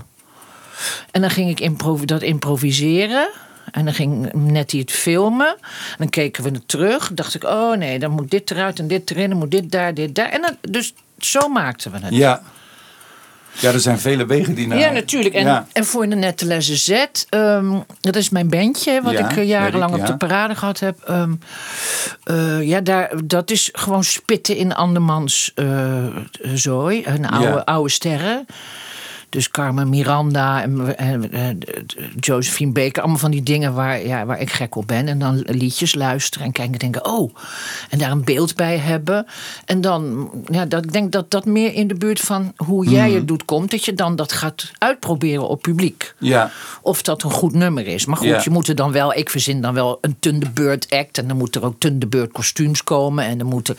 En 1.11 1.21
dan 1.21 1.29
ging 1.29 1.49
ik 1.49 1.59
improv- 1.59 2.03
dat 2.03 2.21
improviseren. 2.21 3.29
En 3.71 3.85
dan 3.85 3.93
ging 3.93 4.33
Nettie 4.33 4.79
het 4.79 4.91
filmen. 4.91 5.47
En 5.59 5.95
dan 5.97 6.09
keken 6.09 6.43
we 6.43 6.49
het 6.49 6.67
terug. 6.67 7.11
dacht 7.13 7.35
ik, 7.35 7.43
oh 7.43 7.77
nee, 7.77 7.99
dan 7.99 8.11
moet 8.11 8.31
dit 8.31 8.51
eruit 8.51 8.79
en 8.79 8.87
dit 8.87 9.11
erin. 9.11 9.29
Dan 9.29 9.39
moet 9.39 9.51
dit 9.51 9.71
daar, 9.71 9.93
dit 9.93 10.15
daar. 10.15 10.29
En 10.29 10.41
dan, 10.41 10.55
dus 10.71 10.93
zo 11.17 11.47
maakten 11.47 11.91
we 11.91 11.97
het. 11.97 12.13
Ja. 12.15 12.41
Ja, 13.59 13.71
er 13.71 13.79
zijn 13.79 13.99
vele 13.99 14.25
wegen 14.25 14.53
die 14.55 14.67
naar... 14.67 14.77
Ja, 14.79 14.91
natuurlijk. 14.91 15.35
En, 15.35 15.45
Ja. 15.45 15.67
en 15.73 15.85
voor 15.85 16.09
de 16.09 16.15
Nette 16.15 16.45
Lessen 16.45 16.77
Z, 16.77 17.05
ehm, 17.29 17.79
dat 17.99 18.15
is 18.15 18.29
mijn 18.29 18.49
bandje, 18.49 19.01
wat 19.01 19.13
Ja, 19.13 19.29
ik 19.29 19.37
eh, 19.37 19.47
jarenlang 19.47 19.93
op 19.95 20.05
de 20.05 20.17
parade 20.17 20.55
gehad 20.55 20.79
heb. 20.79 20.99
Ehm, 21.01 21.33
eh, 22.23 22.61
ja, 22.67 22.79
daar, 22.81 23.11
dat 23.25 23.51
is 23.51 23.69
gewoon 23.71 24.03
spitten 24.03 24.55
in 24.55 24.73
andermans 24.75 25.51
eh, 25.55 26.05
zooi. 26.53 27.03
Een 27.05 27.29
oude, 27.29 27.47
Ja. 27.47 27.61
oude 27.65 27.89
sterren. 27.89 28.45
Dus 29.29 29.49
Carmen 29.49 29.89
Miranda 29.89 30.61
en, 30.61 30.97
en, 30.97 31.31
en, 31.31 31.59
Josephine 32.19 32.71
Baker. 32.71 33.01
Allemaal 33.01 33.19
van 33.19 33.31
die 33.31 33.43
dingen 33.43 33.73
waar, 33.73 34.05
ja, 34.05 34.25
waar 34.25 34.39
ik 34.39 34.51
gek 34.51 34.75
op 34.75 34.87
ben. 34.87 35.07
En 35.07 35.19
dan 35.19 35.43
liedjes 35.45 35.95
luisteren 35.95 36.45
en 36.45 36.51
kijken 36.51 36.73
en 36.73 36.79
denken... 36.79 37.05
oh, 37.05 37.35
en 37.89 37.97
daar 37.97 38.11
een 38.11 38.23
beeld 38.23 38.55
bij 38.55 38.77
hebben. 38.77 39.25
En 39.65 39.81
dan, 39.81 40.29
ja, 40.45 40.65
dat, 40.65 40.85
ik 40.85 40.91
denk 40.93 41.11
dat 41.11 41.31
dat 41.31 41.45
meer 41.45 41.73
in 41.73 41.87
de 41.87 41.95
buurt 41.95 42.19
van 42.19 42.53
hoe 42.55 42.89
jij 42.89 43.11
het 43.11 43.27
doet 43.27 43.45
komt. 43.45 43.71
Dat 43.71 43.85
je 43.85 43.93
dan 43.93 44.15
dat 44.15 44.31
gaat 44.31 44.71
uitproberen 44.77 45.47
op 45.47 45.61
publiek. 45.61 46.13
Ja. 46.17 46.51
Of 46.81 47.01
dat 47.01 47.23
een 47.23 47.31
goed 47.31 47.53
nummer 47.53 47.87
is. 47.87 48.05
Maar 48.05 48.17
goed, 48.17 48.27
Ja. 48.27 48.41
je 48.43 48.49
moet 48.49 48.67
er 48.67 48.75
dan 48.75 48.91
wel... 48.91 49.17
Ik 49.17 49.29
verzin 49.29 49.61
dan 49.61 49.73
wel 49.73 49.97
een 50.01 50.15
Thunderbird 50.19 50.89
act. 50.89 51.17
En 51.17 51.27
dan 51.27 51.37
moeten 51.37 51.61
er 51.61 51.67
ook 51.67 51.79
Thunderbird 51.79 52.31
kostuums 52.31 52.83
komen. 52.83 53.25
En 53.25 53.37
dan 53.37 53.47
moeten 53.47 53.77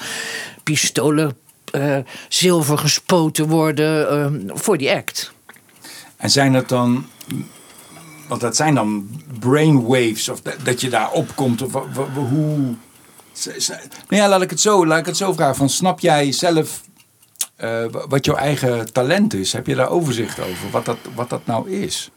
pistolen... 0.63 1.37
eh, 1.71 1.97
zilver 2.29 2.79
gespoten 2.79 3.47
worden 3.49 4.09
eh, 4.11 4.27
voor 4.55 4.79
die 4.79 4.91
act. 4.91 5.33
En 6.21 6.31
zijn 6.31 6.55
het 6.55 6.69
dan... 6.69 7.07
Want 8.29 8.41
dat 8.41 8.57
zijn 8.57 8.75
dan 8.75 9.23
brainwaves, 9.39 10.29
of 10.29 10.41
dat, 10.41 10.57
dat 10.63 10.81
je 10.81 10.91
daar 10.91 11.11
opkomt, 11.11 11.63
of 11.63 11.73
hoe... 12.15 12.75
Nou 14.09 14.23
ja, 14.23 14.29
laat 14.29 14.43
ik 14.43 14.51
het 14.51 14.61
zo, 14.61 14.87
laat 14.87 14.99
ik 14.99 15.07
het 15.07 15.17
zo 15.17 15.33
vragen. 15.33 15.57
Van, 15.57 15.69
snap 15.69 16.01
jij 16.01 16.33
zelf 16.33 16.83
eh, 17.57 17.85
wa- 17.91 18.07
wat 18.09 18.25
jouw 18.25 18.35
eigen 18.37 18.93
talent 18.93 19.35
is? 19.35 19.53
Heb 19.53 19.67
je 19.67 19.75
daar 19.75 19.89
overzicht 19.89 20.41
over, 20.41 20.71
wat 20.71 20.85
dat, 20.85 20.99
wat 21.15 21.29
dat 21.31 21.47
nou 21.47 21.71
is? 21.71 22.11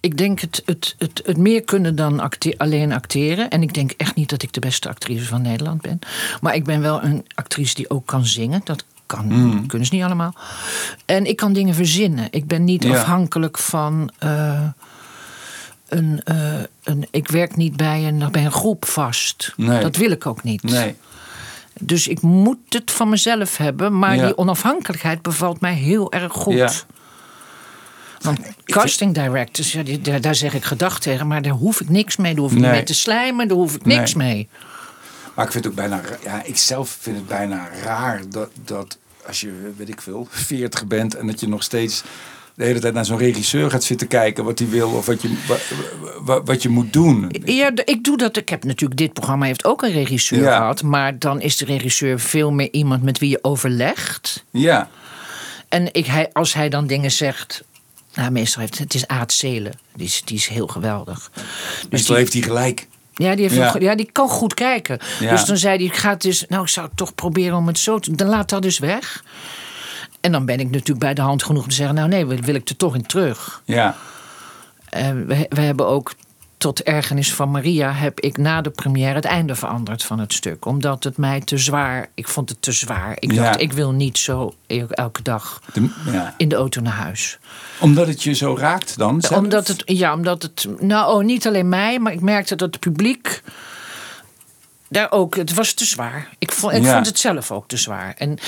Ik 0.00 0.18
denk 0.18 0.40
het, 0.40 0.62
het, 0.64 0.94
het, 0.98 1.22
het 1.24 1.36
meer 1.36 1.62
kunnen 1.62 1.96
dan 1.96 2.30
alleen 2.56 2.92
acteren. 2.92 3.50
En 3.50 3.62
ik 3.62 3.74
denk 3.74 3.90
echt 3.90 4.14
niet 4.14 4.28
dat 4.28 4.42
ik 4.42 4.52
de 4.52 4.60
beste 4.60 4.88
actrice 4.88 5.24
van 5.26 5.42
Nederland 5.42 5.80
ben. 5.80 5.98
Maar 6.40 6.54
ik 6.54 6.64
ben 6.64 6.80
wel 6.80 7.02
een 7.02 7.26
actrice 7.34 7.74
die 7.74 7.90
ook 7.90 8.06
kan 8.06 8.26
zingen. 8.26 8.60
Dat 8.64 8.84
kan, 9.06 9.64
kunnen 9.66 9.86
ze 9.86 9.94
niet 9.94 10.04
allemaal. 10.04 10.34
En 11.04 11.24
ik 11.26 11.36
kan 11.36 11.52
dingen 11.52 11.74
verzinnen. 11.74 12.28
Ik 12.30 12.46
ben 12.46 12.64
niet 12.64 12.82
Ja. 12.82 12.90
afhankelijk 12.98 13.58
van. 13.58 14.10
eh, 14.18 14.62
een, 15.88 16.20
eh, 16.24 16.58
een, 16.84 17.06
ik 17.10 17.28
werk 17.28 17.56
niet 17.56 17.76
bij 17.76 18.04
een, 18.08 18.28
bij 18.30 18.44
een 18.44 18.52
groep 18.52 18.84
vast. 18.84 19.52
Nee. 19.56 19.80
Dat 19.80 19.96
wil 19.96 20.10
ik 20.10 20.26
ook 20.26 20.42
niet. 20.42 20.62
Nee. 20.62 20.96
Dus 21.80 22.08
ik 22.08 22.20
moet 22.20 22.58
het 22.68 22.90
van 22.90 23.08
mezelf 23.08 23.56
hebben. 23.56 23.98
Maar 23.98 24.16
Ja. 24.16 24.24
die 24.26 24.38
onafhankelijkheid 24.38 25.22
bevalt 25.22 25.60
mij 25.60 25.74
heel 25.74 26.12
erg 26.12 26.32
goed. 26.32 26.54
Ja. 26.54 26.70
Want 28.20 28.38
casting 28.64 29.14
directors, 29.14 29.72
ja, 30.02 30.18
daar 30.18 30.34
zeg 30.34 30.54
ik 30.54 30.64
gedag 30.64 31.00
tegen, 31.00 31.26
maar 31.26 31.42
daar 31.42 31.52
hoef 31.52 31.80
ik 31.80 31.88
niks 31.88 32.16
mee. 32.16 32.32
Daar 32.32 32.42
hoef 32.42 32.52
ik 32.52 32.58
Nee. 32.58 32.66
niet 32.66 32.76
mee 32.76 32.86
te 32.86 32.94
slijmen, 32.94 33.48
daar 33.48 33.56
hoef 33.56 33.74
ik 33.74 33.84
niks 33.84 34.14
Nee. 34.14 34.26
mee. 34.34 34.48
Maar 35.36 35.44
ik 35.44 35.52
vind 35.52 35.64
het 35.64 35.72
ook 35.72 35.78
bijna, 35.78 36.00
ja, 36.24 36.42
ik 36.44 36.56
zelf 36.56 36.96
vind 37.00 37.16
het 37.16 37.26
bijna 37.26 37.68
raar 37.84 38.20
dat, 38.28 38.50
dat 38.64 38.98
als 39.26 39.40
je, 39.40 39.72
weet 39.76 39.88
ik 39.88 40.00
veel, 40.00 40.26
40 40.30 40.86
bent 40.86 41.14
en 41.16 41.26
dat 41.26 41.40
je 41.40 41.48
nog 41.48 41.62
steeds 41.62 42.02
de 42.54 42.64
hele 42.64 42.78
tijd 42.78 42.94
naar 42.94 43.04
zo'n 43.04 43.18
regisseur 43.18 43.70
gaat 43.70 43.84
zitten 43.84 44.06
kijken 44.08 44.44
wat 44.44 44.58
hij 44.58 44.68
wil 44.68 44.90
of 44.90 45.06
wat 45.06 45.22
je, 45.22 45.36
wa- 45.48 45.56
wa- 46.24 46.42
wat 46.42 46.62
je 46.62 46.68
moet 46.68 46.92
doen. 46.92 47.30
Ja, 47.44 47.70
ik 47.84 48.04
doe 48.04 48.16
dat. 48.16 48.36
Ik 48.36 48.48
heb 48.48 48.64
natuurlijk, 48.64 49.00
dit 49.00 49.12
programma 49.12 49.46
heeft 49.46 49.64
ook 49.64 49.82
een 49.82 49.92
regisseur 49.92 50.42
Ja. 50.42 50.56
gehad. 50.56 50.82
Maar 50.82 51.18
dan 51.18 51.40
is 51.40 51.56
de 51.56 51.64
regisseur 51.64 52.20
veel 52.20 52.52
meer 52.52 52.68
iemand 52.72 53.02
met 53.02 53.18
wie 53.18 53.30
je 53.30 53.38
overlegt. 53.42 54.44
Ja, 54.50 54.90
En 55.68 55.88
ik, 55.94 56.06
hij, 56.06 56.30
als 56.32 56.54
hij 56.54 56.68
dan 56.68 56.86
dingen 56.86 57.10
zegt. 57.12 57.64
Nou, 58.14 58.30
meestal 58.30 58.60
heeft 58.60 58.78
het 58.78 58.94
is 58.94 59.06
Aad 59.06 59.32
Zelen. 59.32 59.72
Die 59.94 60.06
is, 60.06 60.22
die 60.24 60.36
is 60.36 60.46
heel 60.46 60.66
geweldig. 60.66 61.30
Dus 61.34 61.86
meestal 61.90 62.16
heeft 62.16 62.32
hij 62.32 62.42
gelijk. 62.42 62.86
Ja, 63.18 63.34
die, 63.34 63.48
heeft 63.48 63.80
Ja. 63.80 63.94
die 63.94 64.10
kan 64.12 64.28
goed 64.28 64.54
kijken. 64.54 64.98
Ja. 65.20 65.30
Dus 65.30 65.44
dan 65.44 65.56
zei 65.56 65.76
hij, 65.76 65.86
ik 65.86 65.96
ga 65.96 66.10
het 66.10 66.22
dus, 66.22 66.44
nou, 66.48 66.62
ik 66.62 66.68
zou 66.68 66.88
toch 66.94 67.14
proberen 67.14 67.56
om 67.56 67.66
het 67.66 67.78
zo 67.78 67.98
te 67.98 68.16
Dan 68.16 68.28
laat 68.28 68.48
dat 68.48 68.62
dus 68.62 68.78
weg. 68.78 69.24
En 70.20 70.32
dan 70.32 70.44
ben 70.44 70.60
ik 70.60 70.70
natuurlijk 70.70 70.98
bij 70.98 71.14
de 71.14 71.20
hand 71.20 71.42
genoeg 71.42 71.62
om 71.62 71.68
te 71.68 71.74
zeggen, 71.74 71.94
nou 71.94 72.08
nee, 72.08 72.26
wil, 72.26 72.40
wil 72.40 72.54
ik 72.54 72.68
er 72.68 72.76
toch 72.76 72.94
in 72.94 73.06
terug. 73.06 73.62
Ja, 73.64 73.96
En 74.88 75.26
we, 75.26 75.46
we 75.48 75.60
hebben 75.60 75.86
ook 75.86 76.14
tot 76.58 76.82
ergernis 76.82 77.34
van 77.34 77.50
Maria 77.50 77.92
heb 77.92 78.20
ik 78.20 78.36
na 78.36 78.60
de 78.60 78.70
première 78.70 79.14
het 79.14 79.24
einde 79.24 79.54
veranderd 79.54 80.02
van 80.02 80.18
het 80.18 80.32
stuk. 80.32 80.64
Omdat 80.66 81.04
het 81.04 81.16
mij 81.16 81.40
te 81.40 81.58
zwaar, 81.58 82.08
ik 82.14 82.28
vond 82.28 82.48
het 82.48 82.62
te 82.62 82.72
zwaar. 82.72 83.16
Ik 83.18 83.32
Ja. 83.32 83.42
dacht, 83.42 83.60
ik 83.60 83.72
wil 83.72 83.92
niet 83.92 84.18
zo 84.18 84.54
el- 84.66 84.86
elke 84.90 85.22
dag 85.22 85.60
De- 85.72 85.88
ja. 86.12 86.34
in 86.36 86.48
de 86.48 86.56
auto 86.56 86.80
naar 86.80 86.92
huis. 86.92 87.38
Omdat 87.80 88.06
het 88.06 88.22
je 88.22 88.32
zo 88.32 88.56
raakt 88.58 88.98
dan? 88.98 89.20
zelf? 89.20 89.42
Omdat 89.42 89.68
het, 89.68 89.82
ja, 89.84 90.14
omdat 90.14 90.42
het, 90.42 90.66
nou 90.80 91.14
oh, 91.18 91.24
niet 91.24 91.46
alleen 91.46 91.68
mij, 91.68 91.98
maar 91.98 92.12
ik 92.12 92.20
merkte 92.20 92.56
dat 92.56 92.70
het 92.72 92.80
publiek 92.80 93.42
daar 94.88 95.10
ook, 95.12 95.36
het 95.36 95.54
was 95.54 95.72
te 95.72 95.84
zwaar. 95.84 96.28
Ik 96.38 96.52
vond, 96.52 96.72
ik 96.72 96.82
Ja. 96.82 96.92
vond 96.94 97.06
het 97.06 97.18
zelf 97.18 97.50
ook 97.50 97.68
te 97.68 97.76
zwaar. 97.76 98.14
En, 98.18 98.38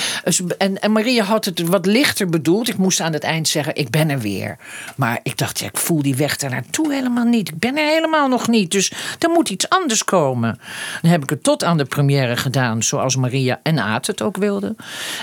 en, 0.57 0.81
en 0.81 0.91
Maria 0.91 1.23
had 1.23 1.45
het 1.45 1.61
wat 1.61 1.85
lichter 1.85 2.27
bedoeld. 2.29 2.67
Ik 2.69 2.77
moest 2.77 2.99
aan 2.99 3.13
het 3.13 3.23
eind 3.23 3.47
zeggen, 3.47 3.75
ik 3.75 3.89
ben 3.89 4.09
er 4.09 4.19
weer. 4.19 4.57
Maar 4.95 5.19
ik 5.23 5.37
dacht, 5.37 5.59
ja, 5.59 5.67
ik 5.67 5.77
voel 5.77 6.01
die 6.01 6.15
weg 6.15 6.37
daar 6.37 6.49
naartoe 6.49 6.93
helemaal 6.93 7.25
niet. 7.25 7.49
Ik 7.49 7.59
ben 7.59 7.77
er 7.77 7.85
helemaal 7.87 8.27
nog 8.27 8.47
niet. 8.47 8.71
Dus 8.71 8.91
er 9.19 9.29
moet 9.29 9.49
iets 9.49 9.69
anders 9.69 10.03
komen. 10.03 10.59
Dan 11.01 11.11
heb 11.11 11.23
ik 11.23 11.29
het 11.29 11.43
tot 11.43 11.63
aan 11.63 11.77
de 11.77 11.85
première 11.85 12.37
gedaan, 12.37 12.83
zoals 12.83 13.15
Maria 13.15 13.59
en 13.63 13.79
Aad 13.79 14.07
het 14.07 14.21
ook 14.21 14.37
wilden. 14.37 14.75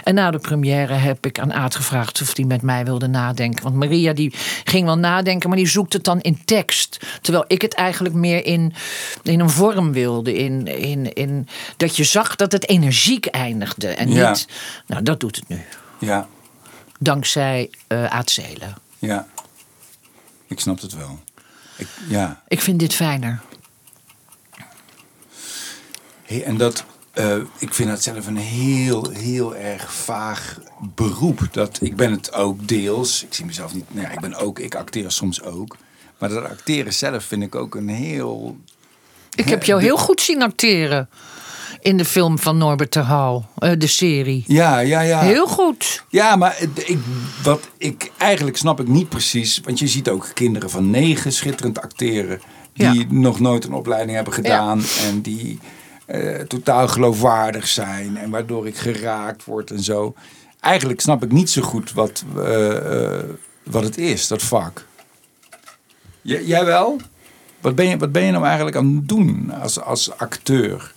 En 0.05 0.15
na 0.15 0.31
de 0.31 0.39
première 0.39 0.93
heb 0.93 1.27
ik 1.27 1.39
aan 1.39 1.53
Aad 1.53 1.75
gevraagd 1.75 2.21
of 2.23 2.37
hij 2.37 2.45
met 2.45 2.63
mij 2.63 2.85
wilde 2.85 3.07
nadenken. 3.07 3.63
Want 3.63 3.75
Maria 3.75 4.13
die 4.13 4.35
ging 4.65 4.85
wel 4.85 4.99
nadenken, 4.99 5.49
maar 5.49 5.59
die 5.59 5.69
zoekt 5.69 5.93
het 5.93 6.05
dan 6.05 6.21
in 6.21 6.45
tekst. 6.45 6.99
Terwijl 7.21 7.45
ik 7.49 7.63
het 7.63 7.75
eigenlijk 7.75 8.15
meer 8.15 8.45
in, 8.45 8.73
in 9.23 9.41
een 9.41 9.51
vorm 9.51 9.93
wilde. 9.93 10.35
In, 10.35 10.67
in, 10.67 11.06
in, 11.13 11.49
dat 11.77 11.97
je 11.97 12.05
zag 12.05 12.37
dat 12.37 12.53
het 12.53 12.69
energiek 12.69 13.27
eindigde. 13.27 13.89
En 13.89 14.11
Ja. 14.11 14.31
niet. 14.31 14.47
Nou, 14.87 15.03
dat 15.03 15.21
doet 15.21 15.37
het 15.37 15.49
nu. 15.49 15.61
Ja, 15.99 16.29
Dankzij 16.99 17.71
eh 17.87 18.05
Aad 18.05 18.31
Zelen. 18.31 18.75
ja. 18.99 19.27
Ik 20.47 20.61
snap 20.61 20.81
het 20.81 20.93
wel. 20.95 21.19
Ik, 21.77 21.89
ja. 22.09 22.43
Ik 22.49 22.61
vind 22.61 22.79
dit 22.79 22.95
fijner. 22.95 23.41
Hey, 26.23 26.43
en 26.45 26.57
dat, 26.57 26.85
eh, 27.13 27.37
ik 27.59 27.75
vind 27.75 27.89
dat 27.89 28.03
zelf 28.03 28.27
een 28.27 28.37
heel, 28.37 29.11
heel 29.11 29.57
erg 29.57 29.93
vaag 29.95 30.59
beroep. 30.95 31.49
Dat, 31.51 31.79
ik 31.83 31.97
ben 31.97 32.11
het 32.13 32.33
ook 32.33 32.69
deels. 32.69 33.23
Ik 33.25 33.35
zie 33.35 33.45
mezelf 33.45 33.75
niet. 33.75 33.95
Nou 33.95 34.07
ja, 34.07 34.13
ik 34.13 34.21
ben 34.21 34.35
ook. 34.35 34.59
Ik 34.59 34.75
acteer 34.75 35.11
soms 35.11 35.43
ook. 35.43 35.77
Maar 36.19 36.29
dat 36.29 36.45
acteren 36.45 36.95
zelf 36.95 37.25
vind 37.25 37.43
ik 37.43 37.55
ook 37.55 37.75
een 37.75 37.89
heel. 37.89 38.57
Ik 39.37 39.49
heb 39.49 39.65
jou 39.65 39.83
heel 39.83 39.97
goed 39.97 40.21
zien 40.21 40.43
acteren. 40.43 41.09
In 41.81 41.97
de 41.97 42.05
film 42.05 42.39
van 42.39 42.59
Norbert 42.59 42.93
de 42.93 42.99
Hal. 43.01 43.47
eh, 43.59 43.71
de 43.79 43.87
serie. 43.87 44.45
Ja, 44.47 44.79
ja, 44.79 45.01
ja. 45.01 45.21
Heel 45.21 45.47
goed. 45.47 46.05
Ja, 46.09 46.37
maar 46.37 46.57
ik, 46.87 46.99
wat 47.43 47.69
ik 47.79 48.11
eigenlijk 48.17 48.57
snap 48.57 48.81
ik 48.81 48.89
niet 48.89 49.09
precies. 49.09 49.61
Want 49.65 49.79
je 49.79 49.87
ziet 49.89 50.09
ook 50.09 50.31
kinderen 50.35 50.71
van 50.71 50.91
negen 50.91 51.33
schitterend 51.33 51.81
acteren. 51.81 52.41
Die 52.73 52.95
Ja. 52.99 53.05
nog 53.09 53.41
nooit 53.41 53.65
een 53.65 53.73
opleiding 53.73 54.15
hebben 54.17 54.35
gedaan. 54.35 54.83
En 55.09 55.21
die 55.21 55.59
eh, 56.07 56.41
totaal 56.41 56.89
geloofwaardig 56.89 57.67
zijn. 57.69 58.17
En 58.17 58.31
waardoor 58.31 58.67
ik 58.67 58.77
geraakt 58.77 59.45
word 59.45 59.71
en 59.71 59.83
zo. 59.83 60.15
Eigenlijk 60.61 61.01
snap 61.01 61.23
ik 61.23 61.33
niet 61.33 61.51
zo 61.51 61.63
goed 61.63 61.93
wat, 61.93 62.25
eh, 62.45 63.19
wat 63.63 63.83
het 63.83 63.99
is, 63.99 64.27
dat 64.29 64.43
vak. 64.43 64.87
J- 66.23 66.43
jij 66.45 66.65
wel? 66.65 66.97
Wat 67.61 67.75
ben, 67.75 67.89
je, 67.89 67.97
wat 67.97 68.13
ben 68.13 68.23
je 68.25 68.31
nou 68.33 68.45
eigenlijk 68.45 68.77
aan 68.77 68.95
het 68.97 69.09
doen 69.09 69.53
als, 69.63 69.81
als 69.81 70.17
acteur? 70.19 70.95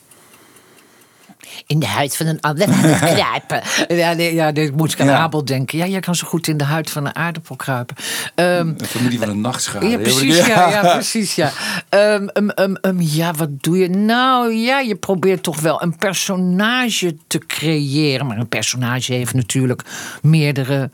In 1.68 1.80
de 1.80 1.86
huid 1.88 2.16
van 2.18 2.26
een 2.26 2.42
ander 2.42 2.68
kruipen. 3.00 3.62
Ja, 3.98 4.14
nee, 4.14 4.34
ja, 4.34 4.50
nee, 4.52 4.72
moet 4.72 4.92
ik 4.94 5.00
aan 5.02 5.08
Ja. 5.08 5.18
Abel 5.18 5.46
denken. 5.46 5.78
Ja, 5.78 5.86
jij 5.86 6.00
kan 6.00 6.16
zo 6.16 6.28
goed 6.28 6.48
in 6.48 6.58
de 6.58 6.64
huid 6.64 6.90
van 6.90 7.06
een 7.06 7.16
aardappel 7.16 7.56
kruipen. 7.56 7.96
Ehm, 8.36 8.74
De 8.78 8.86
familie 8.86 9.20
van 9.20 9.28
de 9.28 9.34
nachtschade. 9.36 9.88
ja, 9.88 9.98
precies. 9.98 10.46
Ja, 10.46 10.70
ja, 10.70 10.94
precies. 10.94 11.36
Ja. 11.36 11.52
Ehm, 11.90 12.28
ehm, 12.28 13.00
ja, 13.02 13.34
wat 13.34 13.50
doe 13.64 13.78
je? 13.78 13.90
Nou 13.90 14.54
ja, 14.54 14.80
je 14.80 14.96
probeert 14.96 15.44
toch 15.44 15.60
wel 15.60 15.82
een 15.82 15.96
personage 15.98 17.18
te 17.28 17.38
creëren. 17.40 18.26
Maar 18.28 18.38
een 18.38 18.50
personage 18.50 19.14
heeft 19.14 19.34
natuurlijk 19.34 19.82
meerdere 20.22 20.90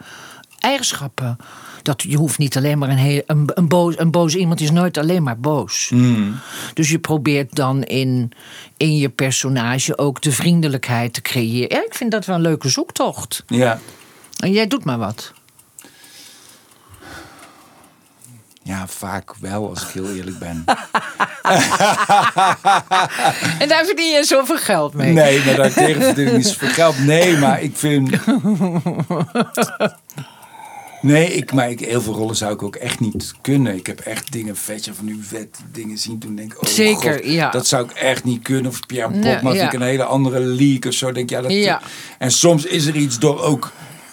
eigenschappen. 0.59 1.37
Dat, 1.85 2.01
je 2.01 2.17
hoeft 2.17 2.37
niet 2.37 2.57
alleen 2.57 2.77
maar 2.77 2.89
een, 2.89 2.97
heel, 2.97 3.21
een, 3.25 3.49
een, 3.53 3.67
boos, 3.67 3.99
een 3.99 4.11
boos 4.11 4.35
iemand 4.35 4.61
is 4.61 4.71
nooit 4.71 4.97
alleen 4.97 5.23
maar 5.23 5.39
boos. 5.39 5.91
Dus 6.73 6.89
je 6.89 6.99
probeert 6.99 7.55
dan 7.55 7.83
in, 7.83 8.31
in 8.77 8.97
je 8.97 9.09
personage 9.09 9.97
ook 9.97 10.21
de 10.21 10.31
vriendelijkheid 10.31 11.13
te 11.13 11.21
creëren. 11.21 11.77
Ja, 11.77 11.85
ik 11.85 11.93
vind 11.95 12.11
dat 12.11 12.25
wel 12.25 12.35
een 12.35 12.41
leuke 12.41 12.69
zoektocht. 12.69 13.43
Ja. 13.47 13.79
En 14.37 14.51
jij 14.51 14.67
doet 14.67 14.85
maar 14.85 14.97
wat. 14.97 15.33
Ja, 18.63 18.87
vaak 18.87 19.35
wel, 19.39 19.69
als 19.69 19.81
ik 19.81 19.87
heel 19.87 20.13
eerlijk 20.13 20.39
ben. 20.39 20.63
En 23.59 23.67
daar 23.67 23.85
verdien 23.85 24.11
je 24.11 24.23
zoveel 24.23 24.57
geld 24.57 24.93
mee. 24.93 25.13
Nee, 25.13 25.45
maar 25.45 25.55
daar 25.55 25.73
tegen 25.73 26.01
verdien 26.01 26.27
ik 26.27 26.33
niet 26.33 26.47
zoveel 26.47 26.67
geld. 26.69 26.97
Nee, 26.97 27.37
maar 27.37 27.61
ik 27.61 27.77
vind... 27.77 28.09
Nee, 31.05 31.33
ik, 31.33 31.53
maar 31.53 31.69
ik, 31.69 31.79
heel 31.79 32.01
veel 32.01 32.13
rollen 32.13 32.35
zou 32.35 32.53
ik 32.53 32.63
ook 32.63 32.75
echt 32.75 32.99
niet 32.99 33.33
kunnen. 33.41 33.75
Ik 33.75 33.87
heb 33.87 33.99
echt 33.99 34.31
dingen, 34.31 34.55
vetje 34.55 34.93
van 34.93 35.05
nu 35.05 35.17
vet 35.21 35.59
dingen 35.71 35.97
zien 35.97 36.19
toen 36.19 36.35
denk 36.35 36.53
ik, 36.53 36.61
oh 36.61 36.69
Zeker, 36.69 37.13
God, 37.13 37.25
ja. 37.25 37.49
dat 37.49 37.67
zou 37.67 37.85
ik 37.85 37.91
echt 37.91 38.23
niet 38.23 38.41
kunnen. 38.41 38.71
Of 38.71 38.85
Pierre 38.85 39.13
Nee, 39.15 39.31
ja. 39.31 39.39
vind 39.39 39.61
ik 39.61 39.73
een 39.73 39.81
hele 39.81 40.03
andere 40.03 40.39
leak 40.39 40.85
of 40.85 40.93
zo. 40.93 41.11
Denk 41.11 41.29
ja, 41.29 41.41
dat, 41.41 41.51
Ja. 41.51 41.81
En 42.17 42.31
soms 42.31 42.65
is 42.65 42.85
er 42.85 42.95
iets 42.95 43.19
door 43.19 43.41
ook 43.41 43.71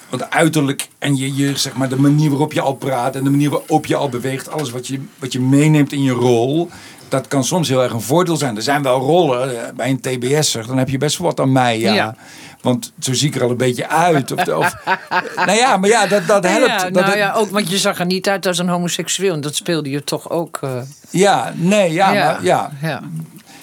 want 0.08 0.30
uiterlijk 0.30 0.88
en 0.98 1.16
je, 1.16 1.34
je, 1.34 1.56
zeg 1.56 1.74
maar, 1.74 1.88
de 1.88 1.96
manier 1.96 2.30
waarop 2.30 2.52
je 2.52 2.60
al 2.60 2.74
praat 2.74 3.16
en 3.16 3.24
de 3.24 3.30
manier 3.30 3.50
waarop 3.50 3.86
je 3.86 3.96
al 3.96 4.08
beweegt, 4.08 4.50
alles 4.50 4.70
wat 4.70 4.86
je, 4.86 5.00
wat 5.18 5.32
je 5.32 5.40
meeneemt 5.40 5.92
in 5.92 6.02
je 6.02 6.12
rol, 6.12 6.70
dat 7.12 7.28
kan 7.28 7.44
soms 7.44 7.68
heel 7.68 7.82
erg 7.82 7.92
een 7.92 8.00
voordeel 8.00 8.36
zijn. 8.36 8.56
Er 8.56 8.62
zijn 8.62 8.82
wel 8.82 8.98
rollen 9.00 9.66
eh, 9.66 9.72
bij 9.74 9.90
een 9.90 10.00
TBS'er, 10.00 10.66
dan 10.66 10.78
heb 10.78 10.88
je 10.88 10.98
best 10.98 11.18
wel 11.18 11.26
wat 11.26 11.40
aan 11.40 11.52
mij, 11.52 11.78
ja. 11.78 11.94
Ja. 11.94 12.16
Want 12.60 12.92
zo 12.98 13.12
zie 13.12 13.28
ik 13.28 13.34
er 13.34 13.42
al 13.42 13.50
een 13.50 13.56
beetje 13.56 13.88
uit. 13.88 14.32
Of, 14.32 14.48
of, 14.48 14.74
nou 15.46 15.52
ja, 15.58 15.76
maar 15.76 15.88
ja, 15.88 16.06
dat, 16.06 16.26
dat 16.26 16.44
helpt. 16.44 16.66
Ja, 16.66 16.90
dat, 16.90 17.04
nou 17.04 17.16
ja, 17.16 17.32
ook, 17.32 17.50
want 17.50 17.70
je 17.70 17.78
zag 17.78 17.98
er 17.98 18.06
niet 18.06 18.28
uit 18.28 18.46
als 18.46 18.58
een 18.58 18.68
homoseksueel. 18.68 19.34
En 19.34 19.40
dat 19.40 19.54
speelde 19.54 19.90
je 19.90 20.04
toch 20.04 20.30
ook. 20.30 20.58
eh, 20.62 20.70
ja, 21.10 21.52
nee, 21.56 21.92
ja, 21.92 22.12
ja, 22.12 22.24
Maar, 22.32 22.44
ja. 22.44 22.70
ja. 22.82 23.00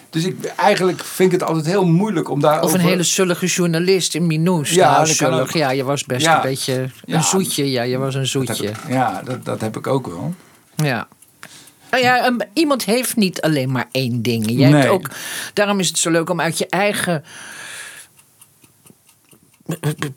Dus 0.09 0.23
ik, 0.23 0.45
eigenlijk 0.45 1.03
vind 1.03 1.33
ik 1.33 1.39
het 1.39 1.49
altijd 1.49 1.65
heel 1.65 1.85
moeilijk 1.85 2.29
om 2.29 2.39
daar 2.41 2.61
Of 2.63 2.73
een 2.73 2.79
hele 2.79 3.03
zullige 3.03 3.45
journalist 3.45 4.15
in 4.15 4.27
Minoes. 4.27 4.69
Ja, 4.69 4.91
nou, 4.91 5.07
zullig. 5.07 5.53
Ja, 5.53 5.69
je 5.71 5.83
was 5.83 6.03
best 6.05 6.25
Ja. 6.25 6.35
een 6.35 6.41
beetje 6.41 6.89
een 7.05 7.23
zoetje. 7.23 7.71
Ja, 7.71 7.81
je 7.83 7.97
was 7.97 8.15
een 8.15 8.27
zoetje. 8.27 8.67
ik- 8.67 8.75
ja, 8.87 9.21
dat, 9.25 9.45
dat 9.45 9.61
heb 9.61 9.77
ik 9.77 9.87
ook 9.87 10.07
wel. 10.07 10.33
Ja. 10.75 11.07
Nou 11.91 12.03
ja, 12.03 12.25
een- 12.25 12.43
iemand 12.53 12.83
heeft 12.85 13.15
niet 13.15 13.41
alleen 13.41 13.71
maar 13.71 13.87
één 13.91 14.21
ding. 14.21 14.51
Jij 14.51 14.69
hebt 14.69 14.83
Nee. 14.83 14.89
ook, 14.91 15.09
daarom 15.53 15.79
is 15.79 15.87
het 15.87 15.97
zo 15.97 16.09
leuk 16.11 16.29
om 16.29 16.41
uit 16.41 16.57
je 16.57 16.67
eigen 16.69 17.23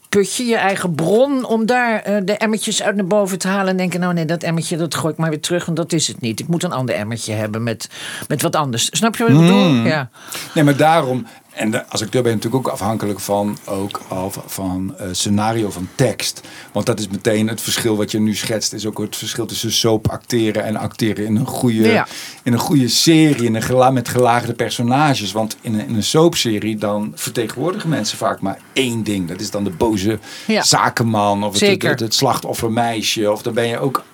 putje, 0.08 0.44
je 0.44 0.56
eigen 0.56 0.94
bron, 0.94 1.44
om 1.44 1.66
daar 1.66 2.02
eh, 2.02 2.16
de 2.24 2.36
emmertjes 2.36 2.82
uit 2.82 2.96
naar 2.96 3.06
boven 3.06 3.38
te 3.38 3.48
halen 3.48 3.68
en 3.68 3.76
denken, 3.76 4.00
nou 4.00 4.14
nee, 4.14 4.24
dat 4.24 4.42
emmertje 4.42 4.76
dat 4.76 4.94
gooi 4.94 5.12
ik 5.12 5.18
maar 5.18 5.30
weer 5.30 5.40
terug, 5.40 5.64
want 5.64 5.76
dat 5.76 5.92
is 5.92 6.08
het 6.08 6.20
niet. 6.20 6.40
Ik 6.40 6.48
moet 6.48 6.62
een 6.62 6.72
ander 6.72 6.94
emmertje 6.94 7.32
hebben 7.32 7.62
met, 7.62 7.88
met 8.28 8.42
wat 8.42 8.56
anders. 8.56 8.88
Snap 8.90 9.16
je 9.16 9.22
wat 9.22 9.32
ik 9.32 9.38
bedoel? 9.38 9.72
Ja. 9.74 10.10
Nee, 10.54 10.64
maar 10.64 10.76
daarom. 10.76 11.26
En 11.52 11.70
de, 11.70 11.86
als 11.88 12.02
acteur 12.02 12.22
ben 12.22 12.30
je 12.30 12.36
natuurlijk 12.36 12.66
ook 12.66 12.72
afhankelijk 12.72 13.20
van, 13.20 13.58
ook 13.64 14.00
al 14.08 14.32
van 14.46 14.94
eh, 14.98 15.06
scenario, 15.10 15.70
van 15.70 15.88
tekst. 15.94 16.40
Want 16.72 16.86
dat 16.86 16.98
is 16.98 17.08
meteen 17.08 17.48
het 17.48 17.60
verschil 17.60 17.96
wat 17.96 18.10
je 18.10 18.20
nu 18.20 18.34
schetst. 18.34 18.72
Is 18.72 18.86
ook 18.86 18.98
het 18.98 19.16
verschil 19.16 19.46
tussen 19.46 19.72
soap 19.72 20.08
acteren 20.08 20.64
en 20.64 20.76
acteren 20.76 21.24
in 21.26 21.36
een 21.36 21.46
goede, 21.46 21.88
Ja. 21.88 22.06
in 22.42 22.52
een 22.52 22.58
goede 22.58 22.88
serie. 22.88 23.46
In 23.46 23.54
een 23.54 23.62
gela 23.62 23.90
met 23.90 24.08
gelaagde 24.08 24.52
personages. 24.54 25.32
Want 25.32 25.56
in 25.60 25.74
een, 25.74 25.88
in 25.88 25.94
een 25.94 26.02
soapserie 26.02 26.76
dan 26.76 27.12
vertegenwoordigen 27.14 27.88
mensen 27.88 28.18
vaak 28.18 28.40
maar 28.40 28.58
één 28.72 29.02
ding. 29.02 29.28
Dat 29.28 29.40
is 29.40 29.50
dan 29.50 29.64
de 29.64 29.70
boze 29.70 30.18
Ja. 30.46 30.62
zakenman. 30.62 31.44
Of 31.44 31.60
het, 31.60 31.82
het, 31.82 32.00
het 32.00 32.14
slachtoffermeisje. 32.14 33.32
Of 33.32 33.42
dan 33.42 33.54
ben 33.54 33.66
je 33.68 33.78
ook, 33.78 34.04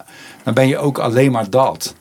dan 0.42 0.54
ben 0.54 0.68
je 0.68 0.78
ook 0.78 0.98
alleen 0.98 1.32
maar 1.32 1.50
dat. 1.50 1.94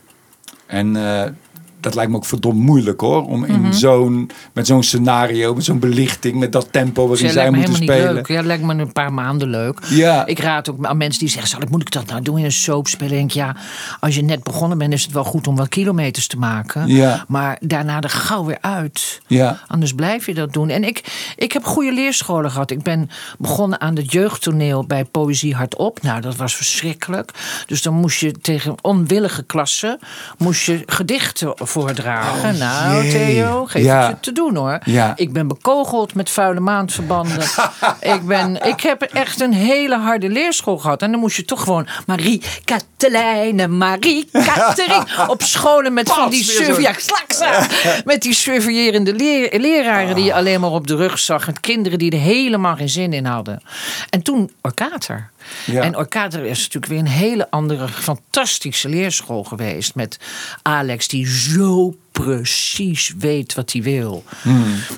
En 0.66 0.96
eh, 0.96 1.30
dat 1.80 1.94
lijkt 1.94 2.10
me 2.10 2.16
ook 2.16 2.24
verdomd 2.24 2.58
moeilijk 2.58 3.00
hoor. 3.00 3.26
Om 3.26 3.44
in 3.44 3.60
Mhm. 3.60 3.72
zo'n, 3.72 4.30
met 4.52 4.66
zo'n 4.66 4.82
scenario, 4.82 5.54
met 5.54 5.64
zo'n 5.64 5.78
belichting, 5.78 6.36
met 6.38 6.52
dat 6.52 6.72
tempo 6.72 7.00
waarin 7.08 7.30
Zij 7.30 7.42
zij 7.42 7.50
moeten 7.50 7.74
spelen. 7.74 8.04
niet 8.06 8.14
leuk. 8.14 8.26
Ja, 8.28 8.42
lijkt 8.42 8.62
me 8.62 8.74
een 8.74 8.92
paar 8.92 9.12
maanden 9.12 9.48
leuk. 9.48 9.80
Ja. 9.88 10.26
Ik 10.26 10.38
raad 10.38 10.70
ook 10.70 10.86
aan 10.86 10.96
mensen 10.96 11.18
die 11.20 11.28
zeggen: 11.28 11.48
zal 11.50 11.62
ik, 11.62 11.70
moet 11.70 11.80
ik 11.80 11.90
dat 11.90 12.06
nou 12.06 12.22
doen 12.22 12.38
in 12.38 12.44
een 12.44 12.52
soap 12.52 12.88
spelen? 12.88 13.12
Denk 13.14 13.24
ik, 13.30 13.36
ja, 13.36 13.56
als 14.00 14.14
je 14.14 14.22
net 14.22 14.42
begonnen 14.42 14.78
bent, 14.78 14.92
is 14.92 15.02
het 15.02 15.12
wel 15.12 15.24
goed 15.24 15.46
om 15.46 15.56
wat 15.56 15.68
kilometers 15.68 16.26
te 16.26 16.36
maken. 16.36 16.86
Ja. 16.86 17.24
Maar 17.28 17.58
daarna 17.60 18.00
er 18.00 18.10
gauw 18.10 18.44
weer 18.44 18.58
uit. 18.60 19.20
Ja. 19.26 19.60
Anders 19.66 19.92
blijf 19.92 20.26
je 20.26 20.34
dat 20.34 20.52
doen. 20.52 20.68
En 20.68 20.84
ik, 20.84 21.04
ik 21.36 21.52
heb 21.52 21.64
goede 21.64 21.92
leerscholen 21.92 22.50
gehad. 22.50 22.70
Ik 22.70 22.82
ben 22.82 23.10
begonnen 23.38 23.80
aan 23.80 23.96
het 23.96 24.12
jeugdtoneel 24.12 24.84
bij 24.86 25.04
Poëzie 25.04 25.54
Hardop. 25.54 26.02
Nou, 26.02 26.20
dat 26.20 26.36
was 26.36 26.56
verschrikkelijk. 26.56 27.30
Dus 27.66 27.82
dan 27.82 27.94
moest 27.94 28.20
je 28.20 28.32
tegen 28.32 28.74
onwillige 28.82 29.42
klassen 29.42 29.98
moest 30.38 30.62
je 30.66 30.82
gedichten 30.86 31.66
voordragen. 31.82 32.58
nou, 32.58 33.04
jee. 33.04 33.10
Theo, 33.34 33.64
geef 33.66 33.82
Ja. 33.82 34.00
het 34.00 34.08
je 34.10 34.16
te 34.20 34.32
doen 34.32 34.56
hoor. 34.56 34.78
Ja. 34.84 35.12
Ik 35.16 35.32
ben 35.32 35.48
bekogeld 35.48 36.14
met 36.14 36.30
vuile 36.30 36.60
maandverbanden. 36.60 37.42
ik, 38.14 38.26
ben, 38.26 38.66
ik 38.66 38.80
heb 38.80 39.02
echt 39.02 39.40
een 39.40 39.52
hele 39.52 39.96
harde 39.98 40.28
leerschool 40.28 40.78
gehad. 40.78 41.02
En 41.02 41.10
dan 41.10 41.20
moest 41.20 41.36
je 41.36 41.44
toch 41.44 41.62
gewoon 41.62 41.86
Marie 42.06 42.42
Katelijne, 42.64 43.66
Marie 43.68 44.28
Katerien. 44.54 45.04
op 45.28 45.42
scholen 45.42 45.92
met 45.92 46.10
van 46.12 46.30
die 46.30 46.80
ja, 46.80 46.92
slaksa. 46.96 47.66
met 48.04 48.22
die 48.22 48.34
surveillerende 48.34 49.14
leer- 49.14 49.58
leraren 49.60 50.14
die 50.14 50.24
je 50.24 50.34
alleen 50.34 50.60
maar 50.60 50.70
op 50.70 50.86
de 50.86 50.96
rug 50.96 51.18
zag. 51.18 51.46
En 51.48 51.60
kinderen 51.60 51.98
die 51.98 52.10
er 52.10 52.18
helemaal 52.18 52.76
geen 52.76 52.88
zin 52.88 53.12
in 53.12 53.24
hadden. 53.24 53.62
En 54.10 54.22
toen 54.22 54.50
Orkater. 54.62 55.30
Ja. 55.66 55.82
En 55.82 55.96
Orkater 55.96 56.44
is 56.44 56.58
natuurlijk 56.58 56.86
weer 56.86 56.98
een 56.98 57.06
hele 57.06 57.50
andere, 57.50 57.88
fantastische 57.88 58.88
leerschool 58.88 59.44
geweest. 59.44 59.94
Met 59.94 60.18
Alex, 60.62 61.08
die 61.08 61.26
zo 61.28 61.94
precies 62.12 63.14
weet 63.18 63.54
wat 63.54 63.72
hij 63.72 63.82
wil. 63.82 64.24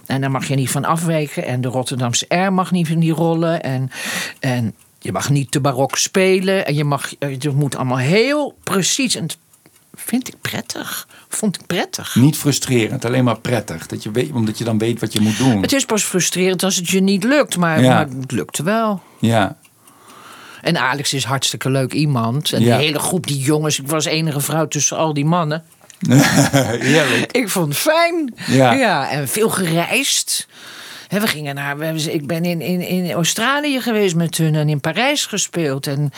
En 0.07 0.21
daar 0.21 0.31
mag 0.31 0.49
je 0.49 0.55
niet 0.55 0.71
van 0.71 0.85
afwijken. 0.85 1.45
En 1.45 1.61
de 1.61 1.69
Rotterdamse 1.69 2.27
R 2.35 2.53
mag 2.53 2.71
niet 2.71 2.89
in 2.89 3.01
die 3.01 3.13
rollen. 3.13 3.63
En, 3.63 3.91
en 4.41 4.75
je 4.99 5.13
mag 5.13 5.31
niet 5.31 5.51
te 5.51 5.61
barok 5.61 5.97
spelen. 5.97 6.67
En 6.67 6.75
je 6.75 6.85
mag, 6.85 7.13
het 7.19 7.55
moet 7.55 7.77
allemaal 7.77 7.99
heel 7.99 8.57
precies. 8.63 9.15
En 9.15 9.27
dat 9.27 9.37
vind 9.95 10.29
ik 10.29 10.35
prettig. 10.41 11.09
Vond 11.29 11.57
ik 11.61 11.67
prettig. 11.67 12.15
Niet 12.15 12.37
frustrerend, 12.37 13.05
alleen 13.05 13.25
maar 13.25 13.39
prettig. 13.39 13.87
Dat 13.87 14.03
je 14.03 14.11
weet, 14.11 14.33
omdat 14.33 14.59
je 14.59 14.65
dan 14.65 14.79
weet 14.79 15.01
wat 15.01 15.13
je 15.13 15.21
moet 15.21 15.39
doen. 15.39 15.63
Het 15.63 15.73
is 15.73 15.85
pas 15.85 16.03
frustrerend 16.03 16.63
als 16.63 16.77
het 16.77 16.89
je 16.89 17.01
niet 17.01 17.25
lukt. 17.25 17.57
Maar, 17.57 17.83
Ja. 17.83 17.95
maar 17.95 18.09
het 18.21 18.33
lukte 18.33 18.63
wel. 18.63 19.03
Ja. 19.19 19.57
En 20.61 20.79
Alex 20.81 21.13
is 21.13 21.25
hartstikke 21.25 21.71
leuk 21.71 21.93
iemand. 21.93 22.53
En 22.53 22.63
Ja. 22.63 22.77
die 22.77 22.87
hele 22.87 22.99
groep, 22.99 23.27
die 23.27 23.39
jongens. 23.39 23.79
Ik 23.81 23.89
was 23.89 24.05
enige 24.05 24.41
vrouw 24.41 24.69
tussen 24.69 24.97
al 24.97 25.15
die 25.15 25.25
mannen. 25.25 25.65
Ik 27.31 27.49
vond 27.49 27.69
het 27.69 27.77
fijn. 27.77 28.35
Ja. 28.47 29.11
en 29.11 29.29
veel 29.29 29.51
gereisd. 29.51 30.47
We 31.09 31.27
gingen 31.27 31.55
naar, 31.55 31.79
we 31.79 32.13
ik 32.13 32.27
ben 32.27 32.45
in, 32.45 32.61
in, 32.61 32.81
in 32.81 33.11
Australië 33.13 33.81
geweest 33.81 34.15
met 34.15 34.37
hun 34.37 34.55
en 34.55 34.69
in 34.69 34.81
Parijs 34.81 35.27
gespeeld. 35.27 35.87
En, 35.87 36.13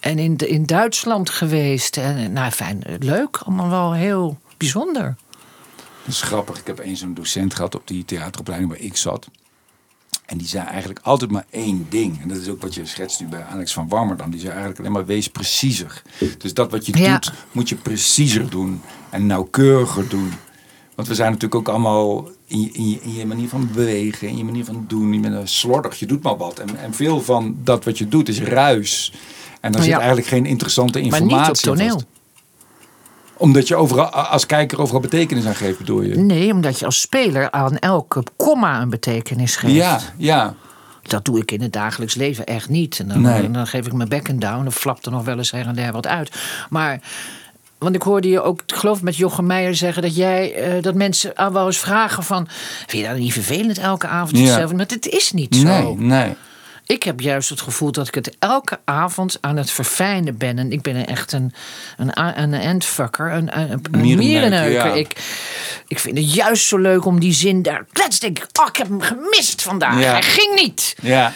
en 0.00 0.18
in, 0.18 0.36
in 0.36 0.66
Duitsland 0.66 1.30
geweest. 1.30 1.96
En, 1.96 2.32
nou, 2.32 2.50
fijn, 2.50 2.82
leuk. 2.98 3.36
Allemaal 3.36 3.70
wel 3.70 3.92
heel 3.92 4.38
bijzonder. 4.56 5.16
Dat 6.04 6.14
is 6.14 6.22
grappig. 6.22 6.58
Ik 6.58 6.66
heb 6.66 6.78
eens 6.78 7.00
een 7.00 7.14
docent 7.14 7.54
gehad 7.54 7.74
op 7.74 7.86
die 7.86 8.04
theateropleiding 8.04 8.70
waar 8.70 8.80
ik 8.80 8.96
zat. 8.96 9.28
En 10.28 10.38
die 10.38 10.46
zei 10.46 10.66
eigenlijk 10.66 11.00
altijd 11.02 11.30
maar 11.30 11.44
één 11.50 11.86
ding. 11.88 12.22
En 12.22 12.28
dat 12.28 12.36
is 12.38 12.48
ook 12.48 12.62
wat 12.62 12.74
je 12.74 12.86
schetst 12.86 13.20
nu 13.20 13.26
bij 13.26 13.44
Alex 13.52 13.72
van 13.72 13.88
Warmerdam. 13.88 14.30
Die 14.30 14.38
zei 14.40 14.50
eigenlijk 14.50 14.80
alleen 14.80 14.92
maar 14.92 15.06
wees 15.06 15.28
preciezer. 15.28 16.02
Dus 16.38 16.54
dat 16.54 16.70
wat 16.70 16.86
je 16.86 16.98
Ja. 16.98 17.12
doet, 17.12 17.32
moet 17.52 17.68
je 17.68 17.74
preciezer 17.74 18.50
doen. 18.50 18.80
En 19.10 19.26
nauwkeuriger 19.26 20.08
doen. 20.08 20.32
Want 20.94 21.08
we 21.08 21.14
zijn 21.14 21.28
natuurlijk 21.32 21.60
ook 21.60 21.68
allemaal 21.68 22.28
in 22.46 22.60
je, 22.60 22.70
in 22.72 22.90
je, 22.90 22.98
in 23.02 23.14
je 23.14 23.26
manier 23.26 23.48
van 23.48 23.68
bewegen, 23.72 24.28
in 24.28 24.36
je 24.36 24.44
manier 24.44 24.64
van 24.64 24.84
doen. 24.88 25.12
Je 25.12 25.20
bent 25.20 25.34
een 25.34 25.48
slordig, 25.48 25.98
je 25.98 26.06
doet 26.06 26.22
maar 26.22 26.36
wat. 26.36 26.58
En, 26.58 26.76
en 26.78 26.94
veel 26.94 27.20
van 27.22 27.56
dat 27.64 27.84
wat 27.84 27.98
je 27.98 28.08
doet 28.08 28.28
is 28.28 28.40
ruis. 28.40 29.12
En 29.60 29.72
daar 29.72 29.80
Ja. 29.80 29.86
zit 29.88 29.96
eigenlijk 29.96 30.26
geen 30.28 30.46
interessante 30.46 30.98
Maar 30.98 31.06
informatie 31.06 31.48
niet 31.50 31.64
op 31.64 31.68
aan 31.68 31.76
toneel. 31.76 31.92
vast. 31.92 32.06
Omdat 33.38 33.68
je 33.68 33.76
overal, 33.76 34.06
als 34.10 34.46
kijker 34.46 34.80
overal 34.80 35.00
betekenis 35.00 35.46
aan 35.46 35.54
geeft, 35.54 35.78
bedoel 35.78 36.02
je? 36.02 36.16
Nee, 36.16 36.52
omdat 36.52 36.78
je 36.78 36.84
als 36.84 37.00
speler 37.00 37.50
aan 37.50 37.78
elke 37.78 38.22
komma 38.36 38.80
een 38.80 38.90
betekenis 38.90 39.56
geeft. 39.56 39.74
Ja, 39.74 40.00
ja. 40.16 40.54
Dat 41.02 41.24
doe 41.24 41.38
ik 41.38 41.50
in 41.50 41.60
het 41.62 41.72
dagelijks 41.72 42.14
leven 42.14 42.46
echt 42.46 42.68
niet. 42.68 42.98
En 42.98 43.08
dan, 43.08 43.20
Nee. 43.20 43.50
dan 43.50 43.66
geef 43.66 43.86
ik 43.86 43.92
mijn 43.92 44.08
back 44.08 44.28
and 44.30 44.40
down. 44.40 44.62
Dan 44.62 44.72
flapt 44.72 45.06
er 45.06 45.12
nog 45.12 45.24
wel 45.24 45.36
eens 45.38 45.50
her 45.50 45.66
en 45.66 45.74
der 45.74 45.92
wat 45.92 46.06
uit. 46.06 46.30
Maar, 46.70 47.00
want 47.78 47.94
ik 47.94 48.02
hoorde 48.02 48.28
je 48.28 48.42
ook, 48.42 48.62
ik 48.66 48.74
geloof 48.74 49.02
met 49.02 49.16
Jochem 49.16 49.46
Meijer 49.46 49.74
zeggen... 49.74 50.02
dat 50.02 50.16
jij, 50.16 50.54
eh, 50.54 50.82
dat 50.82 50.94
mensen 50.94 51.36
aan 51.38 51.52
wel 51.52 51.66
eens 51.66 51.78
vragen 51.78 52.22
van... 52.22 52.46
vind 52.86 53.02
je 53.02 53.08
dat 53.08 53.18
niet 53.18 53.32
vervelend 53.32 53.78
elke 53.78 54.06
avond 54.06 54.36
Ja. 54.38 54.44
hetzelfde? 54.44 54.76
Maar 54.76 54.86
het 54.88 55.06
is 55.06 55.32
niet 55.32 55.56
zo. 55.56 55.62
Nee, 55.62 55.94
nee. 55.96 56.34
Ik 56.88 57.02
heb 57.02 57.20
juist 57.20 57.48
het 57.48 57.60
gevoel 57.60 57.92
dat 57.92 58.08
ik 58.08 58.14
het 58.14 58.36
elke 58.38 58.80
avond 58.84 59.38
aan 59.40 59.56
het 59.56 59.70
verfijnen 59.70 60.36
ben. 60.36 60.58
En 60.58 60.72
ik 60.72 60.82
ben 60.82 61.06
echt 61.06 61.32
een, 61.32 61.52
een, 61.96 62.42
een 62.42 62.54
endfucker, 62.54 63.32
een, 63.32 63.58
een, 63.58 63.70
een 63.70 63.80
Mierenneuker, 63.90 64.16
mierenneuker. 64.16 64.86
ja. 64.86 64.94
Ik, 64.94 65.16
ik 65.86 65.98
vind 65.98 66.18
het 66.18 66.34
juist 66.34 66.66
zo 66.66 66.78
leuk 66.78 67.04
om 67.04 67.20
die 67.20 67.32
zin 67.32 67.62
daar... 67.62 67.86
Klets, 67.92 68.18
denk 68.20 68.38
ik, 68.38 68.46
oh, 68.60 68.66
ik 68.68 68.76
heb 68.76 68.88
hem 68.88 69.00
gemist 69.00 69.62
vandaag. 69.62 70.00
Ja. 70.00 70.12
Hij 70.12 70.22
ging 70.22 70.60
niet. 70.60 70.96
Ja. 71.02 71.32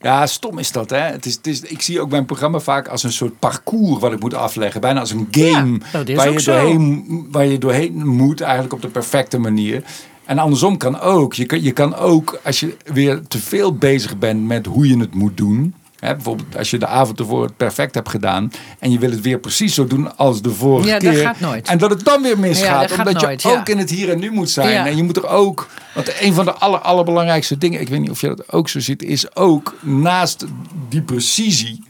Ja, 0.00 0.26
stom 0.26 0.58
is 0.58 0.72
dat, 0.72 0.90
hè? 0.90 0.98
Het 1.00 1.26
is, 1.26 1.34
het 1.34 1.46
is, 1.46 1.60
ik 1.60 1.82
zie 1.82 2.00
ook 2.00 2.10
mijn 2.10 2.26
programma 2.26 2.58
vaak 2.58 2.88
als 2.88 3.02
een 3.02 3.12
soort 3.12 3.38
parcours 3.38 4.00
wat 4.00 4.12
ik 4.12 4.20
moet 4.20 4.34
afleggen. 4.34 4.80
Bijna 4.80 5.00
als 5.00 5.10
een 5.10 5.28
game 5.30 5.80
Ja, 5.92 6.14
waar, 6.14 6.30
je 6.30 6.42
doorheen, 6.42 7.26
waar 7.30 7.46
je 7.46 7.58
doorheen 7.58 8.06
moet, 8.06 8.40
eigenlijk 8.40 8.72
op 8.72 8.82
de 8.82 8.88
perfecte 8.88 9.38
manier. 9.38 9.82
En 10.24 10.38
andersom 10.38 10.76
kan 10.76 11.00
ook. 11.00 11.34
Je 11.34 11.46
kan, 11.46 11.62
je 11.62 11.72
kan 11.72 11.94
ook, 11.96 12.40
als 12.44 12.60
je 12.60 12.76
weer 12.84 13.22
te 13.28 13.38
veel 13.38 13.74
bezig 13.74 14.18
bent 14.18 14.46
met 14.46 14.66
hoe 14.66 14.88
je 14.88 14.98
het 14.98 15.14
moet 15.14 15.36
doen. 15.36 15.74
Hè, 15.98 16.14
bijvoorbeeld 16.14 16.56
als 16.56 16.70
je 16.70 16.78
de 16.78 16.86
avond 16.86 17.18
ervoor 17.18 17.44
het 17.44 17.56
perfect 17.56 17.94
hebt 17.94 18.08
gedaan. 18.08 18.52
En 18.78 18.90
je 18.90 18.98
wil 18.98 19.10
het 19.10 19.20
weer 19.20 19.38
precies 19.38 19.74
zo 19.74 19.86
doen 19.86 20.16
als 20.16 20.42
de 20.42 20.50
vorige 20.50 20.88
Ja, 20.88 20.98
dat 20.98 21.12
keer. 21.12 21.22
gaat 21.22 21.40
nooit. 21.40 21.68
En 21.68 21.78
dat 21.78 21.90
het 21.90 22.04
dan 22.04 22.22
weer 22.22 22.38
misgaat. 22.38 22.80
dat 22.88 22.90
gaat 22.98 23.06
omdat 23.06 23.22
nooit, 23.22 23.42
je 23.42 23.48
ja. 23.48 23.58
ook 23.58 23.68
in 23.68 23.78
het 23.78 23.90
hier 23.90 24.10
en 24.10 24.18
nu 24.18 24.30
moet 24.30 24.50
zijn. 24.50 24.86
En 24.86 24.96
je 24.96 25.02
moet 25.02 25.16
er 25.16 25.26
ook. 25.26 25.68
Want 25.94 26.12
een 26.20 26.34
van 26.34 26.44
de 26.44 26.52
aller, 26.52 26.80
allerbelangrijkste 26.80 27.58
dingen. 27.58 27.80
Ik 27.80 27.88
weet 27.88 28.00
niet 28.00 28.10
of 28.10 28.20
je 28.20 28.26
dat 28.26 28.52
ook 28.52 28.68
zo 28.68 28.80
ziet. 28.80 29.02
Is 29.02 29.36
ook 29.36 29.74
naast 29.80 30.44
die 30.88 31.02
precisie. 31.02 31.84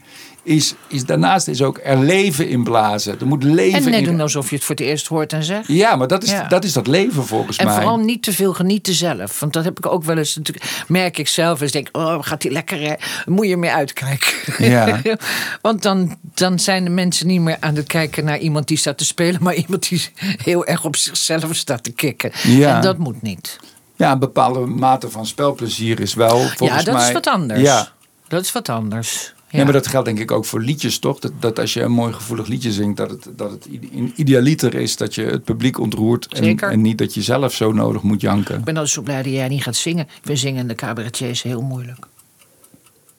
Is, 0.45 0.73
is 0.87 1.05
daarnaast 1.05 1.47
is 1.47 1.61
ook 1.61 1.79
er 1.83 1.97
leven 1.97 2.47
in 2.49 2.63
blazen. 2.63 3.19
Er 3.19 3.25
moet 3.27 3.43
leven 3.43 3.77
En 3.83 3.89
net 3.89 3.99
in. 3.99 4.05
doen 4.05 4.21
alsof 4.21 4.49
je 4.49 4.55
het 4.55 4.63
voor 4.65 4.75
het 4.75 4.83
eerst 4.85 5.07
hoort 5.07 5.33
en 5.33 5.43
zegt. 5.43 5.67
Ja, 5.67 5.95
maar 5.95 6.07
dat 6.07 6.23
is, 6.23 6.29
Ja. 6.29 6.47
dat 6.47 6.63
is 6.63 6.73
dat 6.73 6.87
leven 6.87 7.25
volgens 7.25 7.57
En 7.57 7.65
mij. 7.65 7.75
vooral 7.75 7.97
niet 7.97 8.23
te 8.23 8.33
veel 8.33 8.53
genieten 8.53 8.93
zelf. 8.93 9.39
Want 9.39 9.53
dat 9.53 9.63
heb 9.63 9.77
ik 9.77 9.85
ook 9.85 10.03
wel 10.03 10.17
eens. 10.17 10.35
natuurlijk- 10.35 10.83
Merk 10.87 11.17
ik 11.17 11.27
zelf 11.27 11.61
eens. 11.61 11.71
Denk, 11.71 11.89
oh, 11.91 12.17
gaat 12.21 12.41
die 12.41 12.51
lekker. 12.51 12.79
Hè? 12.81 12.93
Moet 13.25 13.47
je 13.47 13.57
meer 13.57 13.71
uitkijken. 13.71 14.31
Ja. 14.69 15.01
Want 15.61 15.81
dan, 15.81 16.17
dan 16.21 16.59
zijn 16.59 16.83
de 16.83 16.89
mensen 16.89 17.27
niet 17.27 17.41
meer 17.41 17.57
aan 17.59 17.75
het 17.75 17.87
kijken 17.87 18.25
naar 18.25 18.37
iemand 18.39 18.67
die 18.67 18.77
staat 18.77 18.97
te 18.97 19.05
spelen. 19.05 19.43
Maar 19.43 19.55
iemand 19.55 19.89
die 19.89 20.09
heel 20.43 20.65
erg 20.65 20.83
op 20.85 20.95
zichzelf 20.95 21.55
staat 21.55 21.83
te 21.83 21.91
kicken. 21.91 22.31
Ja. 22.43 22.75
En 22.75 22.81
dat 22.81 22.97
moet 22.97 23.21
niet. 23.21 23.59
Ja, 23.95 24.11
een 24.11 24.19
bepaalde 24.19 24.59
mate 24.59 25.09
van 25.09 25.25
spelplezier 25.25 25.99
is 25.99 26.13
wel 26.13 26.39
volgens 26.39 26.79
ja, 26.79 26.83
dat 26.83 26.93
mij. 26.95 27.07
is 27.07 27.13
wat 27.13 27.27
anders. 27.27 27.61
Ja. 27.61 27.87
Dat 28.27 28.41
is 28.43 28.51
wat 28.51 28.69
anders. 28.69 29.33
Ja. 29.57 29.63
maar 29.63 29.73
dat 29.73 29.87
geldt 29.87 30.05
denk 30.05 30.19
ik 30.19 30.31
ook 30.31 30.45
voor 30.45 30.61
liedjes, 30.61 30.99
toch? 30.99 31.19
Dat, 31.19 31.31
dat 31.39 31.59
als 31.59 31.73
je 31.73 31.81
een 31.81 31.91
mooi 31.91 32.13
gevoelig 32.13 32.47
liedje 32.47 32.71
zingt, 32.71 32.97
dat 32.97 33.09
het, 33.09 33.27
dat 33.35 33.51
het 33.51 33.65
ide- 33.65 34.11
idealiter 34.15 34.75
is 34.75 34.97
dat 34.97 35.15
je 35.15 35.23
het 35.23 35.43
publiek 35.43 35.79
ontroert. 35.79 36.33
En, 36.33 36.43
Zeker. 36.43 36.69
en 36.71 36.81
niet 36.81 36.97
dat 36.97 37.13
je 37.13 37.21
zelf 37.21 37.53
zo 37.53 37.71
nodig 37.71 38.01
moet 38.01 38.21
janken. 38.21 38.57
Ik 38.57 38.63
ben 38.63 38.73
altijd 38.75 38.93
zo 38.93 39.01
blij 39.01 39.23
dat 39.23 39.31
jij 39.31 39.47
niet 39.47 39.63
gaat 39.63 39.75
zingen. 39.75 40.05
Ik 40.05 40.21
vind 40.23 40.39
zingende 40.39 40.75
cabaretiers 40.75 41.41
heel 41.43 41.61
moeilijk. 41.61 42.07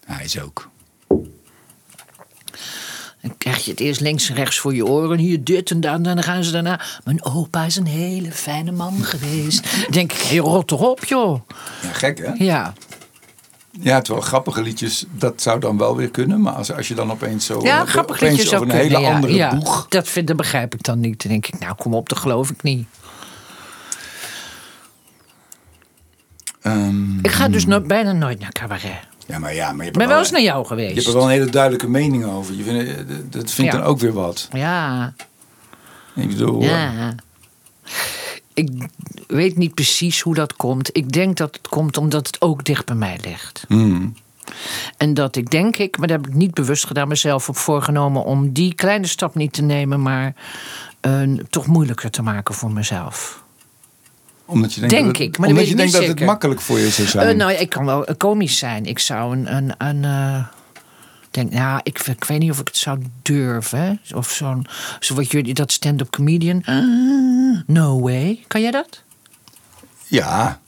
Hij 0.05 0.25
is 0.25 0.41
ook. 0.41 0.71
Dan 3.23 3.35
krijg 3.39 3.65
je 3.65 3.71
het 3.71 3.81
eerst 3.81 4.01
links 4.01 4.29
en 4.29 4.35
rechts 4.35 4.59
voor 4.59 4.75
je 4.75 4.87
oren. 4.87 5.19
Hier 5.19 5.45
dit 5.45 5.71
en 5.71 5.81
dat. 5.81 5.95
En 5.95 6.03
dan 6.03 6.23
gaan 6.23 6.45
ze 6.45 6.51
daarna. 6.53 6.81
Mijn 7.05 7.25
opa 7.25 7.65
is 7.65 7.77
een 7.77 7.87
hele 7.87 8.33
fijne 8.33 8.73
man 8.73 9.05
geweest. 9.05 9.63
Dan 9.83 9.91
denk 9.91 10.13
ik, 10.13 10.21
hey, 10.21 10.39
rot 10.39 10.71
erop, 10.71 11.05
joh. 11.05 11.41
Ja, 11.83 11.93
gek 11.93 12.19
hè? 12.19 12.45
Ja, 12.45 12.75
Ja, 13.81 14.01
terwijl 14.01 14.25
grappige 14.27 14.63
liedjes, 14.63 15.05
dat 15.11 15.43
zou 15.43 15.61
dan 15.61 15.79
wel 15.79 15.97
weer 15.97 16.11
kunnen. 16.11 16.41
Maar 16.41 16.53
als, 16.53 16.73
als 16.73 16.89
je 16.89 16.95
dan 16.95 17.11
opeens 17.11 17.47
zo 17.47 17.61
ja 17.63 17.81
eh, 17.81 17.87
grappig 17.89 18.17
opeens 18.17 18.31
liedje 18.33 18.49
zou 18.49 18.63
over 18.63 18.75
een 18.75 18.81
kunnen. 18.81 18.97
hele 18.99 19.09
ja, 19.11 19.15
andere 19.15 19.35
ja. 19.35 19.55
boeg. 19.57 19.87
Dat, 19.89 20.09
vind, 20.09 20.27
dat 20.27 20.37
begrijp 20.37 20.75
ik 20.75 20.83
dan 20.83 21.01
niet. 21.01 21.23
Dan 21.23 21.33
denk 21.33 21.47
ik, 21.47 21.59
nou 21.59 21.75
kom 21.75 21.95
op, 21.95 22.09
dat 22.09 22.19
geloof 22.19 22.51
ik 22.51 22.63
niet. 22.63 22.87
Ehm, 26.63 27.19
Ik 27.19 27.31
ga 27.31 27.49
dus 27.49 27.65
bijna 27.87 28.13
nooit 28.13 28.41
naar 28.41 28.53
cabaret. 28.53 28.99
ja, 29.27 29.39
maar 29.39 29.55
ja, 29.55 29.73
maar 29.73 29.85
je 29.87 29.93
wel 30.07 30.19
eens 30.19 30.31
naar 30.31 30.43
jou 30.43 30.67
geweest. 30.67 30.89
Je 30.89 30.95
hebt 30.95 31.07
er 31.07 31.15
wel 31.15 31.23
een 31.25 31.31
hele 31.31 31.51
duidelijke 31.51 31.89
mening 31.89 32.25
over. 32.25 32.55
Je 32.55 32.63
vindt, 32.63 32.89
eh, 32.91 32.97
dat- 32.97 33.33
dat 33.33 33.51
vind 33.51 33.67
ik 33.69 33.75
Ja. 33.75 33.81
dan 33.81 33.89
ook 33.89 33.99
weer 33.99 34.13
wat. 34.13 34.49
Ja, 34.53 35.15
Ik 36.15 36.29
bedoel, 36.29 36.63
eh, 36.63 36.69
ja. 36.69 37.15
Ik 38.55 38.71
weet 39.27 39.57
niet 39.57 39.75
precies 39.75 40.21
hoe 40.21 40.35
dat 40.35 40.57
komt. 40.57 40.97
Ik 40.97 41.13
denk 41.13 41.37
dat 41.37 41.55
het 41.57 41.69
komt 41.69 41.97
omdat 41.97 42.27
het 42.27 42.41
ook 42.41 42.65
dicht 42.65 42.87
bij 42.87 42.97
mij 42.97 43.19
ligt. 43.23 43.65
hmm. 43.69 44.15
En 44.97 45.15
dat 45.15 45.37
ik 45.37 45.51
denk 45.51 45.77
ik, 45.77 45.99
maar 45.99 46.09
daar 46.09 46.17
heb 46.17 46.27
ik 46.27 46.35
niet 46.35 46.55
bewust 46.55 46.87
gedaan, 46.87 47.09
mezelf 47.09 47.49
op 47.49 47.57
voorgenomen 47.57 48.25
om 48.25 48.53
die 48.53 48.75
kleine 48.75 49.07
stap 49.07 49.35
niet 49.35 49.53
te 49.53 49.63
nemen, 49.63 50.03
maar 50.03 50.35
eh, 51.01 51.23
toch 51.51 51.67
moeilijker 51.67 52.11
te 52.11 52.23
maken 52.23 52.55
voor 52.55 52.71
mezelf. 52.71 53.43
omdat 54.45 54.75
je 54.75 54.81
denkt 54.81 54.95
Denk 54.95 55.07
dat 55.07 55.17
het, 55.17 55.27
ik, 55.27 55.39
maar 55.39 55.49
dat 55.49 55.57
omdat 55.57 55.71
je 55.71 55.77
denkt 55.77 55.93
dat 55.93 56.07
het 56.07 56.21
makkelijk 56.21 56.61
voor 56.61 56.79
je 56.79 56.91
zou 56.91 57.09
zijn. 57.09 57.29
Eh, 57.29 57.37
nou, 57.37 57.53
ik 57.53 57.69
kan 57.69 57.85
wel 57.85 58.07
komisch 58.17 58.59
zijn. 58.59 58.85
Ik 58.85 58.99
zou 58.99 59.37
een. 59.37 59.55
een, 59.57 59.75
een 59.79 60.05
eh, 60.05 60.47
denk, 61.35 61.53
nou, 61.53 61.81
ik, 61.83 61.99
ik 61.99 62.25
weet 62.25 62.39
niet 62.39 62.51
of 62.51 62.61
ik 62.61 62.67
het 62.67 62.77
zou 62.77 62.99
durven. 63.23 64.01
Of 64.15 64.31
zo'n. 64.31 64.67
Zo 65.01 65.15
wat 65.15 65.31
jullie, 65.31 65.55
dat 65.55 65.73
stand-up 65.73 66.11
comedian. 66.11 66.63
Ah, 66.65 66.85
no 67.67 68.01
way. 68.01 68.45
Kan 68.47 68.61
jij 68.61 68.71
dat? 68.71 69.03
ja. 70.07 70.27
ja, 70.27 70.59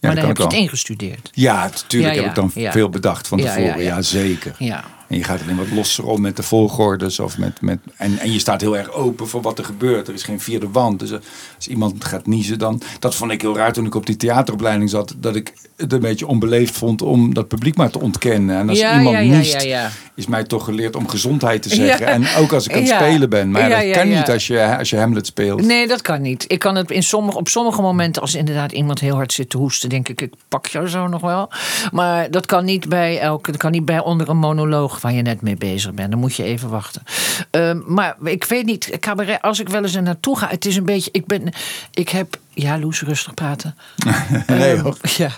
maar 0.00 0.14
dan 0.14 0.26
heb 0.26 0.36
je 0.36 0.42
het 0.42 0.52
ingestudeerd. 0.52 1.30
Ja, 1.32 1.62
natuurlijk 1.66 2.14
Ja, 2.14 2.20
heb 2.20 2.28
ik 2.30 2.34
dan 2.34 2.50
veel 2.72 2.88
bedacht 2.88 3.28
van 3.28 3.38
tevoren. 3.38 3.82
ja. 3.82 4.02
zeker. 4.02 4.54
Ja. 4.58 4.84
En 5.14 5.20
je 5.20 5.26
gaat 5.26 5.42
alleen 5.42 5.56
wat 5.56 5.70
losser 5.70 6.06
om 6.06 6.20
met 6.20 6.36
de 6.36 6.42
volgordes. 6.42 7.20
Of 7.20 7.38
met, 7.38 7.60
met, 7.60 7.78
en, 7.96 8.18
en 8.18 8.32
je 8.32 8.38
staat 8.38 8.60
heel 8.60 8.76
erg 8.76 8.92
open 8.92 9.28
voor 9.28 9.42
wat 9.42 9.58
er 9.58 9.64
gebeurt. 9.64 10.08
Er 10.08 10.14
is 10.14 10.22
geen 10.22 10.40
vierde 10.40 10.70
wand. 10.70 10.98
Dus 10.98 11.12
als 11.56 11.68
iemand 11.68 12.04
gaat 12.04 12.26
niezen 12.26 12.58
dan... 12.58 12.82
Dat 12.98 13.14
vond 13.14 13.30
ik 13.30 13.40
heel 13.40 13.56
raar 13.56 13.72
toen 13.72 13.86
ik 13.86 13.94
op 13.94 14.06
die 14.06 14.16
theateropleiding 14.16 14.90
zat. 14.90 15.14
Dat 15.16 15.36
ik 15.36 15.52
het 15.76 15.92
een 15.92 16.00
beetje 16.00 16.26
onbeleefd 16.26 16.76
vond 16.76 17.02
om 17.02 17.34
dat 17.34 17.48
publiek 17.48 17.76
maar 17.76 17.90
te 17.90 18.00
ontkennen. 18.00 18.56
En 18.56 18.68
als 18.68 18.78
Ja, 18.78 18.98
iemand 18.98 19.16
ja, 19.16 19.22
ja, 19.22 19.38
niest, 19.38 19.66
is 20.14 20.26
mij 20.26 20.44
toch 20.44 20.64
geleerd 20.64 20.96
om 20.96 21.08
gezondheid 21.08 21.62
te 21.62 21.68
zeggen. 21.84 22.06
En 22.06 22.24
ook 22.38 22.52
als 22.52 22.66
ik 22.66 22.74
aan 22.74 22.82
het 22.82 22.88
spelen 22.88 23.30
ben. 23.30 23.50
Maar 23.50 23.70
dat 23.70 23.90
kan 23.90 24.08
niet 24.08 24.30
als 24.30 24.46
je, 24.46 24.76
als 24.78 24.90
je 24.90 24.96
Hamlet 24.96 25.26
speelt. 25.26 25.62
Nee, 25.62 25.86
dat 25.86 26.02
kan 26.02 26.22
niet. 26.22 26.44
Ik 26.46 26.58
kan 26.58 26.74
het 26.74 26.90
in 26.90 27.02
sommige, 27.02 27.38
op 27.38 27.48
sommige 27.48 27.82
momenten, 27.82 28.22
als 28.22 28.34
inderdaad 28.34 28.72
iemand 28.72 29.00
heel 29.00 29.14
hard 29.14 29.32
zit 29.32 29.50
te 29.50 29.56
hoesten, 29.56 29.88
denk 29.88 30.08
ik, 30.08 30.20
ik 30.20 30.32
pak 30.48 30.66
jou 30.66 30.88
zo 30.88 31.06
nog 31.06 31.20
wel. 31.20 31.50
Maar 31.92 32.30
dat 32.30 32.46
kan 32.46 32.64
niet 32.64 32.88
bij 32.88 33.18
elke, 33.18 33.50
dat 33.50 33.60
kan 33.60 33.70
niet 33.70 33.84
bij 33.84 34.00
onder 34.00 34.28
een 34.28 34.36
monoloog 34.36 35.00
waar 35.04 35.12
je 35.12 35.22
net 35.22 35.40
mee 35.42 35.56
bezig 35.56 35.92
bent. 35.92 36.10
Dan 36.10 36.20
moet 36.20 36.34
je 36.34 36.42
even 36.42 36.68
wachten. 36.68 37.02
Ehm, 37.50 37.80
maar 37.86 38.16
ik 38.24 38.44
weet 38.44 38.64
niet, 38.64 38.96
cabaret, 39.00 39.42
als 39.42 39.60
ik 39.60 39.68
wel 39.68 39.82
eens 39.82 39.94
er 39.94 40.02
naartoe 40.02 40.38
ga, 40.38 40.48
het 40.48 40.64
is 40.64 40.76
een 40.76 40.84
beetje, 40.84 41.10
ik 41.12 41.26
ben, 41.26 41.52
ik 41.90 42.08
heb, 42.08 42.38
ja, 42.50 42.78
Loes, 42.78 43.02
rustig 43.02 43.34
praten. 43.34 43.74
Nee, 44.46 44.76
Ehm. 44.76 44.92
Ja, 45.02 45.30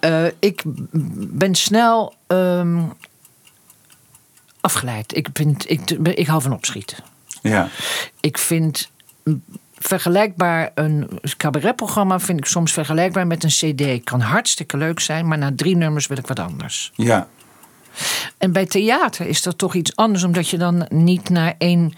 Eh, 0.00 0.24
ik 0.38 0.62
ben 1.14 1.54
snel 1.54 2.14
ehm, 2.26 2.82
afgeleid. 4.60 5.16
Ik, 5.16 5.28
vind, 5.32 5.70
ik, 5.70 5.90
ik 5.90 6.26
hou 6.26 6.42
van 6.42 6.52
opschieten. 6.52 6.96
Ja. 7.42 7.68
Ik 8.20 8.38
vind 8.38 8.90
vergelijkbaar 9.78 10.70
een 10.74 11.20
cabaretprogramma 11.36 12.20
vind 12.20 12.38
ik 12.38 12.44
soms 12.46 12.72
vergelijkbaar 12.72 13.26
met 13.26 13.44
een 13.44 13.50
CD. 13.74 14.04
Kan 14.04 14.20
hartstikke 14.20 14.76
leuk 14.76 15.00
zijn, 15.00 15.28
maar 15.28 15.38
na 15.38 15.52
drie 15.56 15.76
nummers 15.76 16.06
wil 16.06 16.18
ik 16.18 16.26
wat 16.26 16.38
anders. 16.38 16.92
Ja. 16.94 17.28
En 18.38 18.52
bij 18.52 18.66
theater 18.66 19.26
is 19.26 19.42
dat 19.42 19.58
toch 19.58 19.74
iets 19.74 19.96
anders, 19.96 20.22
omdat 20.24 20.48
je 20.48 20.58
dan 20.58 20.86
niet 20.88 21.28
naar 21.28 21.54
één 21.58 21.92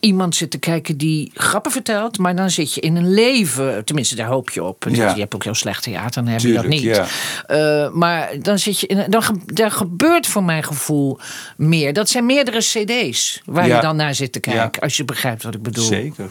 iemand 0.00 0.34
zit 0.36 0.50
te 0.50 0.58
kijken 0.58 0.96
die 0.96 1.30
grappen 1.34 1.72
vertelt, 1.72 2.18
maar 2.18 2.36
dan 2.36 2.50
zit 2.50 2.74
je 2.74 2.80
in 2.80 2.96
een 2.96 3.12
leven. 3.14 3.84
Tenminste, 3.84 4.14
daar 4.14 4.26
hoop 4.26 4.50
je 4.50 4.62
op. 4.64 4.86
Ja. 4.90 5.14
Je 5.14 5.20
hebt 5.20 5.34
ook 5.34 5.44
heel 5.44 5.54
slecht 5.54 5.82
theater, 5.82 6.22
dan 6.24 6.32
heb 6.32 6.40
Tuurlijk, 6.40 6.64
je 6.64 6.70
dat 6.70 6.80
niet. 6.80 7.08
ja. 7.48 7.84
Eh, 7.86 7.92
maar 7.92 8.30
dan 8.40 8.58
zit 8.58 8.80
je 8.80 8.86
in. 8.86 9.04
Dan, 9.10 9.42
daar 9.46 9.70
gebeurt 9.70 10.26
voor 10.26 10.44
mijn 10.44 10.62
gevoel 10.64 11.18
meer. 11.56 11.92
Dat 11.92 12.08
zijn 12.08 12.26
meerdere 12.26 12.58
CD's 12.58 13.42
waar 13.44 13.66
Ja. 13.66 13.76
je 13.76 13.82
dan 13.82 13.96
naar 13.96 14.14
zit 14.14 14.32
te 14.32 14.40
kijken, 14.40 14.82
als 14.82 14.96
je 14.96 15.04
begrijpt 15.04 15.42
wat 15.42 15.54
ik 15.54 15.62
bedoel. 15.62 15.84
Zeker. 15.84 16.30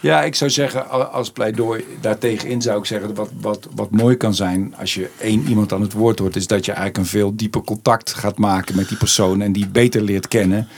Ja, 0.00 0.22
ik 0.22 0.34
zou 0.34 0.50
zeggen, 0.50 1.10
als 1.12 1.30
pleidooi 1.30 1.84
daartegenin 2.00 2.62
zou 2.62 2.78
ik 2.78 2.84
zeggen, 2.84 3.14
wat, 3.14 3.30
wat, 3.40 3.68
wat 3.74 3.90
mooi 3.90 4.16
kan 4.16 4.34
zijn 4.34 4.74
als 4.78 4.94
je 4.94 5.10
één 5.20 5.48
iemand 5.48 5.72
aan 5.72 5.80
het 5.80 5.92
woord 5.92 6.18
hoort, 6.18 6.36
is 6.36 6.46
dat 6.46 6.64
je 6.64 6.72
eigenlijk 6.72 7.00
een 7.04 7.10
veel 7.18 7.36
dieper 7.36 7.62
contact 7.62 8.14
gaat 8.14 8.38
maken 8.38 8.76
met 8.76 8.88
die 8.88 8.96
persoon 8.98 9.40
en 9.40 9.52
die 9.52 9.68
beter 9.68 10.02
leert 10.02 10.28
kennen. 10.28 10.68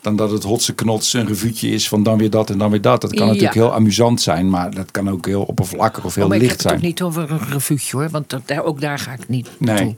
Dan 0.00 0.16
dat 0.16 0.30
het 0.30 0.42
hotse 0.42 0.74
knots 0.74 1.12
een 1.12 1.26
revuutje 1.26 1.68
is 1.68 1.88
van 1.88 2.02
dan 2.02 2.18
weer 2.18 2.30
dat 2.30 2.50
en 2.50 2.58
dan 2.58 2.70
weer 2.70 2.80
dat. 2.80 3.00
Dat 3.00 3.10
kan 3.10 3.20
Ja. 3.20 3.26
natuurlijk 3.26 3.54
heel 3.54 3.74
amusant 3.74 4.20
zijn, 4.20 4.50
maar 4.50 4.74
dat 4.74 4.90
kan 4.90 5.10
ook 5.10 5.26
heel 5.26 5.42
oppervlakkig 5.42 6.04
of 6.04 6.14
heel 6.14 6.22
Oh, 6.24 6.28
maar 6.28 6.38
ik 6.38 6.42
licht 6.44 6.54
heb 6.56 6.64
het 6.64 6.72
ook 6.72 6.78
zijn. 6.80 6.90
niet 6.90 7.02
over 7.02 7.30
een 7.30 7.48
revuutje 7.52 7.96
hoor, 7.96 8.08
want 8.10 8.30
dat, 8.30 8.42
daar, 8.44 8.64
ook 8.64 8.80
daar 8.80 8.98
ga 8.98 9.12
ik 9.12 9.28
niet 9.28 9.48
Nee. 9.58 9.76
toe. 9.76 9.94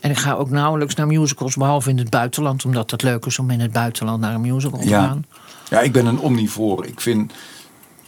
En 0.00 0.10
ik 0.10 0.16
ga 0.18 0.32
ook 0.34 0.50
nauwelijks 0.50 0.94
naar 0.94 1.06
musicals, 1.06 1.54
behalve 1.56 1.90
in 1.90 1.98
het 1.98 2.10
buitenland, 2.10 2.64
omdat 2.64 2.90
het 2.90 3.02
leuk 3.02 3.26
is 3.26 3.38
om 3.38 3.50
in 3.50 3.60
het 3.60 3.72
buitenland 3.72 4.20
naar 4.20 4.34
een 4.34 4.40
musical 4.40 4.78
te 4.80 4.88
Ja. 4.88 5.06
gaan. 5.06 5.24
Ja, 5.70 5.80
ik 5.80 5.92
ben 5.92 6.06
een 6.06 6.18
omnivoor. 6.18 6.86
Ik 6.86 7.00
vind, 7.00 7.32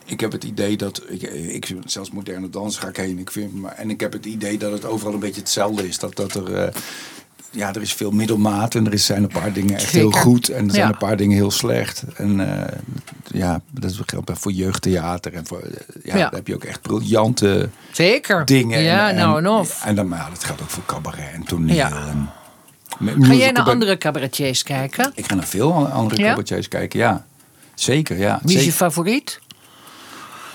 ik 0.08 0.20
heb 0.20 0.32
het 0.32 0.44
idee 0.44 0.76
dat, 0.76 1.02
ik, 1.08 1.22
ik 1.22 1.74
zelfs 1.84 2.10
moderne 2.10 2.50
dans 2.50 2.78
ga 2.78 2.88
ik 2.88 2.96
heen. 2.96 3.18
Ik 3.18 3.30
vind, 3.30 3.54
maar, 3.54 3.72
en 3.72 3.90
ik 3.90 4.00
heb 4.00 4.12
het 4.12 4.26
idee 4.26 4.58
dat 4.58 4.72
het 4.72 4.84
overal 4.84 5.12
een 5.14 5.18
beetje 5.20 5.40
hetzelfde 5.40 5.88
is. 5.88 5.98
Dat, 5.98 6.16
dat 6.16 6.34
er, 6.34 6.54
eh, 6.54 6.72
ja, 7.50 7.74
er 7.74 7.82
is 7.82 7.92
veel 7.92 8.10
middelmaat 8.10 8.74
en 8.74 8.90
er 8.90 8.98
zijn 8.98 9.22
een 9.22 9.28
paar 9.28 9.52
dingen 9.52 9.74
echt 9.74 9.90
heel 9.90 10.10
goed 10.10 10.48
en 10.48 10.64
er 10.64 10.70
zijn 10.70 10.86
Ja. 10.86 10.92
een 10.92 10.98
paar 10.98 11.16
dingen 11.16 11.36
heel 11.36 11.50
slecht. 11.50 12.04
En 12.16 12.60
eh, 12.66 12.78
ja, 13.26 13.60
dat 13.70 13.98
geldt 14.06 14.30
voor 14.34 14.52
jeugdtheater 14.52 15.34
en 15.34 15.46
voor, 15.46 15.60
eh, 15.60 15.70
ja, 16.02 16.16
Ja. 16.16 16.22
daar 16.22 16.32
heb 16.32 16.46
je 16.46 16.54
ook 16.54 16.64
echt 16.64 16.82
briljante 16.82 17.68
Zeker. 17.92 18.44
dingen. 18.44 18.82
Ja, 18.82 19.08
en, 19.10 19.16
nou 19.16 19.38
en 19.38 19.48
of. 19.48 19.84
En 19.84 19.94
dan, 19.94 20.08
maar 20.08 20.18
ja, 20.18 20.28
dat 20.30 20.44
geldt 20.44 20.62
ook 20.62 20.70
voor 20.70 20.84
cabaret 20.86 21.32
en 21.32 21.44
toneel. 21.44 21.74
Ja. 21.74 21.90
En, 22.08 22.30
met 22.98 23.14
Ga 23.20 23.32
jij 23.34 23.50
naar 23.50 23.64
andere 23.64 23.98
cabaretiers 23.98 24.62
kijken? 24.62 25.12
Ik 25.14 25.26
ga 25.26 25.34
naar 25.34 25.46
veel 25.46 25.86
andere 25.88 26.22
cabaretiers 26.22 26.68
kijken, 26.68 26.98
ja. 26.98 27.26
Zeker, 27.74 28.18
ja. 28.18 28.40
Wie 28.42 28.56
is 28.56 28.64
je 28.64 28.72
favoriet? 28.72 29.40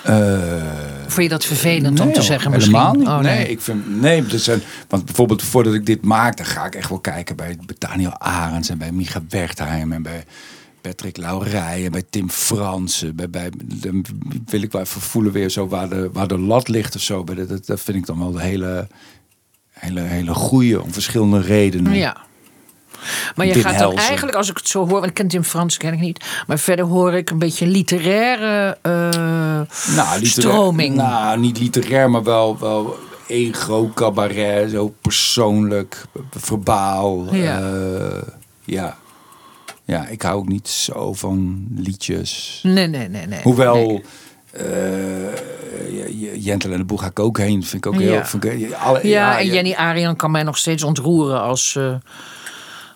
Eh, 0.03 1.01
Vond 1.07 1.23
je 1.23 1.29
dat 1.29 1.45
vervelend 1.45 1.99
om 1.99 2.13
te 2.13 2.21
zeggen 2.21 2.51
misschien? 2.51 2.75
Helemaal. 2.75 3.17
Oh, 3.17 3.23
nee. 3.23 3.49
ik 3.49 3.61
vind, 3.61 4.01
nee 4.01 4.23
er 4.31 4.39
zijn, 4.39 4.61
want 4.87 5.05
bijvoorbeeld 5.05 5.43
voordat 5.43 5.73
ik 5.73 5.85
dit 5.85 6.01
maak, 6.01 6.37
dan 6.37 6.45
ga 6.45 6.65
ik 6.65 6.75
echt 6.75 6.89
wel 6.89 6.99
kijken 6.99 7.35
bij, 7.35 7.57
Daniel 7.77 8.17
Arends 8.17 8.69
en 8.69 8.77
bij 8.77 8.91
Micha 8.91 9.21
Wertheim 9.29 9.91
en 9.91 10.01
bij 10.01 10.25
Patrick 10.81 11.17
Laurij 11.17 11.85
en 11.85 11.91
bij 11.91 12.03
Tim 12.09 12.29
Fransen. 12.29 13.15
Bij, 13.15 13.29
bij, 13.29 13.49
dan 13.63 14.05
wil 14.45 14.61
ik 14.61 14.71
wel 14.71 14.81
even 14.81 15.01
voelen 15.01 15.31
weer 15.31 15.49
zo 15.49 15.67
waar 15.67 15.89
de, 15.89 16.09
waar 16.13 16.27
de 16.27 16.39
lat 16.39 16.67
ligt 16.67 16.95
of 16.95 17.01
zo. 17.01 17.23
Dat, 17.23 17.65
dat 17.65 17.79
vind 17.79 17.97
ik 17.97 18.05
dan 18.05 18.19
wel 18.19 18.31
de 18.31 18.41
hele, 18.41 18.87
hele, 19.71 20.01
hele 20.01 20.33
goede 20.33 20.81
om 20.81 20.93
verschillende 20.93 21.41
redenen. 21.41 21.93
Ja. 21.93 22.17
Maar 23.35 23.45
je 23.45 23.53
gaat 23.53 23.63
dan 23.63 23.73
Helsen. 23.81 23.99
eigenlijk, 24.07 24.37
als 24.37 24.49
ik 24.49 24.57
het 24.57 24.67
zo 24.67 24.79
hoor, 24.79 24.87
want 24.89 25.05
ik 25.05 25.13
ken 25.13 25.27
Tim 25.27 25.43
Frans 25.43 25.77
ken 25.77 25.93
ik 25.93 25.99
niet, 25.99 26.25
maar 26.47 26.59
verder 26.59 26.85
hoor 26.85 27.13
ik 27.13 27.29
een 27.29 27.39
beetje 27.39 27.65
literaire 27.67 28.77
eh, 28.81 28.91
Nou, 28.91 30.19
literair- 30.19 30.25
stroming. 30.25 30.95
Nou, 30.95 31.39
niet 31.39 31.59
literair, 31.59 32.09
maar 32.09 32.23
wel, 32.23 32.57
wel 32.59 32.97
ego, 33.27 33.91
cabaret, 33.95 34.71
zo 34.71 34.93
persoonlijk, 35.01 36.03
verbaal. 36.31 37.33
Ja. 37.35 37.57
Ja. 37.59 38.11
ja. 38.63 38.97
Ja, 39.85 40.07
ik 40.07 40.21
hou 40.21 40.35
ook 40.37 40.47
niet 40.47 40.67
zo 40.67 41.13
van 41.13 41.65
liedjes. 41.75 42.59
Nee, 42.63 42.87
nee, 42.87 43.07
nee, 43.09 43.25
nee. 43.27 43.39
Hoewel, 43.43 43.75
Nee. 43.75 44.03
eh, 44.51 46.43
Jentel 46.45 46.71
en 46.71 46.77
de 46.77 46.83
Boeg 46.83 47.01
ga 47.01 47.07
ik 47.07 47.19
ook 47.19 47.37
heen. 47.37 47.63
Vind 47.63 47.85
ik 47.85 47.93
ook 47.93 47.99
heel... 47.99 48.13
Ja. 48.13 48.25
Vind 48.25 48.43
ik, 48.45 48.73
alle, 48.73 49.07
Ja, 49.07 49.39
en 49.39 49.45
Jenny 49.47 49.73
Arian 49.73 50.15
kan 50.15 50.31
mij 50.31 50.43
nog 50.43 50.57
steeds 50.57 50.83
ontroeren 50.83 51.41
als, 51.41 51.75
eh 51.75 51.93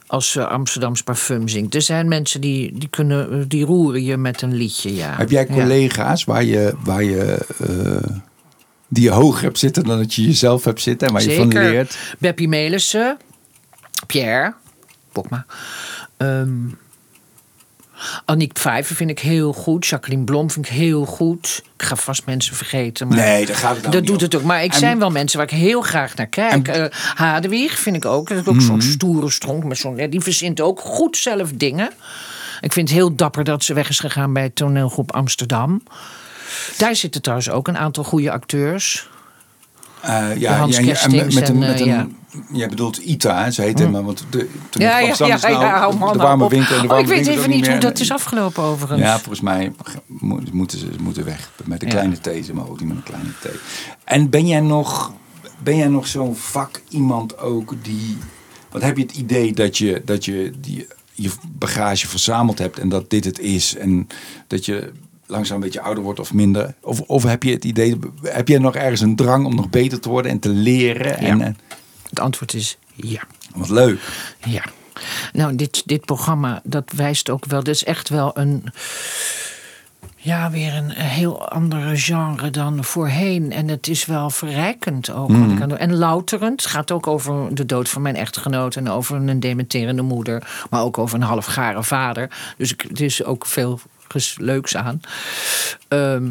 als 0.08 0.32
ze 0.32 0.48
Amsterdams 0.48 1.04
parfum 1.04 1.48
zingt. 1.48 1.76
Er 1.76 1.82
zijn 1.82 2.08
mensen 2.08 2.42
die, 2.42 2.78
die, 2.78 2.90
kunnen, 2.90 3.48
die 3.48 3.66
roeren 3.66 4.04
je 4.04 4.18
met 4.18 4.42
een 4.42 4.54
liedje, 4.54 4.96
ja. 4.96 5.16
Heb 5.18 5.30
jij 5.30 5.46
Ja. 5.50 5.54
collega's 5.54 6.24
waar 6.24 6.44
je, 6.44 6.74
waar 6.84 7.04
je, 7.04 7.46
eh, 7.58 8.14
die 8.88 9.04
je 9.04 9.12
hoger 9.12 9.44
hebt 9.44 9.60
zitten 9.60 9.84
dan 9.84 9.98
dat 9.98 10.14
je 10.14 10.22
jezelf 10.24 10.64
hebt 10.64 10.82
zitten 10.82 11.08
en 11.08 11.14
waar 11.14 11.24
je 11.24 11.36
van 11.36 11.52
Zeker. 11.52 11.70
leert? 11.72 11.98
Beppie 12.20 12.48
Melissen, 12.48 13.18
Pierre, 14.08 14.54
Bokma. 15.12 15.46
Ehm 16.18 16.50
Aniek 18.26 18.54
Pfeiffer 18.54 18.96
vind 18.96 19.10
ik 19.10 19.20
heel 19.20 19.54
goed. 19.54 19.86
Jacqueline 19.88 20.24
Blom 20.24 20.52
vind 20.52 20.66
ik 20.66 20.72
heel 20.72 21.06
goed. 21.06 21.62
Ik 21.78 21.84
ga 21.84 21.96
vast 21.96 22.26
mensen 22.26 22.56
vergeten. 22.56 23.08
Maar 23.08 23.18
Nee, 23.18 23.46
daar 23.46 23.56
gaat 23.56 23.74
het 23.74 23.82
nou 23.82 23.96
dat 23.96 24.06
doet 24.06 24.22
het 24.22 24.36
ook. 24.36 24.44
Maar 24.44 24.64
ik 24.64 24.74
En- 24.74 24.80
zijn 24.80 25.00
wel 25.00 25.10
mensen 25.10 25.38
waar 25.40 25.48
ik 25.52 25.58
heel 25.58 25.82
graag 25.82 26.16
naar 26.16 26.28
kijk. 26.28 26.68
En- 26.68 26.92
Eh 26.92 27.00
Hadewig 27.16 27.80
vind 27.80 27.96
ik 27.96 28.06
ook. 28.06 28.30
Dat 28.30 28.38
is 28.38 28.48
ook 28.48 28.56
Mhm. 28.56 28.66
zo'n 28.66 28.82
stoere 28.82 29.30
stronk. 29.30 29.64
Met 29.64 29.78
zo'n, 29.78 29.96
die 30.10 30.22
verzint 30.22 30.62
ook 30.62 30.80
goed 30.80 31.18
zelf 31.18 31.52
dingen. 31.56 31.90
Ik 32.62 32.74
vind 32.74 32.90
het 32.90 32.98
heel 32.98 33.16
dapper 33.16 33.44
dat 33.44 33.64
ze 33.64 33.74
weg 33.74 33.90
is 33.90 34.00
gegaan 34.00 34.34
bij 34.34 34.50
toneelgroep 34.50 35.12
Amsterdam. 35.12 35.84
Daar 36.78 36.96
zitten 36.96 37.22
trouwens 37.22 37.50
ook 37.50 37.68
een 37.68 37.78
aantal 37.78 38.04
goede 38.04 38.32
acteurs. 38.32 39.10
De 40.02 40.36
ja, 40.38 40.58
Hans 40.58 40.76
ja, 40.76 40.82
ja, 40.82 40.88
en 40.88 40.94
Kerstings 40.94 41.24
met, 41.24 41.34
met 41.34 41.50
een, 41.50 41.58
met 41.58 41.74
eh, 41.74 41.80
een, 41.80 41.88
ja. 41.88 42.08
Jij 42.52 42.68
bedoelt 42.68 42.98
Ita, 42.98 43.44
hè? 43.44 43.52
ze 43.52 43.62
heet 43.62 43.80
hem, 43.80 43.92
maar 43.92 44.04
want 44.04 44.26
de, 44.30 44.50
toen 44.70 44.82
Ja, 44.82 45.00
ja, 45.00 45.14
ja, 45.18 45.38
nou, 45.38 45.52
ja, 45.62 45.92
man 46.00 46.12
de 46.14 46.18
warme 46.24 46.50
winkel 46.50 46.76
en 46.76 46.82
de 46.82 46.88
Oh, 46.88 46.94
warme 46.94 47.02
ik 47.02 47.08
weet 47.26 47.28
even 47.28 47.50
niet 47.50 47.60
hoe 47.66 47.70
meer. 47.72 47.80
dat 47.80 48.00
is 48.00 48.12
afgelopen 48.12 48.64
overigens. 48.64 49.02
Ja, 49.02 49.14
volgens 49.18 49.42
mij 49.42 49.72
mo- 50.06 50.40
moeten 50.52 50.80
ze 50.80 50.88
moeten 51.02 51.26
weg 51.26 51.52
met 51.66 51.84
een 51.84 51.90
kleine 51.90 52.20
thee, 52.20 52.42
ze 52.44 52.54
maar 52.54 52.70
ook 52.70 52.80
niet 52.80 52.88
met 52.88 52.98
een 52.98 53.04
kleine 53.04 53.30
thee. 53.42 53.56
En 54.04 54.30
ben 54.30 54.48
jij 54.48 54.60
nog, 54.60 55.14
ben 55.64 55.78
jij 55.78 55.88
nog 55.88 56.08
zo'n 56.08 56.36
vak 56.36 56.82
iemand 56.90 57.38
ook 57.40 57.74
die, 57.82 58.18
wat 58.72 58.82
heb 58.82 58.98
je 58.98 59.04
het 59.04 59.16
idee 59.16 59.54
dat 59.54 59.78
je, 59.78 60.02
dat 60.06 60.26
je 60.26 60.52
die, 60.62 60.88
je 61.14 61.30
bagage 61.52 62.08
verzameld 62.08 62.58
hebt 62.60 62.80
en 62.80 62.90
dat 62.90 63.10
dit 63.10 63.26
het 63.26 63.40
is 63.40 63.76
en 63.76 64.08
dat 64.48 64.66
je 64.66 64.92
langzaam 65.26 65.56
een 65.56 65.64
beetje 65.64 65.82
ouder 65.82 66.04
wordt 66.04 66.20
of 66.20 66.34
minder? 66.34 66.74
Of, 66.82 67.02
of 67.02 67.24
heb 67.24 67.44
je 67.44 67.52
het 67.52 67.66
idee, 67.66 68.00
heb 68.24 68.48
jij 68.48 68.60
nog 68.60 68.76
ergens 68.76 69.02
een 69.02 69.16
drang 69.16 69.46
om 69.46 69.56
nog 69.56 69.70
beter 69.70 70.00
te 70.00 70.10
worden 70.10 70.32
en 70.32 70.40
te 70.40 70.50
leren? 70.50 71.18
En, 71.18 71.58
Het 72.10 72.20
antwoord 72.20 72.54
is 72.54 72.78
ja. 72.94 73.22
wat 73.56 73.70
leuk. 73.70 74.00
Ja. 74.46 74.64
Nou, 75.34 75.56
dit, 75.56 75.84
dit 75.86 76.06
programma, 76.06 76.62
dat 76.64 76.92
wijst 76.96 77.30
ook 77.30 77.46
wel. 77.46 77.64
Dit 77.64 77.76
is 77.76 77.84
echt 77.84 78.10
wel 78.10 78.38
een. 78.38 78.64
Ja, 80.16 80.52
weer 80.52 80.74
een 80.74 80.92
heel 80.92 81.50
andere 81.50 81.98
genre 81.98 82.50
dan 82.50 82.84
voorheen. 82.84 83.52
En 83.52 83.68
het 83.68 83.88
is 83.88 84.06
wel 84.06 84.30
verrijkend 84.30 85.12
ook. 85.12 85.30
doe. 85.30 85.76
En 85.76 85.96
louterend. 85.96 86.62
Het 86.62 86.72
gaat 86.72 86.92
ook 86.92 87.08
over 87.08 87.56
de 87.56 87.66
dood 87.66 87.90
van 87.90 88.02
mijn 88.02 88.16
echtgenoot. 88.16 88.76
En 88.76 88.90
over 88.90 89.16
een 89.16 89.40
dementerende 89.40 90.02
moeder. 90.02 90.66
Maar 90.70 90.82
ook 90.82 90.98
over 90.98 91.16
een 91.16 91.24
halfgare 91.28 91.84
vader. 91.84 92.30
Dus 92.58 92.72
er 92.72 93.02
is 93.02 93.24
ook 93.24 93.46
veel 93.46 93.80
leuks 94.36 94.76
aan. 94.76 95.02
Ehm, 95.88 96.28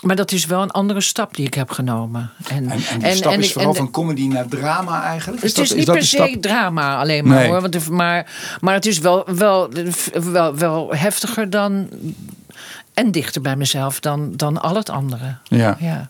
Maar 0.00 0.16
dat 0.16 0.32
is 0.32 0.46
wel 0.46 0.62
een 0.62 0.70
andere 0.70 1.00
stap 1.00 1.34
die 1.34 1.46
ik 1.46 1.54
heb 1.54 1.70
genomen. 1.70 2.30
En, 2.48 2.70
en, 2.70 2.98
die 2.98 3.14
stap 3.14 3.32
is 3.32 3.52
vooral 3.52 3.74
van 3.74 3.90
comedy 3.90 4.26
naar 4.26 4.48
drama 4.48 5.02
eigenlijk? 5.02 5.42
het 5.42 5.58
is, 5.58 5.74
niet 5.74 5.92
per 5.92 6.02
se 6.02 6.36
drama 6.40 6.98
alleen 6.98 7.28
maar 7.28 7.46
hoor. 7.46 7.60
Want, 7.60 7.88
maar, 7.88 8.30
maar 8.60 8.74
het 8.74 8.86
is 8.86 8.98
wel, 8.98 9.24
wel, 9.34 9.70
wel, 10.12 10.56
wel 10.56 10.94
heftiger 10.94 11.50
dan 11.50 11.88
en 12.94 13.10
dichter 13.10 13.40
bij 13.40 13.56
mezelf 13.56 14.00
dan, 14.00 14.36
dan 14.36 14.62
al 14.62 14.74
het 14.74 14.90
andere. 14.90 15.36
Ja. 15.44 15.76
ja. 15.80 16.08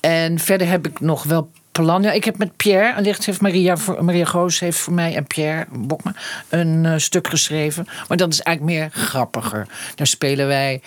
En 0.00 0.38
verder 0.38 0.68
heb 0.68 0.86
ik 0.86 1.00
nog 1.00 1.22
wel 1.22 1.50
plannen. 1.72 2.14
Ik 2.14 2.24
heb 2.24 2.38
met 2.38 2.56
Pierre, 2.56 2.92
en 2.92 3.02
licht 3.02 3.26
heeft 3.26 3.40
Maria, 3.40 3.76
Maria 4.00 4.24
Goos 4.24 4.58
heeft 4.58 4.78
voor 4.78 4.92
mij 4.92 5.16
en 5.16 5.26
Pierre 5.26 5.66
Bokma 5.70 6.14
een 6.48 6.84
uh, 6.84 6.92
stuk 6.96 7.28
geschreven. 7.28 7.86
Maar 8.08 8.16
dat 8.16 8.32
is 8.32 8.40
eigenlijk 8.40 8.78
meer 8.78 9.04
grappiger. 9.04 9.66
Daar 9.94 10.06
spelen 10.06 10.46
wij 10.46 10.82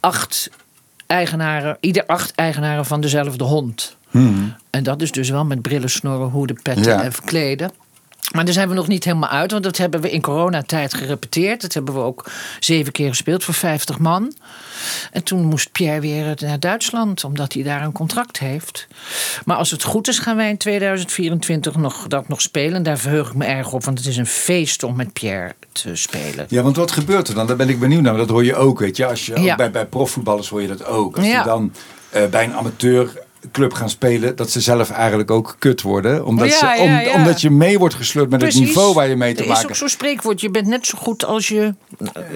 acht 0.00 0.50
eigenaren, 1.10 1.76
ieder 1.80 2.06
acht 2.06 2.34
eigenaren 2.34 2.86
van 2.86 3.00
dezelfde 3.00 3.44
hond. 3.44 3.96
Hmm. 4.10 4.54
En 4.70 4.82
dat 4.82 5.02
is 5.02 5.12
dus 5.12 5.30
wel 5.30 5.44
met 5.44 5.62
brillen, 5.62 5.90
snorren, 5.90 6.28
hoeden, 6.28 6.62
petten 6.62 7.02
en 7.02 7.12
verkleden. 7.12 7.70
Maar 8.30 8.44
daar 8.44 8.54
zijn 8.54 8.68
we 8.68 8.74
nog 8.74 8.88
niet 8.88 9.04
helemaal 9.04 9.28
uit, 9.28 9.50
want 9.50 9.64
dat 9.64 9.76
hebben 9.76 10.00
we 10.00 10.10
in 10.10 10.20
coronatijd 10.20 10.94
gerepeteerd. 10.94 11.60
Dat 11.60 11.74
hebben 11.74 11.94
we 11.94 12.00
ook 12.00 12.30
zeven 12.60 12.92
keer 12.92 13.08
gespeeld 13.08 13.44
voor 13.44 13.54
50 13.54 13.98
man. 13.98 14.34
En 15.12 15.24
toen 15.24 15.44
moest 15.44 15.72
Pierre 15.72 16.00
weer 16.00 16.36
naar 16.38 16.60
Duitsland, 16.60 17.24
omdat 17.24 17.52
hij 17.52 17.62
daar 17.62 17.82
een 17.82 17.92
contract 17.92 18.38
heeft. 18.38 18.86
Maar 19.44 19.56
als 19.56 19.70
het 19.70 19.82
goed 19.82 20.08
is, 20.08 20.18
gaan 20.18 20.36
wij 20.36 20.48
in 20.48 20.56
2024 20.56 21.76
nog, 21.76 22.06
dat 22.06 22.28
nog 22.28 22.40
spelen. 22.40 22.82
Daar 22.82 22.98
verheug 22.98 23.28
ik 23.28 23.34
me 23.34 23.44
erg 23.44 23.72
op, 23.72 23.84
want 23.84 23.98
het 23.98 24.06
is 24.06 24.16
een 24.16 24.26
feest 24.26 24.82
om 24.82 24.96
met 24.96 25.12
Pierre 25.12 25.54
te 25.72 25.96
spelen. 25.96 26.46
Ja, 26.48 26.62
want 26.62 26.76
wat 26.76 26.90
gebeurt 26.90 27.28
er 27.28 27.34
dan? 27.34 27.46
Daar 27.46 27.56
ben 27.56 27.68
ik 27.68 27.80
benieuwd 27.80 28.02
naar. 28.02 28.16
Dat 28.16 28.28
hoor 28.28 28.44
je 28.44 28.56
ook, 28.56 28.78
weet 28.78 28.96
je. 28.96 29.06
Als 29.06 29.26
je 29.26 29.54
bij, 29.56 29.70
bij 29.70 29.86
profvoetballers 29.86 30.48
hoor 30.48 30.62
je 30.62 30.68
dat 30.68 30.84
ook. 30.84 31.16
Als 31.16 31.26
je 31.26 31.42
dan 31.44 31.72
uh, 32.16 32.26
bij 32.26 32.44
een 32.44 32.54
amateur 32.54 33.28
club 33.52 33.72
gaan 33.72 33.90
spelen, 33.90 34.36
dat 34.36 34.50
ze 34.50 34.60
zelf 34.60 34.90
eigenlijk 34.90 35.30
ook 35.30 35.56
kut 35.58 35.82
worden. 35.82 36.24
Omdat, 36.26 36.52
ze, 36.52 37.10
omdat 37.14 37.40
je 37.40 37.50
mee 37.50 37.78
wordt 37.78 37.94
gesleurd 37.94 38.30
met 38.30 38.42
het 38.42 38.54
niveau 38.54 38.94
waar 38.94 39.08
je 39.08 39.16
mee 39.16 39.34
te 39.34 39.40
maken 39.40 39.54
hebt. 39.54 39.64
is 39.64 39.70
ook 39.70 39.76
zo'n 39.76 39.88
spreekwoord. 39.88 40.40
Je 40.40 40.50
bent 40.50 40.66
net 40.66 40.86
zo 40.86 40.98
goed 40.98 41.24
als 41.24 41.48
je... 41.48 41.74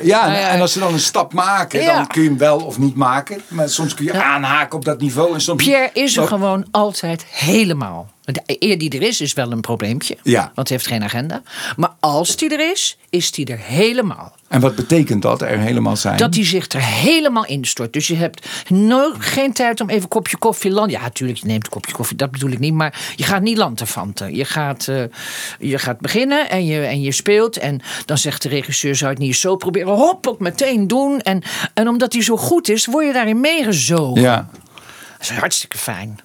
Ja, 0.03 0.27
nou 0.27 0.39
en 0.39 0.61
als 0.61 0.73
ze 0.73 0.79
dan 0.79 0.93
een 0.93 1.01
stap 1.01 1.33
maken, 1.33 1.85
dan 1.85 2.07
kun 2.07 2.23
je 2.23 2.29
hem 2.29 2.39
wel 2.39 2.59
of 2.59 2.79
niet 2.79 2.95
maken. 2.95 3.41
Maar 3.49 3.69
soms 3.69 3.95
kun 3.95 4.05
je 4.05 4.23
aanhaken 4.23 4.79
op 4.79 4.85
dat 4.85 5.01
niveau. 5.01 5.35
En 5.35 5.41
soms... 5.41 5.65
Pierre 5.65 5.91
is 5.93 6.17
er 6.17 6.27
gewoon 6.27 6.67
altijd 6.71 7.25
helemaal. 7.31 8.13
De 8.25 8.43
eer 8.47 8.79
die 8.79 8.91
er 8.91 9.03
is, 9.03 9.20
is 9.20 9.33
wel 9.33 9.53
een 9.53 9.61
probleempje. 9.61 10.16
Ja. 10.22 10.53
Want 10.55 10.68
hij 10.68 10.77
heeft 10.77 10.89
geen 10.89 11.03
agenda. 11.03 11.43
Maar 11.77 11.91
als 12.01 12.37
die 12.37 12.51
er 12.51 12.70
is, 12.70 12.99
is 13.11 13.31
die 13.31 13.47
er 13.47 13.59
helemaal. 13.59 14.37
En 14.49 14.61
wat 14.61 14.75
betekent 14.75 15.22
dat, 15.22 15.43
er 15.43 15.59
helemaal 15.59 15.97
zijn? 15.97 16.16
Dat 16.16 16.35
hij 16.35 16.45
zich 16.45 16.68
er 16.68 16.83
helemaal 16.83 17.47
instort. 17.47 17.93
Dus 17.93 18.07
je 18.07 18.14
hebt 18.14 18.49
nooit, 18.68 19.14
geen 19.18 19.53
tijd 19.53 19.81
om 19.81 19.89
even 19.89 20.03
een 20.03 20.09
kopje 20.09 20.37
koffie 20.37 20.70
land. 20.70 20.91
Ja, 20.91 21.01
natuurlijk, 21.01 21.39
je 21.39 21.47
neemt 21.47 21.64
een 21.64 21.70
kopje 21.72 21.93
koffie, 21.93 22.16
dat 22.16 22.31
bedoel 22.31 22.51
ik 22.51 22.59
niet. 22.59 22.75
Maar 22.75 23.12
je 23.16 23.25
gaat 23.25 23.43
niet 23.43 23.57
lanterfanten. 23.57 24.35
Je 24.35 24.45
gaat, 24.45 24.87
uh, 24.87 25.05
je 25.59 25.79
gaat 25.79 25.99
beginnen 26.01 26.51
en 26.51 26.66
je, 26.66 26.81
en 26.81 27.01
je 27.01 27.12
speelt. 27.12 27.57
En 27.57 27.81
dan 28.05 28.18
zegt 28.18 28.43
de 28.43 28.49
regisseur, 28.49 28.97
zou 28.97 29.11
het 29.11 29.20
niet 29.20 29.37
zo 29.37 29.57
proberen? 29.57 29.93
Hop, 29.93 30.27
ook 30.27 30.41
meteen 30.41 30.89
doen. 30.89 31.20
En, 31.20 31.43
en 31.75 31.89
omdat 31.89 32.12
hij 32.12 32.22
zo 32.22 32.37
goed 32.37 32.68
is, 32.68 32.87
word 32.87 33.07
je 33.07 33.12
daarin 33.12 33.41
meegezogen. 33.41 34.22
Ja. 34.22 34.49
Dat 35.18 35.20
is 35.20 35.31
hartstikke 35.31 35.79
fijn. 35.79 36.18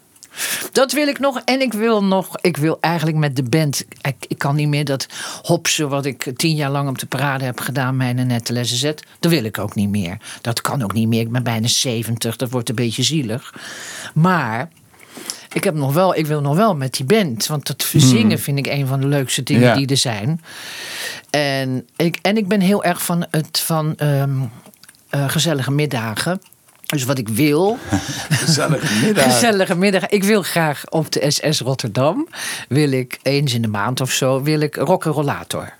Dat 0.71 0.91
wil 0.91 1.07
ik 1.07 1.19
nog. 1.19 1.41
En 1.45 1.61
ik 1.61 1.73
wil 1.73 2.03
nog, 2.03 2.37
ik 2.41 2.57
wil 2.57 2.77
eigenlijk 2.79 3.17
met 3.17 3.35
de 3.35 3.43
band. 3.43 3.85
Ik, 4.01 4.15
ik 4.27 4.37
kan 4.37 4.55
niet 4.55 4.67
meer 4.67 4.85
dat 4.85 5.07
hopsen 5.41 5.89
wat 5.89 6.05
ik 6.05 6.31
tien 6.35 6.55
jaar 6.55 6.71
lang 6.71 6.89
op 6.89 6.99
de 6.99 7.05
parade 7.05 7.45
heb 7.45 7.59
gedaan, 7.59 7.97
mijn 7.97 8.27
nette 8.27 8.53
lessen 8.53 8.77
zet. 8.77 9.03
Dat 9.19 9.31
wil 9.31 9.43
ik 9.43 9.57
ook 9.57 9.75
niet 9.75 9.89
meer. 9.89 10.17
Dat 10.41 10.61
kan 10.61 10.83
ook 10.83 10.93
niet 10.93 11.07
meer. 11.07 11.21
Ik 11.21 11.31
ben 11.31 11.43
bijna 11.43 11.67
70. 11.67 12.35
Dat 12.35 12.49
wordt 12.49 12.69
een 12.69 12.75
beetje 12.75 13.03
zielig. 13.03 13.53
Maar 14.13 14.69
ik, 15.53 15.63
heb 15.63 15.75
nog 15.75 15.93
wel, 15.93 16.15
ik 16.15 16.25
wil 16.25 16.41
nog 16.41 16.55
wel 16.55 16.75
met 16.75 16.93
die 16.93 17.05
band. 17.05 17.47
Want 17.47 17.67
dat 17.67 17.83
verzingen 17.83 18.27
hmm. 18.27 18.37
vind 18.37 18.57
ik 18.57 18.67
een 18.67 18.87
van 18.87 18.99
de 18.99 19.07
leukste 19.07 19.43
dingen 19.43 19.77
die 19.77 19.87
er 19.87 19.97
zijn. 19.97 20.41
En 21.29 21.87
ik, 21.95 22.19
en 22.21 22.37
ik 22.37 22.47
ben 22.47 22.61
heel 22.61 22.83
erg 22.83 23.03
van 23.03 23.25
het 23.31 23.59
van 23.59 23.93
um, 23.97 24.51
uh, 25.11 25.29
gezellige 25.29 25.71
middagen. 25.71 26.41
Dus 26.89 27.03
wat 27.03 27.17
ik 27.17 27.29
wil. 27.29 27.77
Gezellige 28.29 29.05
middag. 29.05 29.23
Gezellige 29.23 29.75
middag. 29.75 30.07
Ik 30.07 30.23
wil 30.23 30.41
graag 30.41 30.83
op 30.89 31.11
de 31.11 31.31
SS 31.31 31.59
Rotterdam. 31.59 32.27
Wil 32.67 32.91
ik 32.91 33.19
eens 33.21 33.53
in 33.53 33.61
de 33.61 33.67
maand 33.67 34.01
of 34.01 34.11
zo. 34.11 34.41
Wil 34.43 34.59
ik 34.59 34.75
rock'n'rollator. 34.75 35.73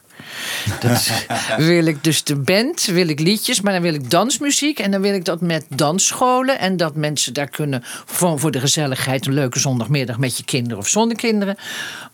Dat 0.79 1.11
wil 1.57 1.85
ik 1.85 2.03
dus 2.03 2.23
de 2.23 2.35
band, 2.35 2.85
wil 2.85 3.07
ik 3.07 3.19
liedjes, 3.19 3.61
maar 3.61 3.73
dan 3.73 3.81
wil 3.81 3.93
ik 3.93 4.09
dansmuziek. 4.09 4.79
En 4.79 4.91
dan 4.91 5.01
wil 5.01 5.13
ik 5.13 5.25
dat 5.25 5.41
met 5.41 5.65
dansscholen. 5.67 6.59
En 6.59 6.77
dat 6.77 6.95
mensen 6.95 7.33
daar 7.33 7.49
kunnen 7.49 7.83
voor, 8.05 8.39
voor 8.39 8.51
de 8.51 8.59
gezelligheid 8.59 9.25
een 9.25 9.33
leuke 9.33 9.59
zondagmiddag 9.59 10.17
met 10.17 10.37
je 10.37 10.43
kinderen 10.43 10.77
of 10.77 10.87
zonder 10.87 11.17
kinderen. 11.17 11.57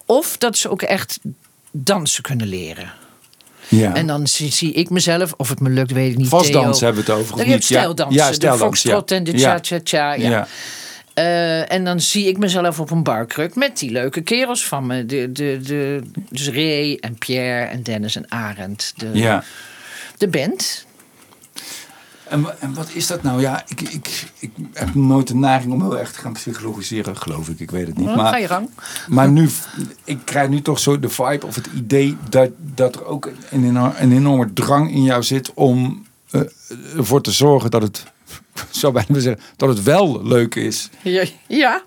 Of 0.06 0.38
dat 0.38 0.58
ze 0.58 0.70
ook 0.70 0.82
echt 0.82 1.20
dansen 1.72 2.24
kunnen 2.24 2.48
leren. 2.48 2.94
Ja. 3.68 3.94
En 3.94 4.08
dan 4.08 4.28
zie, 4.28 4.52
zie, 4.52 4.74
ik 4.74 4.90
mezelf, 4.90 5.34
of 5.38 5.50
het 5.50 5.60
me 5.60 5.70
lukt, 5.70 5.92
weet 5.92 6.12
ik 6.12 6.18
niet. 6.18 6.28
Vastdansen 6.28 6.86
hebben 6.86 7.06
we 7.06 7.12
het 7.12 7.22
over. 7.22 7.38
Dan 7.38 7.48
heb 7.48 7.64
stijldansen, 7.64 8.24
ja, 8.24 8.52
de 8.52 8.58
foxtrot 8.58 9.12
en 9.12 9.24
de 9.24 9.38
cha-cha-cha. 9.38 10.14
Ja. 10.14 10.48
Uh, 11.16 11.72
en 11.72 11.84
dan 11.84 12.00
zie 12.00 12.28
ik 12.28 12.38
mezelf 12.38 12.80
op 12.80 12.92
een 12.92 13.04
barkruk 13.04 13.56
met 13.56 13.80
die 13.80 13.92
leuke 13.92 14.22
kerels 14.22 14.66
van 14.66 14.86
me. 14.86 15.06
De, 15.06 15.32
de, 15.32 15.60
de, 15.64 16.02
dus 16.30 16.50
Ray 16.50 16.98
en 17.00 17.18
Pierre 17.18 17.66
en 17.66 17.84
Dennis 17.84 18.16
en 18.16 18.32
Arend. 18.32 18.94
De, 18.96 19.10
ja. 19.14 19.44
de 20.18 20.28
band. 20.28 20.85
En, 22.30 22.46
en 22.60 22.74
wat 22.74 22.90
is 22.94 23.08
dat 23.08 23.24
nou? 23.24 23.42
Ja, 23.42 23.64
ik, 23.68 23.82
ik, 23.82 24.32
ik 24.40 24.52
heb 24.74 24.96
nooit 24.96 25.28
de 25.28 25.36
neiging 25.36 25.74
om 25.74 25.82
heel 25.82 26.00
erg 26.00 26.12
te 26.12 26.20
gaan 26.20 26.34
psychologiseren, 26.34 27.18
geloof 27.18 27.50
ik. 27.50 27.60
Ik 27.60 27.72
weet 27.72 27.88
het 27.88 27.98
niet. 27.98 28.08
Oh, 28.08 28.16
maar, 28.16 28.32
ga 28.32 28.38
je 28.38 28.48
gang. 28.48 28.70
Maar 29.08 29.30
nu, 29.30 29.50
ik 30.04 30.20
krijg 30.24 30.50
nu 30.50 30.62
toch 30.62 30.80
zo 30.80 31.00
de 31.00 31.10
vibe 31.10 31.46
of 31.46 31.56
het 31.56 31.68
idee 31.76 32.18
dat, 32.30 32.50
dat 32.58 32.96
er 32.96 33.06
ook 33.06 33.30
een, 33.50 33.76
een 33.76 34.12
enorme 34.12 34.54
drang 34.54 34.92
in 34.92 35.04
jou 35.04 35.24
zit 35.24 35.54
om 35.54 36.06
uh, 36.32 36.42
ervoor 36.98 37.22
te 37.22 37.32
zorgen 37.32 37.72
dat 37.72 37.82
het, 37.82 38.04
zou 38.70 38.94
bijna 38.94 39.20
zeggen, 39.20 39.44
dat 39.56 39.70
het 39.70 39.84
wel 39.84 40.26
leuk 40.26 40.56
is. 40.56 40.90
Ja, 41.02 41.24
ja. 41.48 41.84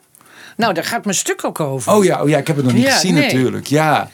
nou 0.56 0.74
daar 0.74 0.84
gaat 0.84 1.04
mijn 1.04 1.16
stuk 1.16 1.44
ook 1.44 1.60
over. 1.60 1.92
Oh 1.92 2.04
ja, 2.04 2.22
oh 2.22 2.28
ja 2.28 2.38
ik 2.38 2.46
heb 2.46 2.56
het 2.56 2.64
nog 2.64 2.74
niet 2.74 2.88
gezien 2.88 3.14
natuurlijk. 3.14 3.66
Ja. 3.66 4.10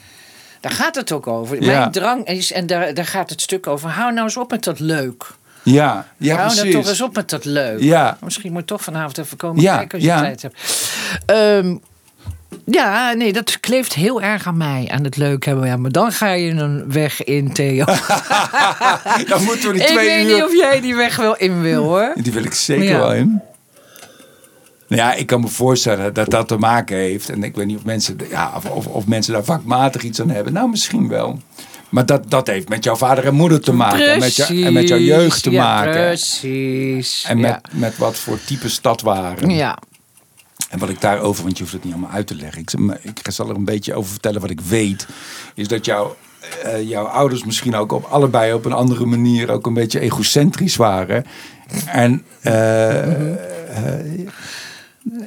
Daar 0.59 0.71
gaat 0.71 0.95
het 0.95 1.11
ook 1.11 1.27
over. 1.27 1.57
Mijn 1.65 1.91
drang 1.91 2.27
is, 2.27 2.51
en 2.51 2.67
daar, 2.67 2.93
daar 2.93 3.05
gaat 3.05 3.29
het 3.29 3.41
stuk 3.41 3.67
over. 3.67 3.89
Hou 3.89 4.13
nou 4.13 4.25
eens 4.25 4.37
op 4.37 4.51
met 4.51 4.63
dat 4.63 4.79
leuk. 4.79 5.33
Ja, 5.65 6.07
ja 6.17 6.35
Hou 6.35 6.53
precies. 6.53 6.73
toch 6.73 6.87
eens 6.87 7.01
op 7.01 7.15
met 7.15 7.29
dat 7.29 7.45
leuk. 7.45 7.81
Ja. 7.81 8.17
Misschien 8.23 8.51
moet 8.51 8.61
je 8.61 8.67
toch 8.67 8.83
vanavond 8.83 9.17
even 9.17 9.37
komen 9.37 9.63
kijken 9.63 9.91
als 9.91 10.01
je 10.01 10.07
ja. 10.07 10.19
tijd 10.19 10.41
hebt. 10.41 10.57
Um, 11.65 11.81
ja, 12.65 13.13
nee, 13.13 13.33
dat 13.33 13.59
kleeft 13.59 13.93
heel 13.93 14.21
erg 14.21 14.47
aan 14.47 14.57
mij, 14.57 14.87
aan 14.91 15.03
het 15.03 15.17
leuk 15.17 15.45
hebben. 15.45 15.67
Ja, 15.67 15.77
maar 15.77 15.91
dan 15.91 16.11
ga 16.11 16.31
je 16.31 16.51
een 16.51 16.91
weg 16.91 17.23
in, 17.23 17.53
Theo. 17.53 17.85
dan 19.27 19.43
moeten 19.43 19.71
we 19.71 19.73
die 19.73 19.83
twee 19.83 19.89
Ik 19.89 19.95
weet 19.95 20.25
uur... 20.25 20.33
niet 20.33 20.43
of 20.43 20.53
jij 20.53 20.81
die 20.81 20.95
weg 20.95 21.15
wel 21.15 21.37
in 21.37 21.61
wil, 21.61 21.83
hoor. 21.83 22.13
Die 22.15 22.31
wil 22.31 22.43
ik 22.43 22.53
zeker 22.53 22.97
wel 22.97 23.13
in. 23.13 23.41
Nou 24.87 25.01
ja, 25.01 25.13
ik 25.13 25.27
kan 25.27 25.41
me 25.41 25.47
voorstellen 25.47 26.13
dat 26.13 26.29
dat 26.29 26.47
te 26.47 26.57
maken 26.57 26.97
heeft. 26.97 27.29
En 27.29 27.43
ik 27.43 27.55
weet 27.55 27.65
niet 27.65 27.77
of 27.77 27.85
mensen, 27.85 28.17
ja, 28.29 28.51
of, 28.55 28.65
of, 28.65 28.87
of 28.87 29.07
mensen 29.07 29.33
daar 29.33 29.43
vakmatig 29.43 30.03
iets 30.03 30.21
aan 30.21 30.29
hebben. 30.29 30.53
Nou, 30.53 30.69
misschien 30.69 31.07
wel. 31.07 31.39
Maar 31.89 32.05
dat, 32.05 32.29
dat 32.29 32.47
heeft 32.47 32.69
met 32.69 32.83
jouw 32.83 32.95
vader 32.95 33.25
en 33.25 33.33
moeder 33.33 33.61
te 33.61 33.73
maken. 33.73 34.17
Precies, 34.17 34.17
en, 34.17 34.19
met 34.19 34.35
jou, 34.35 34.63
en 34.63 34.73
met 34.73 34.87
jouw 34.87 34.97
jeugd 34.97 35.43
te 35.43 35.51
ja, 35.51 35.63
maken. 35.63 36.05
Precies. 36.05 37.25
En 37.27 37.39
met, 37.39 37.49
ja. 37.49 37.61
met 37.71 37.97
wat 37.97 38.15
voor 38.17 38.39
type 38.45 38.69
stad 38.69 39.01
waren. 39.01 39.49
Ja. 39.49 39.77
En 40.69 40.79
wat 40.79 40.89
ik 40.89 41.01
daarover, 41.01 41.43
want 41.43 41.57
je 41.57 41.63
hoeft 41.63 41.75
het 41.75 41.83
niet 41.83 41.93
allemaal 41.93 42.11
uit 42.11 42.27
te 42.27 42.35
leggen. 42.35 42.61
Ik, 42.61 43.19
ik 43.19 43.31
zal 43.31 43.49
er 43.49 43.55
een 43.55 43.65
beetje 43.65 43.93
over 43.93 44.11
vertellen 44.11 44.41
wat 44.41 44.49
ik 44.49 44.61
weet. 44.61 45.07
Is 45.53 45.67
dat 45.67 45.85
jouw, 45.85 46.15
uh, 46.65 46.89
jouw 46.89 47.05
ouders 47.05 47.43
misschien 47.43 47.75
ook 47.75 47.91
op 47.91 48.03
allebei 48.03 48.53
op 48.53 48.65
een 48.65 48.73
andere 48.73 49.05
manier 49.05 49.51
ook 49.51 49.65
een 49.65 49.73
beetje 49.73 49.99
egocentrisch 49.99 50.75
waren. 50.75 51.25
En 51.85 52.25
uh, 52.43 53.07
uh, 53.07 54.29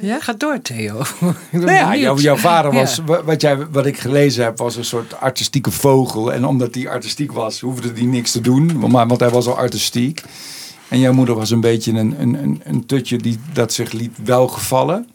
ja, 0.01 0.19
ga 0.19 0.33
door, 0.33 0.61
Theo. 0.61 0.93
nou 1.51 1.71
ja, 1.71 1.95
jouw, 1.95 2.17
jouw, 2.17 2.35
vader 2.35 2.73
was, 2.73 3.01
ja. 3.07 3.23
wat, 3.23 3.41
jij, 3.41 3.67
wat 3.67 3.85
ik 3.85 3.97
gelezen 3.97 4.43
heb, 4.43 4.57
was 4.57 4.75
een 4.75 4.85
soort 4.85 5.19
artistieke 5.19 5.71
vogel. 5.71 6.33
En 6.33 6.45
omdat 6.45 6.75
hij 6.75 6.89
artistiek 6.89 7.31
was, 7.31 7.59
hoefde 7.59 7.91
hij 7.93 8.05
niks 8.05 8.31
te 8.31 8.41
doen. 8.41 8.89
Maar, 8.89 9.07
want 9.07 9.19
hij 9.19 9.29
was 9.29 9.47
al 9.47 9.57
artistiek. 9.57 10.23
En 10.87 10.99
jouw 10.99 11.13
moeder 11.13 11.35
was 11.35 11.49
een 11.49 11.61
beetje 11.61 11.91
een, 11.91 12.21
een, 12.21 12.33
een, 12.33 12.61
een 12.63 12.85
tutje 12.85 13.17
die 13.17 13.39
dat 13.53 13.73
zich 13.73 13.91
liet 13.91 14.17
welgevallen. 14.23 15.07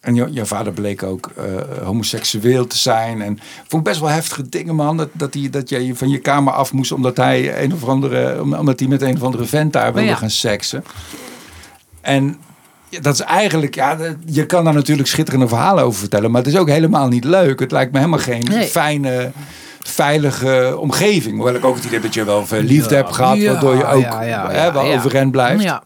En 0.00 0.14
jou, 0.14 0.30
jouw 0.30 0.44
vader 0.44 0.72
bleek 0.72 1.02
ook 1.02 1.30
uh, 1.38 1.44
homoseksueel 1.84 2.66
te 2.66 2.78
zijn. 2.78 3.22
En 3.22 3.38
vond 3.68 3.82
best 3.82 4.00
wel 4.00 4.08
heftige 4.08 4.48
dingen, 4.48 4.74
man. 4.74 4.96
Dat, 4.96 5.08
dat, 5.12 5.34
hij, 5.34 5.50
dat 5.50 5.68
jij 5.68 5.94
van 5.94 6.08
je 6.08 6.18
kamer 6.18 6.52
af 6.52 6.72
moest 6.72 6.92
omdat 6.92 7.16
hij, 7.16 7.62
een 7.62 7.72
of 7.72 7.84
andere, 7.84 8.42
omdat 8.58 8.80
hij 8.80 8.88
met 8.88 9.02
een 9.02 9.16
of 9.16 9.22
andere 9.22 9.44
vent 9.44 9.72
daar 9.72 9.92
wilde 9.92 10.08
ja. 10.08 10.14
gaan 10.14 10.30
seksen. 10.30 10.84
En 12.00 12.38
ja, 12.90 13.00
dat 13.00 13.14
is 13.14 13.20
eigenlijk, 13.20 13.74
ja, 13.74 13.96
je 14.26 14.46
kan 14.46 14.64
daar 14.64 14.74
natuurlijk 14.74 15.08
schitterende 15.08 15.48
verhalen 15.48 15.84
over 15.84 16.00
vertellen, 16.00 16.30
maar 16.30 16.42
het 16.42 16.52
is 16.52 16.58
ook 16.58 16.68
helemaal 16.68 17.08
niet 17.08 17.24
leuk. 17.24 17.60
Het 17.60 17.70
lijkt 17.70 17.92
me 17.92 17.98
helemaal 17.98 18.18
geen 18.18 18.44
nee. 18.50 18.66
fijne, 18.66 19.30
veilige 19.80 20.76
omgeving. 20.78 21.34
Hoewel 21.36 21.54
ik 21.54 21.64
ook 21.64 21.74
het 21.74 21.84
idee 21.84 22.00
dat 22.00 22.14
je 22.14 22.24
wel 22.24 22.46
veel 22.46 22.62
liefde 22.62 22.94
ja. 22.94 23.00
hebt 23.00 23.14
gehad, 23.14 23.36
ja, 23.36 23.52
waardoor 23.52 23.76
je 23.76 23.86
ook 23.86 24.04
hè, 24.52 24.72
wel 24.72 24.92
overeind 24.92 25.30
blijft. 25.30 25.80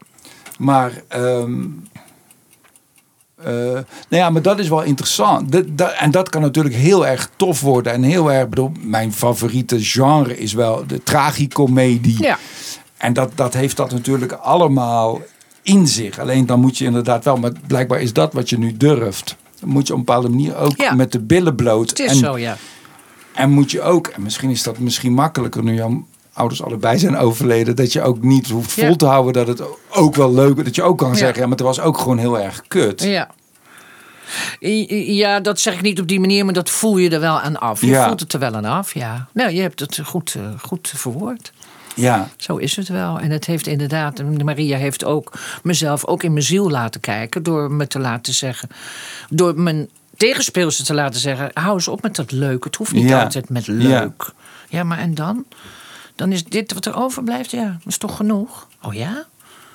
Maar, 0.57 0.91
ehm, 1.07 1.63
eh, 3.43 3.53
nou 3.53 3.83
ja, 4.09 4.29
maar 4.29 4.41
dat 4.41 4.59
is 4.59 4.69
wel 4.69 4.83
interessant. 4.83 5.51
Dat, 5.51 5.77
dat, 5.77 5.93
en 5.99 6.11
dat 6.11 6.29
kan 6.29 6.41
natuurlijk 6.41 6.75
heel 6.75 7.07
erg 7.07 7.29
tof 7.35 7.61
worden. 7.61 7.93
En 7.93 8.03
heel 8.03 8.31
erg, 8.31 8.49
bedoel, 8.49 8.71
mijn 8.79 9.13
favoriete 9.13 9.83
genre 9.83 10.37
is 10.37 10.53
wel 10.53 10.83
de 10.87 11.03
tragicomedie. 11.03 12.23
Ja. 12.23 12.37
En 12.97 13.13
dat, 13.13 13.31
dat 13.35 13.53
heeft 13.53 13.77
dat 13.77 13.91
natuurlijk 13.91 14.31
allemaal 14.31 15.21
in 15.65 15.87
zich. 15.87 16.19
Alleen 16.19 16.45
dan 16.45 16.59
moet 16.59 16.77
je 16.77 16.85
inderdaad 16.85 17.23
wel, 17.23 17.37
maar 17.37 17.51
blijkbaar 17.67 18.01
is 18.01 18.13
dat 18.13 18.33
wat 18.33 18.49
je 18.49 18.57
nu 18.57 18.77
durft. 18.77 19.35
Dan 19.59 19.69
moet 19.69 19.87
je 19.87 19.93
op 19.93 19.99
een 19.99 20.05
bepaalde 20.05 20.29
manier 20.29 20.55
ook 20.57 20.77
Ja. 20.77 20.93
met 20.93 21.11
de 21.11 21.19
billen 21.19 21.55
bloot. 21.55 21.89
Het 21.89 21.99
is 21.99 22.09
en, 22.11 22.15
zo, 22.17 22.37
ja. 22.37 22.57
en 23.33 23.49
moet 23.51 23.71
je 23.71 23.81
ook, 23.81 24.07
en 24.07 24.21
misschien 24.21 24.49
is 24.49 24.63
dat 24.63 24.79
misschien 24.79 25.13
makkelijker 25.13 25.63
nu 25.63 25.73
jouw 25.73 26.05
ouders 26.33 26.63
allebei 26.63 26.97
zijn 26.99 27.17
overleden, 27.17 27.75
dat 27.75 27.93
je 27.93 28.01
ook 28.01 28.21
niet 28.21 28.49
hoeft 28.49 28.71
vol 28.71 28.83
Ja. 28.83 28.95
te 28.95 29.05
houden 29.05 29.33
dat 29.33 29.47
het 29.47 29.67
ook 29.89 30.15
wel 30.15 30.33
leuk 30.33 30.57
is. 30.57 30.63
Dat 30.63 30.75
je 30.75 30.83
ook 30.83 30.97
kan 30.97 31.09
Ja. 31.09 31.15
zeggen, 31.15 31.35
ja, 31.41 31.47
maar 31.47 31.57
het 31.57 31.65
was 31.65 31.79
ook 31.79 31.97
gewoon 31.97 32.17
heel 32.17 32.39
erg 32.39 32.61
kut. 32.67 33.01
Ja. 33.03 33.29
Ja, 34.59 35.39
dat 35.39 35.59
zeg 35.59 35.73
ik 35.73 35.81
niet 35.81 35.99
op 35.99 36.07
die 36.07 36.19
manier, 36.19 36.45
maar 36.45 36.53
dat 36.53 36.69
voel 36.69 36.97
je 36.97 37.09
er 37.09 37.19
wel 37.19 37.39
aan 37.39 37.59
af. 37.59 37.81
Je 37.81 37.95
voelt 37.95 38.19
het 38.19 38.33
er 38.33 38.39
wel 38.39 38.53
aan 38.55 38.65
af, 38.65 38.93
ja. 38.93 39.27
Nou, 39.33 39.51
je 39.51 39.61
hebt 39.61 39.79
het 39.79 39.99
goed, 40.03 40.35
eh, 40.37 40.43
goed 40.61 40.93
verwoord. 40.95 41.51
Ja, 41.95 42.29
Zo 42.37 42.55
is 42.57 42.75
het 42.75 42.87
wel. 42.87 43.19
En 43.19 43.31
het 43.31 43.45
heeft 43.45 43.67
inderdaad, 43.67 44.19
en 44.19 44.43
Maria 44.45 44.77
heeft 44.77 45.03
ook 45.05 45.33
mezelf 45.63 46.05
ook 46.05 46.23
in 46.23 46.33
mijn 46.33 46.45
ziel 46.45 46.69
laten 46.69 47.01
kijken. 47.01 47.43
Door 47.43 47.71
me 47.71 47.87
te 47.87 47.99
laten 47.99 48.33
zeggen, 48.33 48.69
door 49.29 49.59
mijn 49.59 49.89
tegenspeelster 50.17 50.85
te 50.85 50.93
laten 50.93 51.19
zeggen: 51.19 51.51
hou 51.53 51.73
eens 51.73 51.87
op 51.87 52.01
met 52.01 52.15
dat 52.15 52.31
leuk. 52.31 52.63
Het 52.63 52.75
hoeft 52.75 52.91
niet 52.91 53.09
Ja. 53.09 53.23
altijd 53.23 53.49
met 53.49 53.67
leuk. 53.67 54.31
Ja. 54.69 54.83
maar 54.83 54.97
en 54.97 55.13
dan? 55.13 55.45
Dan 56.15 56.31
is 56.31 56.43
dit 56.43 56.73
wat 56.73 56.85
er 56.85 56.95
overblijft, 56.95 57.51
ja, 57.51 57.65
dat 57.65 57.81
is 57.85 57.97
toch 57.97 58.15
genoeg? 58.15 58.67
Oh 58.81 58.93
ja? 58.93 59.25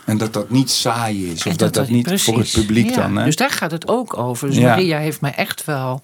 en 0.04 0.18
dat 0.18 0.32
dat 0.32 0.50
niet 0.50 0.70
saai 0.70 1.30
is. 1.30 1.46
Of 1.46 1.56
dat 1.56 1.74
dat, 1.74 1.88
niet 1.88 2.22
voor 2.22 2.38
het 2.38 2.50
publiek 2.52 2.88
Ja, 2.90 2.96
dan. 2.96 3.16
Hè? 3.16 3.24
Dus 3.24 3.36
daar 3.36 3.50
gaat 3.50 3.70
het 3.70 3.88
ook 3.88 4.16
over. 4.18 4.48
Dus 4.48 4.56
Ja. 4.56 4.68
Maria 4.68 4.98
heeft 4.98 5.20
mij 5.20 5.34
echt 5.34 5.64
wel 5.64 6.02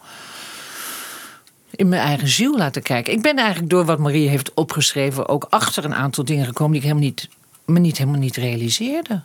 in 1.77 1.89
mijn 1.89 2.03
eigen 2.03 2.29
ziel 2.29 2.57
laten 2.57 2.83
kijken. 2.83 3.13
Ik 3.13 3.23
ben 3.23 3.37
eigenlijk 3.37 3.71
door 3.71 3.85
wat 3.85 3.99
Maria 3.99 4.31
heeft 4.31 4.55
opgeschreven 4.55 5.29
ook 5.29 5.47
achter 5.51 5.85
een 5.85 5.95
aantal 5.95 6.25
dingen 6.25 6.47
gekomen 6.47 6.73
die 6.73 6.81
ik 6.81 6.87
helemaal 6.87 7.09
niet, 7.09 7.29
me 7.65 7.79
niet, 7.79 7.99
helemaal 7.99 8.21
niet 8.21 8.37
realiseerde. 8.37 9.21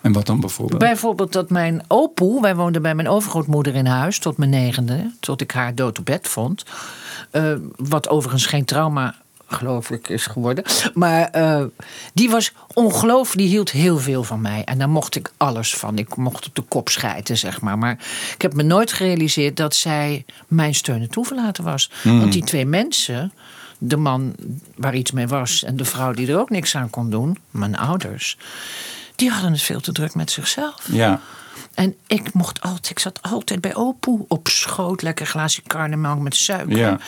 En 0.00 0.12
wat 0.12 0.26
dan 0.26 0.40
bijvoorbeeld? 0.40 0.78
Bijvoorbeeld 0.78 1.32
dat 1.32 1.50
mijn 1.50 1.82
opoe, 1.88 2.40
wij 2.40 2.56
woonden 2.56 2.82
bij 2.82 2.94
mijn 2.94 3.08
overgrootmoeder 3.08 3.74
in 3.74 3.86
huis 3.86 4.18
tot 4.18 4.36
mijn 4.36 4.50
negende, 4.50 5.10
tot 5.20 5.40
ik 5.40 5.50
haar 5.50 5.74
dood 5.74 5.98
op 5.98 6.04
bed 6.04 6.28
vond. 6.28 6.64
Eh, 7.30 7.52
wat 7.76 8.08
overigens 8.08 8.46
geen 8.46 8.64
trauma, 8.64 9.14
geloof 9.54 9.90
ik, 9.90 10.08
is 10.08 10.26
geworden. 10.26 10.64
Maar 10.94 11.30
eh, 11.30 11.64
die 12.12 12.30
was 12.30 12.52
ongelooflijk, 12.72 13.38
die 13.38 13.48
hield 13.48 13.70
heel 13.70 13.98
veel 13.98 14.24
van 14.24 14.40
mij. 14.40 14.64
En 14.64 14.78
daar 14.78 14.88
mocht 14.88 15.16
ik 15.16 15.32
alles 15.36 15.74
van. 15.74 15.98
Ik 15.98 16.16
mocht 16.16 16.46
op 16.46 16.54
de 16.54 16.62
kop 16.62 16.88
schijten, 16.88 17.36
zeg 17.36 17.60
maar. 17.60 17.78
Maar 17.78 17.98
ik 18.34 18.42
heb 18.42 18.54
me 18.54 18.62
nooit 18.62 18.92
gerealiseerd 18.92 19.56
dat 19.56 19.74
zij 19.74 20.24
mijn 20.48 20.74
steun 20.74 21.00
en 21.00 21.10
toeverlaten 21.10 21.64
was. 21.64 21.90
Want 22.02 22.32
die 22.32 22.44
twee 22.44 22.66
mensen, 22.66 23.32
de 23.78 23.96
man 23.96 24.34
waar 24.76 24.94
iets 24.94 25.10
mee 25.10 25.26
was 25.26 25.64
en 25.64 25.76
de 25.76 25.84
vrouw 25.84 26.12
die 26.12 26.28
er 26.28 26.38
ook 26.38 26.50
niks 26.50 26.76
aan 26.76 26.90
kon 26.90 27.10
doen, 27.10 27.38
mijn 27.50 27.76
ouders. 27.76 28.38
Die 29.16 29.30
hadden 29.30 29.52
het 29.52 29.62
veel 29.62 29.80
te 29.80 29.92
druk 29.92 30.14
met 30.14 30.30
zichzelf. 30.30 30.88
Ja, 30.90 31.20
En 31.74 31.94
ik 32.06 32.32
mocht 32.32 32.60
altijd, 32.60 32.90
ik 32.90 32.98
zat 32.98 33.18
altijd 33.22 33.60
bij 33.60 33.74
Opoe 33.74 34.24
op 34.28 34.48
schoot, 34.48 35.02
lekker 35.02 35.26
glaasje 35.26 35.62
karnemelk 35.62 36.18
met 36.20 36.36
suiker. 36.36 36.76
Ja. 36.76 36.98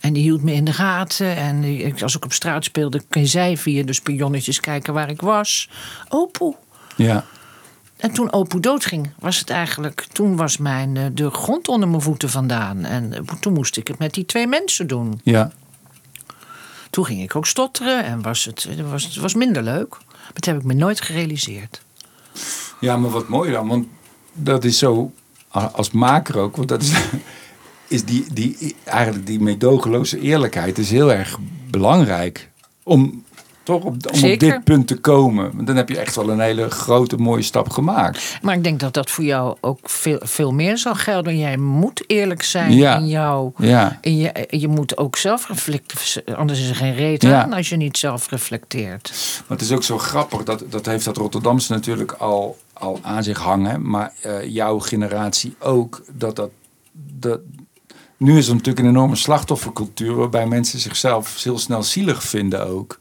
En 0.00 0.12
die 0.12 0.22
hield 0.22 0.42
me 0.42 0.52
in 0.52 0.64
de 0.64 0.72
gaten. 0.72 1.36
En 1.36 1.60
die- 1.60 2.02
als 2.02 2.16
ik 2.16 2.24
op 2.24 2.32
straat 2.32 2.64
speelde, 2.64 3.02
kon 3.10 3.26
zij 3.26 3.56
via 3.56 3.82
de 3.84 3.92
spionnetjes 3.92 4.60
kijken 4.60 4.94
waar 4.94 5.10
ik 5.10 5.20
was. 5.20 5.68
Opoe. 6.08 6.54
ja, 6.96 7.24
En 7.96 8.12
toen 8.12 8.32
Opoe 8.32 8.60
doodging, 8.60 9.10
was 9.18 9.38
het 9.38 9.50
eigenlijk. 9.50 10.06
Toen 10.12 10.36
was 10.36 10.56
mijn, 10.56 10.96
eh, 10.96 11.04
de 11.12 11.30
grond 11.30 11.68
onder 11.68 11.88
mijn 11.88 12.02
voeten 12.02 12.30
vandaan. 12.30 12.84
En 12.84 13.12
eh, 13.12 13.20
toen 13.40 13.52
moest 13.52 13.76
ik 13.76 13.88
het 13.88 13.98
met 13.98 14.14
die 14.14 14.26
twee 14.26 14.46
mensen 14.46 14.86
doen. 14.86 15.20
ja. 15.24 15.50
Toen 16.90 17.04
ging 17.06 17.22
ik 17.22 17.36
ook 17.36 17.46
stotteren 17.46 18.04
en 18.04 18.22
was 18.22 18.44
het, 18.44 18.62
het, 18.68 18.80
was, 18.90 19.04
het 19.04 19.16
was 19.16 19.34
minder 19.34 19.62
leuk. 19.62 19.88
Maar 20.08 20.30
dat 20.32 20.44
heb 20.44 20.56
ik 20.56 20.64
me 20.64 20.74
nooit 20.74 21.00
gerealiseerd. 21.00 21.82
Ja, 22.80 22.96
maar 22.96 23.10
wat 23.10 23.28
mooi 23.28 23.52
dan, 23.52 23.68
want 23.68 23.86
dat 24.36 24.64
is 24.64 24.78
zo 24.78 25.12
als 25.50 25.90
maker 25.90 26.38
ook, 26.38 26.56
want 26.56 26.68
dat 26.68 26.82
is, 26.82 26.92
is 27.88 28.04
die, 28.04 28.26
die 28.32 28.76
eigenlijk 28.84 29.26
die 29.26 29.40
meedogenloze 29.40 30.20
eerlijkheid 30.20 30.78
is 30.78 30.90
heel 30.90 31.12
erg 31.12 31.38
belangrijk 31.70 32.50
om 32.82 33.24
toch 33.62 33.82
op, 33.84 33.94
om 34.12 34.24
op 34.32 34.38
dit 34.38 34.64
punt 34.64 34.86
te 34.86 34.96
komen. 34.96 35.50
Want 35.54 35.66
dan 35.66 35.76
heb 35.76 35.88
je 35.88 35.98
echt 35.98 36.14
wel 36.16 36.30
een 36.30 36.40
hele 36.40 36.70
grote 36.70 37.16
mooie 37.16 37.42
stap 37.42 37.70
gemaakt. 37.70 38.38
Maar 38.42 38.54
ik 38.54 38.64
denk 38.64 38.80
dat 38.80 38.94
dat 38.94 39.10
voor 39.10 39.24
jou 39.24 39.56
ook 39.60 39.78
veel, 39.90 40.18
veel 40.22 40.52
meer 40.52 40.78
zal 40.78 40.94
gelden. 40.94 41.38
Jij 41.38 41.56
moet 41.56 42.04
eerlijk 42.06 42.42
zijn 42.42 42.72
Ja. 42.72 42.96
in 42.96 43.08
jou. 43.08 43.50
Ja, 43.58 43.98
In 44.00 44.16
je, 44.16 44.46
je 44.50 44.68
moet 44.68 44.96
ook 44.98 45.16
zelf 45.16 45.48
reflecteren. 45.48 46.36
Anders 46.36 46.60
is 46.60 46.68
er 46.68 46.74
geen 46.76 46.94
reet 46.94 47.22
Ja. 47.22 47.42
aan 47.42 47.52
als 47.52 47.68
je 47.68 47.76
niet 47.76 47.96
zelf 47.98 48.30
reflecteert. 48.30 49.12
maar 49.48 49.56
het 49.58 49.66
is 49.66 49.72
ook 49.72 49.82
zo 49.82 49.98
grappig, 49.98 50.42
dat, 50.42 50.64
dat 50.70 50.86
heeft 50.86 51.04
dat 51.04 51.16
Rotterdamse 51.16 51.72
natuurlijk 51.72 52.12
al, 52.12 52.58
al 52.78 52.98
aan 53.02 53.22
zich 53.22 53.38
hangen. 53.38 53.88
Maar 53.88 54.12
eh, 54.22 54.44
jouw 54.44 54.78
generatie 54.78 55.54
ook, 55.58 56.02
dat 56.12 56.36
dat... 56.36 56.50
dat 56.92 57.40
nu 58.16 58.38
is 58.38 58.48
er 58.48 58.54
natuurlijk 58.54 58.84
een 58.84 58.90
enorme 58.92 59.16
slachtoffercultuur 59.16 60.14
waarbij 60.14 60.46
mensen 60.46 60.78
zichzelf 60.78 61.42
heel 61.42 61.58
snel 61.58 61.82
zielig 61.82 62.22
vinden 62.22 62.66
ook. 62.66 62.98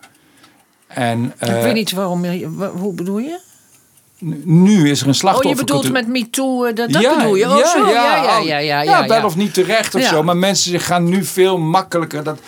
En, 0.88 1.24
ik 1.26 1.48
eh, 1.48 1.62
weet 1.62 1.74
niet 1.74 1.92
waarom. 1.92 2.26
Hoe 2.78 2.94
bedoel 2.94 3.18
je? 3.18 3.40
Nu 4.44 4.90
is 4.90 5.02
er 5.02 5.08
een 5.08 5.34
Oh, 5.36 5.44
je 5.44 5.56
bedoelt 5.56 5.92
met 5.92 6.08
MeToo, 6.08 6.64
eh, 6.66 6.76
dat, 6.76 6.92
dat 6.92 7.18
bedoel 7.18 7.36
je? 7.36 7.46
Oh, 7.46 7.66
zo. 7.66 7.86
Ja, 7.86 8.24
ja, 8.24 8.38
ja, 8.38 8.58
ja. 8.58 8.82
ja, 8.82 9.08
wel 9.08 9.18
ja. 9.18 9.26
of 9.26 9.36
niet 9.36 9.54
terecht 9.54 9.96
of 9.96 10.02
zo. 10.02 10.24
Maar 10.24 10.38
mensen 10.38 10.80
gaan 10.80 11.04
nu 11.04 11.24
veel 11.24 11.58
makkelijker 11.58 12.24
dat, 12.24 12.40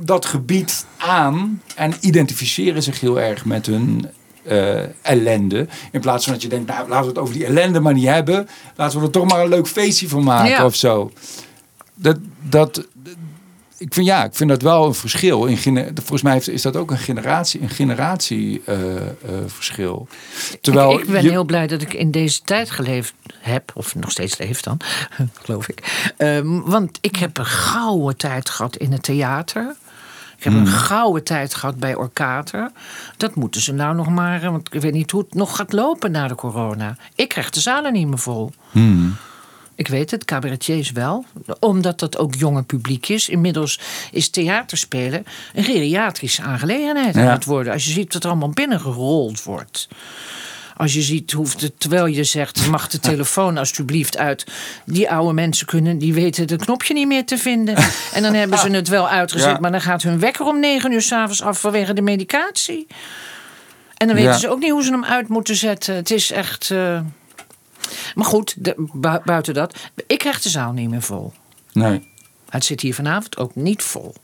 dat 0.00 0.26
gebied 0.26 0.86
aan. 0.96 1.62
En 1.74 1.94
identificeren 2.00 2.82
zich 2.82 3.00
heel 3.00 3.20
erg 3.20 3.44
met 3.44 3.66
hun 3.66 4.06
eh, 4.46 4.80
ellende. 5.02 5.66
In 5.92 6.00
plaats 6.00 6.24
van 6.24 6.32
dat 6.32 6.42
je 6.42 6.48
denkt, 6.48 6.66
nou 6.66 6.88
laten 6.88 7.02
we 7.02 7.08
het 7.08 7.18
over 7.18 7.34
die 7.34 7.46
ellende 7.46 7.80
maar 7.80 7.94
niet 7.94 8.06
hebben. 8.06 8.48
Laten 8.76 8.98
we 8.98 9.04
er 9.04 9.10
toch 9.12 9.28
maar 9.28 9.40
een 9.40 9.48
leuk 9.48 9.66
feestje 9.68 10.08
van 10.08 10.22
maken 10.24 10.50
Ja. 10.50 10.64
of 10.64 10.74
zo. 10.74 11.12
Dat, 11.94 12.16
dat, 12.42 12.86
ik 13.78 13.94
vind, 13.94 14.06
ja, 14.06 14.24
ik 14.24 14.34
vind 14.34 14.50
dat 14.50 14.62
wel 14.62 14.86
een 14.86 14.94
verschil. 14.94 15.44
In, 15.44 15.56
volgens 15.94 16.22
mij 16.22 16.36
is 16.46 16.62
dat 16.62 16.76
ook 16.76 16.90
een 16.90 16.98
generatie, 16.98 17.62
een 17.62 17.68
generatie 17.70 18.62
eh, 18.66 18.96
eh, 18.96 19.02
verschil. 19.46 20.08
Terwijl 20.60 20.92
ik, 20.92 21.00
ik 21.04 21.10
ben 21.10 21.22
je- 21.22 21.30
heel 21.30 21.44
blij 21.44 21.66
dat 21.66 21.82
ik 21.82 21.94
in 21.94 22.10
deze 22.10 22.40
tijd 22.42 22.70
geleefd 22.70 23.14
heb. 23.38 23.70
Of 23.74 23.94
nog 23.94 24.10
steeds 24.10 24.38
leef 24.38 24.60
dan, 24.60 24.80
geloof 25.42 25.68
ik. 25.68 26.10
Ehm, 26.16 26.60
want 26.60 26.98
ik 27.00 27.16
heb 27.16 27.38
een 27.38 27.46
gouden 27.46 28.16
tijd 28.16 28.50
gehad 28.50 28.76
in 28.76 28.92
het 28.92 29.02
theater. 29.02 29.74
Ik 30.44 30.50
heb 30.52 30.58
Hmm. 30.62 30.72
een 30.72 30.78
gouden 30.78 31.24
tijd 31.24 31.54
gehad 31.54 31.76
bij 31.76 31.94
Orkater. 31.94 32.70
Dat 33.16 33.34
moeten 33.34 33.60
ze 33.60 33.72
nou 33.72 33.94
nog 33.94 34.08
maar... 34.08 34.42
eh, 34.42 34.50
Want 34.50 34.74
ik 34.74 34.80
weet 34.80 34.92
niet 34.92 35.10
hoe 35.10 35.20
het 35.20 35.34
nog 35.34 35.56
gaat 35.56 35.72
lopen 35.72 36.10
na 36.10 36.28
de 36.28 36.34
corona. 36.34 36.96
Ik 37.14 37.28
krijg 37.28 37.50
de 37.50 37.60
zalen 37.60 37.92
niet 37.92 38.06
meer 38.08 38.18
vol. 38.18 38.50
Hmm. 38.70 39.16
Ik 39.74 39.88
weet 39.88 40.10
het, 40.10 40.24
cabaretiers 40.24 40.90
wel. 40.90 41.24
Omdat 41.60 41.98
dat 41.98 42.18
ook 42.18 42.34
jonge 42.34 42.62
publiek 42.62 43.08
is. 43.08 43.28
Inmiddels 43.28 43.80
is 44.12 44.30
theaterspelen 44.30 45.24
een 45.54 45.64
geriatrische 45.64 46.42
aangelegenheid 46.42 47.16
aan 47.16 47.22
Ja. 47.22 47.32
het 47.32 47.44
worden. 47.44 47.72
Als 47.72 47.84
je 47.84 47.90
ziet 47.92 48.12
dat 48.12 48.22
er 48.24 48.30
allemaal 48.30 48.50
binnengerold 48.50 49.42
wordt. 49.42 49.88
Als 50.84 50.94
je 50.94 51.02
ziet, 51.02 51.32
hoeft 51.32 51.60
het, 51.60 51.80
terwijl 51.80 52.06
je 52.06 52.24
zegt, 52.24 52.66
mag 52.66 52.88
de 52.88 53.00
telefoon 53.00 53.58
alsjeblieft 53.58 54.16
uit. 54.18 54.46
Die 54.84 55.10
oude 55.10 55.32
mensen 55.32 55.66
kunnen, 55.66 55.98
die 55.98 56.14
weten 56.14 56.46
het 56.48 56.64
knopje 56.64 56.94
niet 56.94 57.06
meer 57.06 57.24
te 57.26 57.38
vinden. 57.38 57.76
En 58.12 58.22
dan 58.22 58.34
hebben 58.34 58.58
ze 58.58 58.68
het 58.70 58.88
wel 58.88 59.08
uitgezet, 59.08 59.50
Ja. 59.50 59.58
maar 59.60 59.70
dan 59.70 59.80
gaat 59.80 60.02
hun 60.02 60.18
wekker 60.18 60.46
om 60.46 60.60
negen 60.60 60.92
uur 60.92 61.02
s'avonds 61.02 61.42
af 61.42 61.60
vanwege 61.60 61.92
de 61.92 62.02
medicatie. 62.02 62.86
En 63.96 64.06
dan 64.06 64.16
weten 64.16 64.32
Ja. 64.32 64.38
ze 64.38 64.48
ook 64.50 64.58
niet 64.58 64.70
hoe 64.70 64.82
ze 64.84 64.90
hem 64.90 65.04
uit 65.04 65.28
moeten 65.28 65.56
zetten. 65.56 65.94
Het 65.94 66.10
is 66.10 66.30
echt. 66.30 66.70
eh, 66.70 67.00
Maar 68.14 68.24
goed, 68.26 68.54
de- 68.58 68.74
bu- 68.92 69.20
buiten 69.24 69.54
dat. 69.54 69.76
Ik 70.06 70.18
krijg 70.18 70.40
de 70.42 70.48
zaal 70.48 70.72
niet 70.72 70.90
meer 70.90 71.02
vol. 71.02 71.32
Nee, 71.72 72.08
Het 72.48 72.64
zit 72.64 72.80
hier 72.80 72.94
vanavond 72.94 73.36
ook 73.36 73.54
niet 73.54 73.82
vol. 73.82 74.14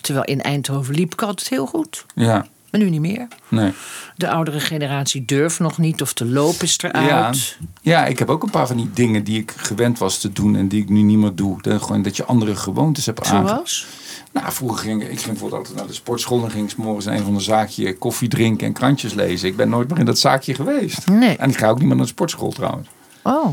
Terwijl 0.00 0.24
in 0.24 0.42
Eindhoven 0.42 0.94
liep 0.94 1.12
ik 1.12 1.22
altijd 1.22 1.48
heel 1.48 1.66
goed. 1.66 2.04
ja, 2.14 2.46
Maar 2.70 2.80
nu 2.80 2.90
niet 2.90 3.00
meer. 3.00 3.28
nee. 3.48 3.72
De 4.16 4.30
oudere 4.30 4.60
generatie 4.60 5.24
durft 5.24 5.58
nog 5.58 5.78
niet 5.78 6.02
of 6.02 6.12
de 6.14 6.24
loop 6.26 6.62
is 6.62 6.76
Ja, 6.76 6.92
eruit. 7.06 7.56
ja, 7.82 8.06
ik 8.06 8.18
heb 8.18 8.28
ook 8.28 8.42
een 8.42 8.50
paar 8.50 8.66
van 8.66 8.76
die 8.76 8.90
dingen 8.94 9.24
die 9.24 9.40
ik 9.40 9.52
gewend 9.56 9.98
was 9.98 10.18
te 10.18 10.32
doen 10.32 10.56
en 10.56 10.68
die 10.68 10.82
ik 10.82 10.88
nu 10.88 11.02
niet 11.02 11.18
meer 11.18 11.34
doe. 11.34 11.62
Dat, 11.62 11.82
gewoon 11.82 12.02
dat 12.02 12.16
je 12.16 12.24
andere 12.24 12.56
gewoontes 12.56 13.06
hebt 13.06 13.26
aange... 13.26 13.48
Zoals? 13.48 13.86
Nou, 14.32 14.52
vroeger 14.52 14.78
ging 14.84 15.02
ik 15.02 15.08
ging 15.08 15.20
bijvoorbeeld 15.24 15.52
altijd 15.60 15.76
naar 15.76 15.86
de 15.86 15.92
sportschool 15.92 16.44
en 16.44 16.50
ging 16.50 16.64
ik 16.64 16.70
's 16.70 16.74
morgens 16.74 17.06
in 17.06 17.12
een 17.12 17.22
van 17.24 17.34
de 17.34 17.40
zaakje 17.40 17.98
koffie 17.98 18.28
drinken 18.28 18.66
en 18.66 18.72
krantjes 18.72 19.14
lezen. 19.14 19.48
Ik 19.48 19.56
ben 19.56 19.68
nooit 19.68 19.88
meer 19.88 19.98
in 19.98 20.04
dat 20.04 20.18
zaakje 20.18 20.54
geweest. 20.54 21.06
Nee. 21.06 21.36
En 21.36 21.50
ik 21.50 21.56
ga 21.58 21.68
ook 21.68 21.78
niet 21.78 21.86
meer 21.86 21.96
naar 21.96 22.04
de 22.04 22.10
sportschool 22.12 22.50
trouwens. 22.52 22.88
Oh, 23.22 23.48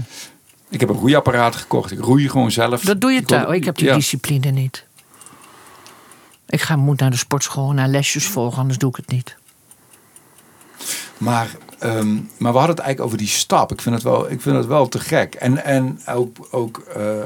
Ik 0.69 0.79
heb 0.79 0.89
een 0.89 0.95
roeiapparaat 0.95 1.55
gekocht. 1.55 1.91
Ik 1.91 1.99
roei 1.99 2.29
gewoon 2.29 2.51
zelf. 2.51 2.81
dat 2.81 3.01
doe 3.01 3.11
je 3.11 3.19
Ik 3.19 3.27
wil- 3.29 3.37
thuis. 3.37 3.49
Oh, 3.49 3.55
ik 3.55 3.65
heb 3.65 3.77
die 3.77 3.87
ja. 3.87 3.95
discipline 3.95 4.51
niet. 4.51 4.85
Ik 6.47 6.61
ga, 6.61 6.75
moet 6.75 6.99
naar 6.99 7.11
de 7.11 7.17
sportschool, 7.17 7.71
naar 7.71 7.87
lesjes 7.87 8.25
volgen, 8.27 8.59
anders 8.59 8.77
doe 8.77 8.89
ik 8.89 8.95
het 8.95 9.07
niet. 9.11 9.35
Maar 11.17 11.47
Ehm, 11.79 12.13
maar 12.37 12.51
we 12.51 12.57
hadden 12.57 12.75
het 12.75 12.79
eigenlijk 12.79 13.01
over 13.01 13.17
die 13.17 13.27
stap. 13.27 13.71
Ik 13.71 13.81
vind 13.81 13.95
het 13.95 14.03
wel, 14.03 14.31
ik 14.31 14.41
vind 14.41 14.55
het 14.55 14.65
wel 14.65 14.87
te 14.87 14.99
gek. 14.99 15.35
En, 15.35 15.63
en 15.63 15.99
ook, 16.07 16.47
ook 16.51 16.83
eh, 16.95 17.19
eh, 17.19 17.25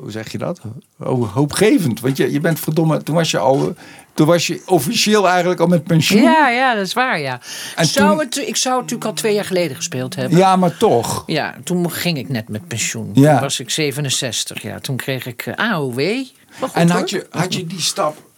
hoe 0.00 0.10
zeg 0.10 0.32
je 0.32 0.38
dat? 0.38 0.60
Oh, 0.98 1.34
hoopgevend. 1.34 2.00
Want 2.00 2.16
je, 2.16 2.32
je 2.32 2.40
bent 2.40 2.60
verdomme, 2.60 3.02
toen 3.02 3.14
was 3.14 3.30
je 3.30 3.38
al, 3.38 3.74
toen 4.14 4.26
was 4.26 4.46
je 4.46 4.62
officieel 4.66 5.28
eigenlijk 5.28 5.60
al 5.60 5.66
met 5.66 5.84
pensioen. 5.84 6.22
Ja, 6.22 6.48
ja, 6.48 6.74
dat 6.74 6.86
is 6.86 6.92
waar, 6.92 7.20
ja. 7.20 7.40
En 7.76 7.86
zou 7.86 8.08
toen- 8.10 8.18
het, 8.18 8.36
ik 8.36 8.56
zou 8.56 8.74
het 8.74 8.82
natuurlijk 8.82 9.10
al 9.10 9.16
twee 9.16 9.34
jaar 9.34 9.44
geleden 9.44 9.76
gespeeld 9.76 10.14
hebben. 10.14 10.38
Ja, 10.38 10.56
maar 10.56 10.76
toch. 10.76 11.22
Ja, 11.26 11.54
toen 11.64 11.90
ging 11.90 12.18
ik 12.18 12.28
net 12.28 12.48
met 12.48 12.68
pensioen. 12.68 13.10
Ja. 13.12 13.32
Toen 13.32 13.40
was 13.40 13.60
ik 13.60 13.70
67. 13.70 14.62
Ja, 14.62 14.78
toen 14.78 14.96
kreeg 14.96 15.26
ik 15.26 15.46
eh, 15.46 15.70
AOW. 15.72 16.24
Goed, 16.60 16.72
En 16.72 16.90
hoor. 16.90 16.98
had 16.98 17.10
je, 17.10 17.26
had 17.30 17.54
je 17.54 17.66
die 17.66 17.80
stap, 17.80 18.30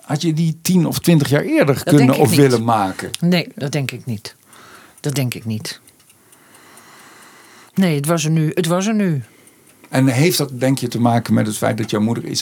had 0.00 0.22
je 0.22 0.32
die 0.32 0.58
tien 0.62 0.86
of 0.86 0.98
twintig 0.98 1.28
jaar 1.28 1.42
eerder 1.42 1.82
kunnen 1.84 2.14
of 2.18 2.30
niet. 2.30 2.38
willen 2.38 2.64
maken? 2.64 3.10
Nee, 3.20 3.48
dat 3.54 3.72
denk 3.72 3.90
ik 3.90 4.04
niet. 4.04 4.34
Dat 5.00 5.14
denk 5.14 5.34
ik 5.34 5.44
niet. 5.44 5.80
Nee, 7.74 7.96
het 7.96 8.06
was 8.06 8.24
er 8.24 8.30
nu. 8.30 8.50
Het 8.54 8.66
was 8.66 8.86
er 8.86 8.94
nu. 8.94 9.22
En 9.92 10.06
heeft 10.06 10.38
dat 10.38 10.60
denk 10.60 10.78
je 10.78 10.88
te 10.88 11.00
maken 11.00 11.34
met 11.34 11.46
het 11.46 11.56
feit 11.56 11.78
dat 11.78 11.90
jouw 11.90 12.00
moeder 12.00 12.24
is, 12.24 12.40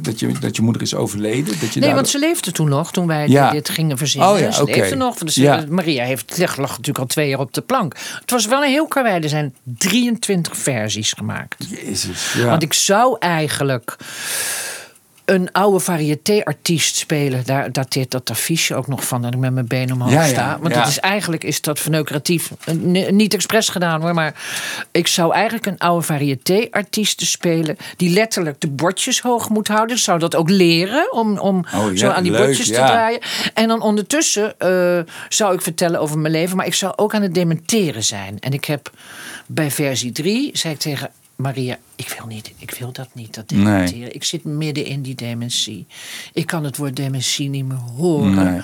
dat 0.00 0.20
je, 0.20 0.32
dat 0.40 0.56
je 0.56 0.62
moeder 0.62 0.82
is 0.82 0.94
overleden? 0.94 1.60
Dat 1.60 1.74
je 1.74 1.80
Nee, 1.80 1.94
want 1.94 2.08
ze 2.08 2.18
leefde 2.18 2.52
toen 2.52 2.68
nog, 2.68 2.92
toen 2.92 3.06
wij 3.06 3.28
Ja. 3.28 3.50
dit 3.50 3.68
gingen 3.68 3.98
verzinnen. 3.98 4.30
Oh 4.30 4.38
ja, 4.38 4.50
ze 4.50 4.64
leefde 4.64 4.96
nog. 4.96 5.18
Dus, 5.18 5.34
Ja. 5.34 5.64
Maria 5.68 6.04
heeft, 6.04 6.38
lag 6.38 6.56
natuurlijk 6.56 6.98
al 6.98 7.06
twee 7.06 7.28
jaar 7.28 7.38
op 7.38 7.54
de 7.54 7.60
plank. 7.60 7.94
Het 8.20 8.30
was 8.30 8.46
wel 8.46 8.62
een 8.62 8.70
heel 8.70 8.86
karwei. 8.86 9.20
Er 9.22 9.28
zijn 9.28 9.54
23 9.62 10.56
versies 10.56 11.12
gemaakt. 11.12 11.66
Jezus, 11.68 12.32
ja. 12.32 12.44
Want 12.46 12.62
ik 12.62 12.72
zou 12.72 13.16
eigenlijk 13.18 13.96
een 15.28 15.52
oude 15.52 15.78
variété-artiest 15.80 16.96
spelen. 16.96 17.42
Daar 17.44 17.72
dateert 17.72 18.10
dat 18.10 18.30
affiche 18.30 18.74
ook 18.74 18.86
nog 18.86 19.04
van 19.06 19.22
dat 19.22 19.32
ik 19.34 19.38
met 19.38 19.52
mijn 19.52 19.66
benen 19.66 19.94
omhoog 19.94 20.10
Ja, 20.12 20.22
ja, 20.24 20.28
sta. 20.28 20.58
Want 20.60 20.74
ja. 20.74 20.86
is 20.86 20.98
eigenlijk 21.00 21.44
is 21.44 21.60
dat 21.60 21.80
verneukeratief. 21.80 22.50
N- 22.70 23.16
Niet 23.16 23.34
expres 23.34 23.68
gedaan 23.68 24.00
hoor, 24.00 24.14
maar 24.14 24.34
ik 24.90 25.06
zou 25.06 25.32
eigenlijk 25.34 25.66
een 25.66 25.78
oude 25.78 26.04
variété-artiest 26.06 27.20
spelen. 27.26 27.76
die 27.96 28.10
letterlijk 28.10 28.60
de 28.60 28.68
bordjes 28.68 29.20
hoog 29.20 29.48
moet 29.48 29.68
houden. 29.68 29.98
Zou 29.98 30.18
dat 30.18 30.34
ook 30.36 30.50
leren 30.50 31.12
om, 31.12 31.38
om 31.38 31.64
Oh, 31.74 31.86
zo 31.94 32.08
aan 32.08 32.22
die 32.22 32.32
leuk, 32.32 32.44
bordjes 32.46 32.66
te 32.66 32.72
draaien. 32.72 33.20
En 33.54 33.68
dan 33.68 33.80
ondertussen 33.82 34.58
eh, 34.58 34.98
zou 35.28 35.54
ik 35.54 35.62
vertellen 35.62 36.00
over 36.00 36.18
mijn 36.18 36.32
leven. 36.32 36.56
Maar 36.56 36.66
ik 36.66 36.74
zou 36.74 36.92
ook 36.96 37.14
aan 37.14 37.22
het 37.22 37.34
dementeren 37.34 38.04
zijn. 38.04 38.36
En 38.40 38.52
ik 38.52 38.64
heb 38.64 38.90
bij 39.46 39.70
versie 39.70 40.12
3 40.12 40.50
zei 40.52 40.74
ik 40.74 40.80
tegen 40.80 41.10
Maria, 41.42 41.78
ik 41.96 42.14
wil 42.18 42.26
niet, 42.26 42.52
ik 42.58 42.70
wil 42.70 42.92
dat 42.92 43.08
niet, 43.12 43.34
dat 43.34 43.50
Nee. 43.50 43.64
dementeren. 43.64 44.14
Ik 44.14 44.24
zit 44.24 44.44
midden 44.44 44.84
in 44.84 45.02
die 45.02 45.14
dementie. 45.14 45.86
Ik 46.32 46.46
kan 46.46 46.64
het 46.64 46.76
woord 46.76 46.96
dementie 46.96 47.48
niet 47.48 47.64
meer 47.64 47.76
horen. 47.76 48.34
Nee. 48.52 48.60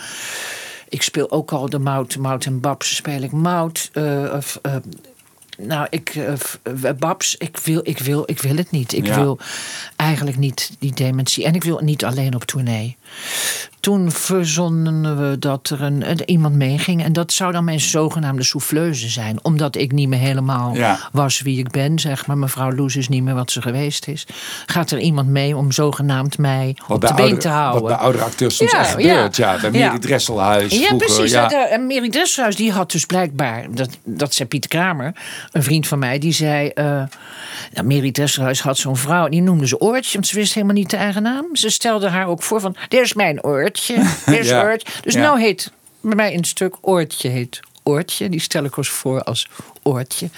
Ik 0.88 1.02
speel 1.02 1.30
ook 1.30 1.52
al 1.52 1.68
de 1.70 1.78
Mout, 1.78 2.16
Mout 2.16 2.44
en 2.44 2.60
Babs 2.60 2.94
speel 2.96 3.22
ik 3.22 3.32
Mout. 3.32 3.90
eh, 3.92 4.32
of, 4.36 4.58
eh, 4.62 4.76
nou, 5.58 5.86
ik, 5.90 6.08
eh, 6.14 6.92
Babs, 6.98 7.36
ik 7.36 7.56
wil, 7.58 7.80
ik, 7.82 7.98
wil, 7.98 8.22
ik 8.26 8.40
wil 8.40 8.56
het 8.56 8.70
niet. 8.70 8.92
Ik 8.92 9.06
Ja. 9.06 9.14
wil 9.14 9.38
eigenlijk 9.96 10.36
niet 10.38 10.70
die 10.78 10.92
dementie. 10.94 11.44
En 11.44 11.54
ik 11.54 11.64
wil 11.64 11.78
niet 11.78 12.04
alleen 12.04 12.34
op 12.34 12.44
tournee. 12.44 12.96
Toen 13.84 14.10
verzonnen 14.12 15.30
we 15.30 15.38
dat 15.38 15.70
er 15.70 15.82
een, 15.82 16.10
een- 16.10 16.22
iemand 16.30 16.54
meeging. 16.54 17.04
En 17.04 17.12
dat 17.12 17.32
zou 17.32 17.52
dan 17.52 17.64
mijn 17.64 17.80
zogenaamde 17.80 18.42
souffleuse 18.42 19.08
zijn. 19.08 19.38
Omdat 19.42 19.76
ik 19.76 19.92
niet 19.92 20.08
meer 20.08 20.18
helemaal 20.18 20.74
Ja. 20.74 20.98
was 21.12 21.40
wie 21.40 21.58
ik 21.58 21.70
ben. 21.70 21.98
Zeg 21.98 22.26
maar, 22.26 22.38
mevrouw 22.38 22.72
Loes 22.72 22.96
is 22.96 23.08
niet 23.08 23.22
meer 23.22 23.34
wat 23.34 23.50
ze 23.50 23.62
geweest 23.62 24.06
is. 24.08 24.26
Gaat 24.66 24.90
er 24.90 24.98
iemand 24.98 25.28
mee 25.28 25.56
om 25.56 25.72
zogenaamd 25.72 26.38
mij 26.38 26.76
Wat 26.86 27.02
op 27.02 27.08
de 27.08 27.14
been 27.14 27.38
te 27.38 27.48
houden? 27.48 27.80
Wat 27.82 27.90
bij 27.90 28.00
oudere 28.00 28.24
acteurs 28.24 28.56
soms 28.56 28.70
Ja, 28.72 28.78
echt 28.78 28.90
gebeurt. 28.90 29.36
Ja, 29.36 29.58
bij 29.60 29.70
ja. 29.72 29.86
Mary 29.86 29.98
Dresselhuis 29.98 30.72
Ja, 30.72 30.86
vroeger. 30.86 30.96
precies. 31.06 31.30
ja. 31.32 31.50
Eh, 31.50 31.72
En 31.72 31.86
Mary 31.86 32.10
Dresselhuis 32.10 32.56
die 32.56 32.72
had 32.72 32.90
dus 32.90 33.04
blijkbaar, 33.06 33.66
dat, 33.70 33.88
dat 34.04 34.34
zei 34.34 34.48
Pieter 34.48 34.70
Kramer, 34.70 35.12
een 35.52 35.62
vriend 35.62 35.86
van 35.86 35.98
mij, 35.98 36.18
die 36.18 36.32
zei: 36.32 36.68
eh 36.68 37.02
ja, 37.72 37.82
Mary 37.82 38.10
Dresselhuis 38.10 38.62
had 38.62 38.76
zo'n 38.76 38.96
vrouw, 38.96 39.28
die 39.28 39.42
noemde 39.42 39.66
ze 39.66 39.80
Oortje, 39.80 40.12
want 40.12 40.26
ze 40.26 40.34
wist 40.34 40.54
helemaal 40.54 40.74
niet 40.76 40.90
de 40.90 40.96
eigen 40.96 41.22
naam. 41.22 41.46
Ze 41.56 41.70
stelde 41.70 42.08
haar 42.08 42.26
ook 42.26 42.42
voor 42.42 42.60
van: 42.60 42.76
Dit 42.88 43.00
is 43.00 43.14
mijn 43.14 43.44
Oortje, 43.74 43.94
is 44.38 44.48
Ja. 44.48 44.78
Dus 45.02 45.14
nou 45.14 45.40
heet 45.40 45.72
bij 46.00 46.14
mij 46.14 46.32
in 46.32 46.36
het 46.36 46.46
stuk 46.46 46.76
Oortje 46.80 47.28
heet 47.28 47.60
Oortje. 47.82 48.28
Die 48.28 48.40
stel 48.40 48.64
ik 48.64 48.76
ons 48.76 48.88
voor 48.88 49.22
als 49.22 49.48
Oortje. 49.86 50.28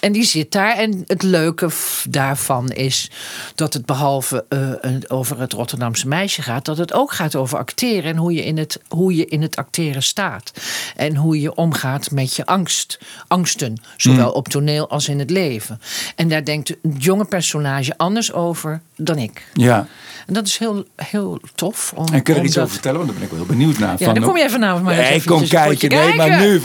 En 0.00 0.12
die 0.12 0.24
zit 0.24 0.52
daar. 0.52 0.76
En 0.76 1.04
het 1.06 1.22
leuke 1.22 1.68
daarvan 2.08 2.68
is 2.70 3.10
dat 3.54 3.74
het 3.74 3.86
behalve 3.86 4.44
eh, 4.48 4.58
een- 4.80 5.04
over 5.10 5.40
het 5.40 5.52
Rotterdamse 5.52 6.08
meisje 6.08 6.42
gaat, 6.42 6.64
dat 6.64 6.78
het 6.78 6.92
ook 6.92 7.12
gaat 7.12 7.36
over 7.36 7.58
acteren 7.58 8.10
en 8.10 8.16
hoe 8.16 8.32
je 8.32 8.44
in 8.44 8.58
het, 8.58 8.80
hoe 8.88 9.14
je 9.16 9.24
in 9.26 9.42
het 9.42 9.56
acteren 9.56 10.02
staat. 10.02 10.52
En 10.96 11.16
hoe 11.16 11.40
je 11.40 11.54
omgaat 11.54 12.10
met 12.10 12.36
je 12.36 12.46
angst, 12.46 12.98
angsten, 13.28 13.82
zowel 13.96 14.30
op 14.30 14.48
toneel 14.48 14.88
als 14.90 15.08
in 15.08 15.18
het 15.18 15.30
leven. 15.30 15.80
En 16.16 16.28
daar 16.28 16.44
denkt 16.44 16.70
een 16.82 16.94
jonge 16.98 17.24
personage 17.24 17.96
anders 17.96 18.32
over 18.32 18.80
dan 18.96 19.18
ik. 19.18 19.46
ja. 19.52 19.86
En 20.26 20.36
dat 20.36 20.46
is 20.46 20.58
heel, 20.58 20.84
heel 20.96 21.40
tof. 21.54 21.92
Om, 21.96 22.06
En 22.12 22.22
kun 22.22 22.34
je 22.34 22.40
er 22.40 22.46
iets 22.46 22.54
dat- 22.54 22.62
over 22.64 22.74
vertellen? 22.74 22.98
Want 22.98 23.10
daar 23.10 23.18
ben 23.20 23.28
ik 23.28 23.34
wel 23.36 23.46
heel 23.46 23.56
benieuwd 23.56 23.78
naar. 23.78 23.96
Ja, 23.98 24.12
dan 24.12 24.22
kom 24.22 24.36
je 24.36 24.50
vanavond 24.50 24.84
maar 24.84 24.94
Nee, 24.96 25.14
ik 25.14 25.26
kom 25.26 25.48
kijken. 25.48 25.88
Nee, 25.88 26.14
maar 26.16 26.40
nu. 26.40 26.60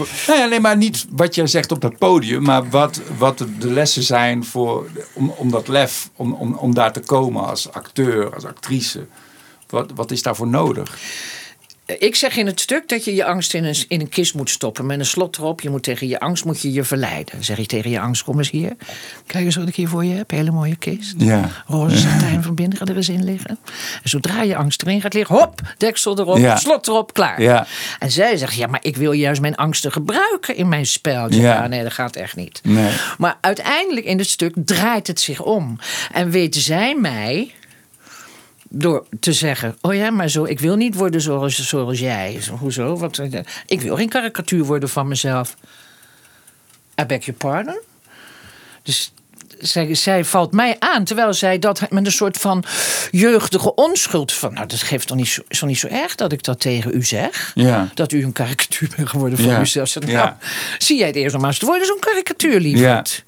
Nee, 0.49 0.59
maar 0.59 0.77
niet 0.77 1.05
wat 1.09 1.35
jij 1.35 1.47
zegt 1.47 1.71
op 1.71 1.81
dat 1.81 1.97
podium. 1.97 2.13
Maar 2.41 2.69
wat, 2.69 3.01
wat 3.17 3.37
de- 3.37 3.71
lessen 3.71 4.03
zijn 4.03 4.45
voor, 4.45 4.87
om, 5.13 5.29
om 5.29 5.51
dat 5.51 5.67
lef. 5.67 6.09
Om, 6.15 6.33
om, 6.33 6.53
om 6.53 6.73
daar 6.73 6.93
te 6.93 6.99
komen 6.99 7.45
als 7.45 7.71
acteur, 7.71 8.33
als 8.35 8.45
actrice. 8.45 9.05
Wat, 9.69 9.91
wat 9.95 10.11
is 10.11 10.21
daarvoor 10.21 10.47
nodig? 10.47 10.97
Ik 11.85 12.15
zeg 12.15 12.37
in 12.37 12.45
het 12.45 12.59
stuk 12.59 12.89
dat 12.89 13.05
je 13.05 13.15
je 13.15 13.25
angst 13.25 13.53
in 13.53 13.63
een, 13.63 13.75
in 13.87 13.99
een 14.01 14.09
kist 14.09 14.33
moet 14.33 14.49
stoppen 14.49 14.85
met 14.85 14.99
een 14.99 15.05
slot 15.05 15.37
erop. 15.37 15.61
Je 15.61 15.69
moet 15.69 15.83
tegen 15.83 16.07
je 16.07 16.19
angst 16.19 16.45
moet 16.45 16.61
je 16.61 16.71
je 16.73 16.83
verleiden. 16.83 17.33
Dan 17.33 17.43
zeg 17.43 17.57
je 17.57 17.65
tegen 17.65 17.89
je 17.89 17.99
angst, 17.99 18.23
kom 18.23 18.37
eens 18.37 18.49
hier. 18.49 18.75
Kijk 19.25 19.45
eens 19.45 19.55
wat 19.55 19.67
ik 19.67 19.75
hier 19.75 19.87
voor 19.87 20.05
je 20.05 20.13
heb. 20.15 20.31
Hele 20.31 20.51
mooie 20.51 20.75
kist. 20.75 21.13
Ja. 21.17 21.49
Roze 21.67 21.97
satijn 21.97 22.43
van 22.43 22.55
binnen, 22.55 22.77
ga 22.77 22.85
er 22.85 22.95
eens 22.95 23.09
in 23.09 23.23
liggen. 23.23 23.59
En 24.03 24.09
zodra 24.09 24.41
je 24.41 24.55
angst 24.55 24.81
erin 24.81 25.01
gaat 25.01 25.13
liggen, 25.13 25.35
hop, 25.35 25.61
deksel 25.77 26.19
erop, 26.19 26.37
Ja. 26.37 26.55
slot 26.57 26.87
erop, 26.87 27.13
klaar. 27.13 27.41
Ja. 27.41 27.67
En 27.99 28.11
zij 28.11 28.37
zegt, 28.37 28.55
ja, 28.55 28.67
maar 28.67 28.79
ik 28.83 28.95
wil 28.97 29.11
juist 29.11 29.41
mijn 29.41 29.55
angsten 29.55 29.91
gebruiken 29.91 30.55
in 30.55 30.69
mijn 30.69 30.85
spel. 30.85 31.25
Ik 31.25 31.33
zeg, 31.33 31.41
Ja. 31.41 31.61
"Ah, 31.63 31.69
nee, 31.69 31.83
dat 31.83 31.93
gaat 31.93 32.15
echt 32.15 32.35
niet. 32.35 32.59
Nee. 32.63 32.91
Maar 33.17 33.37
uiteindelijk 33.41 34.05
in 34.05 34.17
het 34.17 34.29
stuk 34.29 34.53
draait 34.65 35.07
het 35.07 35.19
zich 35.19 35.41
om. 35.41 35.79
En 36.11 36.29
weet 36.29 36.55
zij 36.55 36.95
mij 36.95 37.51
door 38.77 39.05
te 39.19 39.33
zeggen: 39.33 39.77
Oh 39.81 39.93
ja, 39.95 40.09
maar 40.09 40.29
zo, 40.29 40.43
ik 40.43 40.59
wil 40.59 40.75
niet 40.75 40.95
worden 40.95 41.21
zoals, 41.21 41.67
zoals 41.67 41.99
jij. 41.99 42.41
Zo, 42.41 42.55
hoezo? 42.55 42.97
Wat, 42.97 43.17
eh, 43.17 43.39
ik 43.65 43.81
wil 43.81 43.95
geen 43.95 44.09
karikatuur 44.09 44.63
worden 44.63 44.89
van 44.89 45.07
mezelf. 45.07 45.55
I 47.01 47.05
beg 47.05 47.25
your 47.25 47.39
pardon? 47.39 47.79
Dus 48.83 49.13
zij, 49.59 49.95
zij 49.95 50.23
valt 50.25 50.51
mij 50.51 50.75
aan, 50.79 51.03
terwijl 51.03 51.33
zij 51.33 51.59
dat 51.59 51.89
met 51.89 52.05
een 52.05 52.11
soort 52.11 52.37
van 52.37 52.63
jeugdige 53.11 53.75
onschuld 53.75 54.33
van. 54.33 54.53
Nou, 54.53 54.67
dat 54.67 54.81
geeft 54.81 55.07
toch 55.07 55.17
niet 55.17 55.27
zo, 55.27 55.41
is 55.47 55.59
toch 55.59 55.69
niet 55.69 55.77
zo 55.79 55.87
erg 55.87 56.15
dat 56.15 56.31
ik 56.31 56.43
dat 56.43 56.59
tegen 56.59 56.95
u 56.95 57.03
zeg? 57.03 57.51
Ja. 57.55 57.87
Dat 57.93 58.11
u 58.11 58.23
een 58.23 58.31
karikatuur 58.31 58.89
bent 58.95 59.09
geworden 59.09 59.37
van 59.39 59.47
Ja. 59.47 59.59
uzelf. 59.59 59.93
Ja. 59.93 59.99
Nou, 60.05 60.33
zie 60.77 60.97
jij 60.97 61.07
het 61.07 61.15
eerst 61.15 61.31
nog 61.31 61.41
maar 61.41 61.49
eens 61.49 61.59
te 61.59 61.65
worden, 61.65 61.87
zo'n 61.87 61.99
karikatuur, 61.99 62.59
lieverd. 62.59 63.23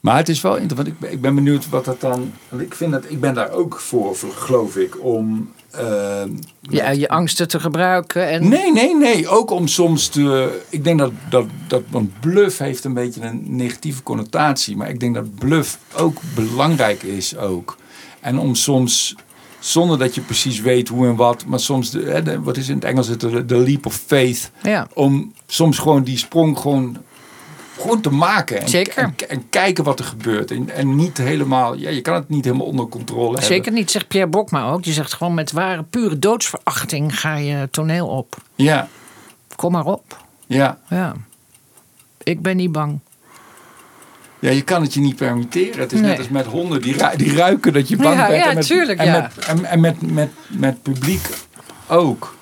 Maar 0.00 0.16
het 0.16 0.28
is 0.28 0.40
wel 0.40 0.56
interessant. 0.56 0.88
Ik 0.94 0.98
ben, 1.00 1.12
ik 1.12 1.20
ben 1.20 1.34
benieuwd 1.34 1.68
wat 1.68 1.84
dat 1.84 2.00
dan. 2.00 2.32
Ik 2.58 2.74
vind 2.74 2.92
dat 2.92 3.04
ik 3.08 3.20
ben 3.20 3.34
daar 3.34 3.50
ook 3.50 3.80
voor, 3.80 4.16
voor 4.16 4.30
geloof 4.32 4.76
ik. 4.76 5.04
Om. 5.04 5.50
eh, 5.70 6.22
Ja, 6.60 6.90
je 6.90 7.08
angsten 7.08 7.48
te 7.48 7.60
gebruiken. 7.60 8.28
En 8.28 8.48
Nee, 8.48 8.72
nee, 8.72 8.96
nee. 8.96 9.28
Ook 9.28 9.50
om 9.50 9.66
soms 9.66 10.08
te. 10.08 10.58
Ik 10.68 10.84
denk 10.84 10.98
dat, 10.98 11.12
dat, 11.30 11.46
dat. 11.68 11.82
Want 11.90 12.20
bluff 12.20 12.58
heeft 12.58 12.84
een 12.84 12.94
beetje 12.94 13.20
een 13.20 13.42
negatieve 13.56 14.02
connotatie. 14.02 14.76
Maar 14.76 14.88
ik 14.88 15.00
denk 15.00 15.14
dat 15.14 15.34
bluff 15.34 15.78
ook 15.96 16.18
belangrijk 16.34 17.02
is 17.02 17.36
ook. 17.36 17.76
En 18.20 18.38
om 18.38 18.54
soms. 18.54 19.14
Zonder 19.58 19.98
dat 19.98 20.14
je 20.14 20.20
precies 20.20 20.60
weet 20.60 20.88
hoe 20.88 21.06
en 21.06 21.16
wat. 21.16 21.44
Maar 21.46 21.60
soms. 21.60 21.90
De- 21.90 22.40
wat 22.42 22.56
is 22.56 22.68
in 22.68 22.74
het 22.74 22.84
Engels 22.84 23.08
het? 23.08 23.20
De, 23.20 23.44
de 23.44 23.56
leap 23.56 23.86
of 23.86 23.94
faith. 24.06 24.50
Ja. 24.62 24.88
Om 24.94 25.32
soms 25.46 25.78
gewoon 25.78 26.02
die 26.02 26.18
sprong 26.18 26.58
gewoon. 26.58 26.96
Gewoon 27.80 28.00
te 28.00 28.10
maken. 28.10 28.60
En, 28.60 28.68
Zeker. 28.68 28.96
En, 28.98 29.14
en 29.28 29.48
kijken 29.48 29.84
wat 29.84 29.98
er 29.98 30.04
gebeurt. 30.04 30.50
En, 30.50 30.70
en 30.70 30.96
niet 30.96 31.18
helemaal. 31.18 31.74
Ja, 31.74 31.90
je 31.90 32.00
kan 32.00 32.14
het 32.14 32.28
niet 32.28 32.44
helemaal 32.44 32.66
onder 32.66 32.88
controle 32.88 33.26
hebben. 33.26 33.42
Zeker 33.44 33.72
niet, 33.72 33.90
zegt 33.90 34.08
Pierre 34.08 34.28
Bokma 34.30 34.70
ook. 34.70 34.82
Die 34.82 34.92
zegt 34.92 35.12
gewoon 35.12 35.34
met 35.34 35.52
ware, 35.52 35.82
pure 35.82 36.18
doodsverachting 36.18 37.20
ga 37.20 37.36
je 37.36 37.68
toneel 37.70 38.06
op. 38.08 38.36
Ja, 38.54 38.88
Kom 39.56 39.72
maar 39.72 39.84
op. 39.86 40.16
ja. 40.46 40.78
Ja. 40.88 41.14
Ik 42.22 42.42
ben 42.42 42.56
niet 42.56 42.72
bang. 42.72 42.98
Ja, 44.38 44.50
je 44.50 44.62
kan 44.62 44.82
het 44.82 44.94
je 44.94 45.00
niet 45.00 45.16
permitteren. 45.16 45.80
Het 45.80 45.92
is 45.92 46.00
Nee. 46.00 46.08
net 46.10 46.18
als 46.18 46.28
met 46.28 46.46
honden, 46.46 46.80
die, 46.82 46.96
ru- 46.96 47.16
die 47.16 47.36
ruiken 47.36 47.72
dat 47.72 47.88
je 47.88 47.96
bang 47.96 48.14
Ja, 48.16 48.26
bent. 48.28 48.42
ja, 48.44 48.48
en 48.48 48.54
met, 48.54 48.66
tuurlijk, 48.66 48.98
en 48.98 49.06
ja. 49.06 49.20
Met, 49.36 49.46
en, 49.46 49.64
en 49.64 49.80
met, 49.80 50.12
met, 50.12 50.30
met 50.48 50.82
publiek 50.82 51.28
ook. 51.88 52.36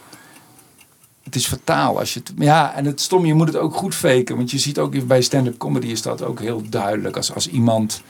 Het 1.26 1.34
is 1.34 1.46
fataal 1.46 1.98
als 1.98 2.14
je 2.14 2.20
het... 2.20 2.32
Ja, 2.38 2.74
en 2.74 2.84
het 2.84 3.00
stom, 3.00 3.26
je 3.26 3.34
moet 3.34 3.46
het 3.46 3.56
ook 3.56 3.74
goed 3.74 3.94
faken. 3.94 4.36
Want 4.36 4.50
je 4.50 4.58
ziet 4.58 4.78
ook 4.78 5.06
bij 5.06 5.22
stand-up 5.22 5.58
comedy 5.58 5.86
is 5.86 6.02
dat 6.02 6.22
ook 6.22 6.40
heel 6.40 6.62
duidelijk. 6.68 7.16
Als, 7.16 7.34
als 7.34 7.48
iemand 7.48 8.02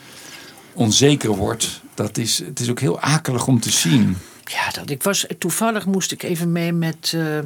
onzeker 0.73 1.31
wordt, 1.37 1.81
dat 1.95 2.19
is, 2.19 2.39
het 2.39 2.61
is 2.61 2.71
ook 2.71 2.81
heel 2.81 3.01
akelig 3.01 3.47
om 3.47 3.61
te 3.61 3.71
zien. 3.71 4.17
Ja, 4.45 4.71
dat, 4.71 4.91
ik 4.91 5.03
was, 5.03 5.27
toevallig 5.39 5.87
moest 5.87 6.13
ik 6.13 6.23
even 6.23 6.53
mee 6.53 6.73
met, 6.73 7.13
eh, 7.15 7.39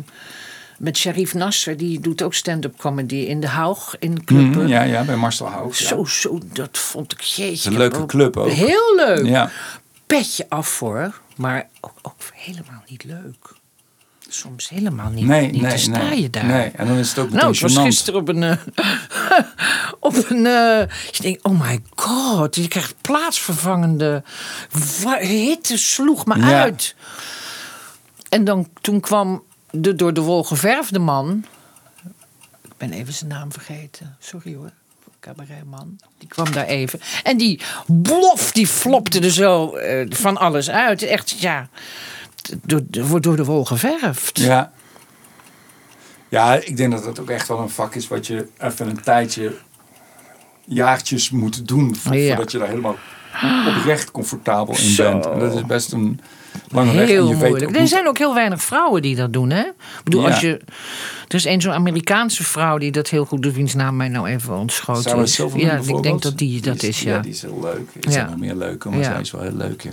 met 0.79 0.97
Sharif 0.97 1.35
Nasser, 1.35 1.77
die 1.77 2.01
doet 2.01 2.23
ook 2.23 2.35
stand-up 2.35 2.77
comedy 2.77 3.17
in 3.17 3.41
de 3.41 3.49
Haug 3.49 3.97
in 3.99 4.25
club. 4.25 4.55
Mm, 4.55 4.67
ja, 4.67 4.83
ja, 4.83 5.05
bij 5.05 5.17
Marcel 5.17 5.47
Haug. 5.49 5.79
ja. 5.79 5.87
Zo, 5.87 6.05
zo, 6.05 6.39
dat 6.53 6.79
vond 6.79 7.13
ik 7.13 7.21
jeetje. 7.21 7.71
een 7.71 7.77
leuke 7.77 8.07
club 8.07 8.37
ook. 8.37 8.51
Heel 8.51 8.95
leuk. 8.97 9.27
Ja. 9.27 9.51
Petje 10.07 10.47
af 10.49 10.69
voor, 10.69 11.21
maar 11.37 11.69
ook, 11.81 11.95
ook 12.03 12.15
helemaal 12.35 12.83
niet 12.87 13.05
leuk. 13.05 13.59
Soms 14.33 14.69
helemaal 14.69 15.11
niet. 15.11 15.27
Nee, 15.27 15.51
niet 15.51 15.61
nee, 15.63 15.71
te 15.71 15.79
sta 15.79 15.99
nee. 16.09 16.23
je 16.23 16.31
daar. 16.31 16.45
Nee, 16.45 16.69
en 16.71 16.87
dan 16.87 16.97
is 16.97 17.09
het 17.09 17.19
ook 17.19 17.31
Nou, 17.31 17.47
meteen 17.47 17.51
het 17.51 17.61
was 17.61 17.73
gênant. 17.73 17.87
gisteren 17.87 18.21
op 18.21 18.29
een. 18.29 18.43
eh, 18.43 18.57
op 20.01 20.15
een. 20.31 20.47
eh, 20.47 20.87
je 21.11 21.23
denkt, 21.23 21.43
oh 21.43 21.61
my 21.61 21.81
god, 21.97 22.57
je 22.57 22.69
krijgt 22.69 22.95
plaatsvervangende. 23.01 24.23
Hitte 25.21 25.79
sloeg 25.79 26.27
me 26.27 26.37
Ja. 26.39 26.61
uit. 26.63 26.95
En 28.29 28.45
dan, 28.45 28.69
toen 28.81 29.01
kwam 29.01 29.43
de 29.71 29.95
door 29.95 30.13
de 30.15 30.21
wol 30.21 30.45
geverfde 30.45 30.99
man. 30.99 31.45
Ik 32.65 32.73
ben 32.77 32.93
even 32.93 33.13
zijn 33.13 33.31
naam 33.31 33.53
vergeten. 33.53 34.17
Sorry 34.19 34.55
hoor. 34.55 34.71
Cabaretman. 35.21 35.99
Die 36.19 36.29
kwam 36.29 36.53
daar 36.53 36.67
even. 36.67 37.01
En 37.23 37.37
die 37.37 37.61
blof, 37.87 38.53
die 38.53 38.67
flopte 38.67 39.21
er 39.21 39.31
zo 39.33 39.75
eh, 39.75 40.07
van 40.11 40.37
alles 40.37 40.71
uit. 40.71 41.03
Echt, 41.03 41.31
ja. 41.41 41.69
Door, 42.65 42.81
door, 43.21 43.37
de 43.37 43.45
wol 43.45 43.65
geverfd. 43.65 44.39
Ja. 44.39 44.73
Ja, 46.29 46.55
ik 46.55 46.77
denk 46.77 46.93
dat 46.93 47.05
dat 47.05 47.19
ook 47.21 47.31
echt 47.31 47.49
wel 47.49 47.59
een 47.59 47.71
vak 47.71 47.95
is 47.95 48.09
wat 48.09 48.27
je 48.27 48.47
even 48.59 48.89
een 48.89 49.01
tijdje, 49.03 49.55
jaartjes 50.65 51.31
moet 51.31 51.69
doen. 51.69 51.97
vo- 51.97 52.13
Ja. 52.15 52.29
Voordat 52.29 52.53
je 52.53 52.59
daar 52.59 52.69
helemaal 52.69 52.97
oprecht 53.79 54.11
comfortabel 54.11 54.75
in 54.75 54.81
Zo. 54.81 55.11
bent. 55.13 55.27
En 55.27 55.39
dat 55.39 55.55
is 55.55 55.65
best 55.67 55.93
een 55.93 56.21
lange 56.69 56.93
weg. 56.93 57.09
Heel 57.09 57.29
je 57.29 57.37
weet 57.37 57.49
moeilijk. 57.49 57.77
Er 57.77 57.89
zijn 57.89 58.09
ook 58.09 58.19
heel 58.19 58.35
weinig 58.35 58.63
vrouwen 58.63 59.03
die 59.03 59.17
dat 59.17 59.33
doen, 59.33 59.51
hè? 59.51 59.61
Ik 59.63 59.75
bedoel, 60.05 60.23
Ja. 60.23 60.29
als 60.29 60.41
je... 60.41 60.61
Er 61.29 61.35
is 61.37 61.45
een 61.45 61.61
zo'n 61.61 61.73
Amerikaanse 61.73 62.45
vrouw 62.45 62.79
die 62.79 62.91
dat 62.93 63.09
heel 63.09 63.25
goed 63.25 63.43
doet, 63.43 63.55
wiens 63.55 63.75
naam 63.75 63.97
mij 63.97 64.09
nou 64.09 64.29
even 64.29 64.57
ontschoten 64.57 65.03
Sarah 65.03 65.23
is. 65.23 65.37
Ja, 65.57 65.73
ik 65.87 66.03
denk 66.03 66.23
dat 66.23 66.39
die 66.39 66.61
dat 66.61 66.83
is, 66.83 67.03
ja. 67.03 67.19
die 67.19 67.31
is 67.33 67.43
heel 67.43 67.59
leuk. 67.61 67.91
Zijn 68.01 68.25
Ja. 68.25 68.31
nog 68.31 68.39
meer 68.41 68.55
leuke, 68.55 68.89
maar 68.89 68.99
Ja. 68.99 69.05
zij 69.05 69.21
is 69.21 69.31
wel 69.31 69.43
heel 69.43 69.57
leuk, 69.57 69.83
ja. 69.83 69.91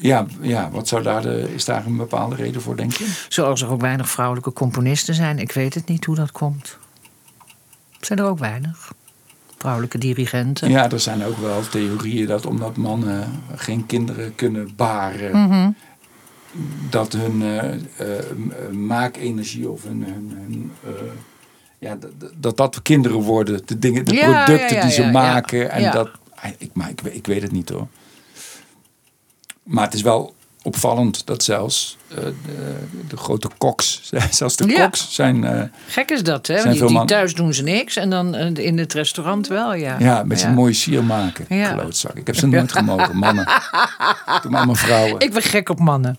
Ja, 0.00 0.26
ja, 0.40 0.70
wat 0.70 0.88
zou 0.88 1.02
daar 1.02 1.22
de, 1.22 1.50
is 1.54 1.64
daar 1.64 1.86
een 1.86 1.96
bepaalde 1.96 2.34
reden 2.34 2.60
voor, 2.62 2.76
denk 2.76 2.92
je? 2.92 3.16
Zoals 3.28 3.62
er 3.62 3.70
ook 3.70 3.80
weinig 3.80 4.08
vrouwelijke 4.10 4.52
componisten 4.52 5.14
zijn. 5.14 5.38
Ik 5.38 5.52
weet 5.52 5.74
het 5.74 5.88
niet 5.88 6.04
hoe 6.04 6.14
dat 6.14 6.32
komt. 6.32 6.78
Zijn 8.00 8.18
er 8.18 8.24
ook 8.24 8.38
weinig 8.38 8.92
vrouwelijke 9.58 9.98
dirigenten? 9.98 10.70
Ja, 10.70 10.90
er 10.90 11.00
zijn 11.00 11.24
ook 11.24 11.36
wel 11.38 11.68
theorieën 11.68 12.26
dat 12.26 12.46
omdat 12.46 12.76
mannen 12.76 13.42
geen 13.54 13.86
kinderen 13.86 14.34
kunnen 14.34 14.70
baren, 14.76 15.42
Mhm. 15.42 15.70
dat 16.90 17.12
hun 17.12 17.42
eh, 17.42 17.74
eh, 17.74 18.24
maakenergie 18.72 19.68
of 19.70 19.82
hun, 19.82 20.02
hun, 20.04 20.32
hun, 20.36 20.72
eh, 20.84 20.90
ja, 21.78 21.96
dat- 22.40 22.56
dat- 22.56 22.82
kinderen 22.82 23.20
worden, 23.20 23.60
de 23.66 23.78
dingen, 23.78 24.04
de 24.04 24.14
Ja, 24.14 24.44
producten 24.44 24.68
ja, 24.68 24.74
ja, 24.74 24.80
die 24.82 24.90
ze 24.90 25.04
maken 25.10 25.70
en 25.70 25.92
dat, 25.92 26.10
ik, 26.58 26.70
maar 26.72 26.90
ik 27.02 27.26
weet 27.26 27.42
het 27.42 27.52
niet 27.52 27.68
hoor. 27.68 27.86
Maar 29.68 29.84
het 29.84 29.94
is 29.94 30.02
wel 30.02 30.34
opvallend 30.62 31.26
dat 31.26 31.42
zelfs 31.42 31.96
eh, 32.08 32.16
de, 32.16 32.76
de 33.08 33.16
grote 33.16 33.48
koks, 33.58 34.00
zelfs 34.30 34.56
de 34.56 34.66
Ja. 34.68 34.84
koks 34.84 35.14
zijn, 35.14 35.44
eh, 35.44 35.62
Gek 35.88 36.10
is 36.10 36.22
dat, 36.22 36.46
hè? 36.46 36.72
Die, 36.72 37.04
thuis 37.04 37.34
doen 37.34 37.54
ze 37.54 37.62
niks 37.62 37.96
en 37.96 38.10
dan 38.10 38.34
eh, 38.34 38.64
in 38.64 38.78
het 38.78 38.92
restaurant 38.92 39.46
wel, 39.46 39.74
ja. 39.74 39.96
ja, 39.98 40.22
met 40.22 40.38
zijn 40.38 40.50
Ja. 40.50 40.56
mooie 40.58 40.72
sier 40.72 41.04
maken. 41.04 41.46
Ja. 41.48 41.72
Klootzak. 41.72 42.14
Ik 42.14 42.26
heb 42.26 42.36
ze 42.36 42.46
nooit 42.46 42.72
gemogen, 42.72 43.16
mannen. 43.16 43.44
Maar 44.48 44.56
allemaal 44.56 44.74
vrouwen. 44.74 45.20
Ik 45.20 45.32
ben 45.32 45.42
gek 45.42 45.68
op 45.68 45.78
mannen. 45.78 46.18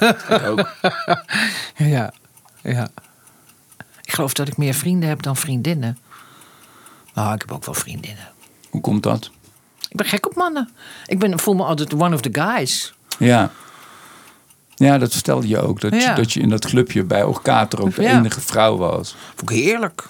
Ik 0.00 0.42
ook. 0.46 0.70
Ja, 1.76 2.12
ja. 2.62 2.88
Ik 4.02 4.12
geloof 4.14 4.32
dat 4.32 4.48
ik 4.48 4.56
meer 4.56 4.74
vrienden 4.74 5.08
heb 5.08 5.22
dan 5.22 5.36
vriendinnen. 5.36 5.98
Nou, 7.14 7.34
ik 7.34 7.40
heb 7.40 7.52
ook 7.52 7.64
wel 7.64 7.74
vriendinnen. 7.74 8.28
Hoe 8.70 8.80
komt 8.80 9.02
dat? 9.02 9.30
Ik 9.88 9.96
ben 9.96 10.06
gek 10.06 10.26
op 10.26 10.34
mannen. 10.34 10.68
Ik 11.06 11.18
ben, 11.18 11.38
voel 11.38 11.54
me 11.54 11.62
altijd 11.64 11.94
one 11.94 12.14
of 12.14 12.20
the 12.20 12.28
guys. 12.32 12.94
Ja. 13.18 13.50
Ja, 14.74 14.98
dat 14.98 15.12
vertelde 15.12 15.48
je 15.48 15.60
ook. 15.60 15.80
Dat, 15.80 15.92
je, 15.92 15.98
Ja. 16.00 16.14
dat 16.14 16.32
je 16.32 16.40
in 16.40 16.48
dat 16.48 16.66
clubje 16.66 17.04
bij 17.04 17.22
Orkater 17.24 17.82
ook 17.82 17.94
de 17.94 18.02
Ja. 18.02 18.18
enige 18.18 18.40
vrouw 18.40 18.76
was. 18.76 19.16
Vond 19.36 19.50
ik 19.50 19.56
heerlijk. 19.56 20.08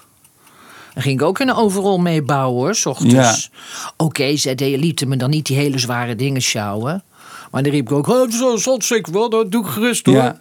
Dan 0.95 1.03
ging 1.03 1.20
ik 1.20 1.26
ook 1.26 1.39
in 1.39 1.49
een 1.49 1.55
overal 1.55 1.99
mee 1.99 2.22
bouwen, 2.22 2.55
hoor, 2.64 2.74
s 2.74 2.87
ochtends. 2.87 3.51
Oké, 3.97 4.37
zij 4.37 4.55
deden- 4.55 4.79
lieten 4.81 5.09
me 5.09 5.16
dan 5.16 5.31
niet 5.31 5.47
die 5.47 5.57
hele 5.57 5.79
zware 5.79 6.14
dingen 6.16 6.43
sjouwen. 6.43 7.03
Maar 7.51 7.62
dan 7.62 7.72
riep 7.72 7.91
ik 7.91 7.97
ook, 7.97 8.07
oh, 8.07 8.31
zo 8.31 8.57
zat 8.57 8.85
zeker 8.85 9.12
wel, 9.12 9.31
dat 9.31 9.51
doe 9.51 9.64
ik 9.64 9.70
gerust 9.70 10.07
hoor. 10.07 10.14
Ja. 10.14 10.37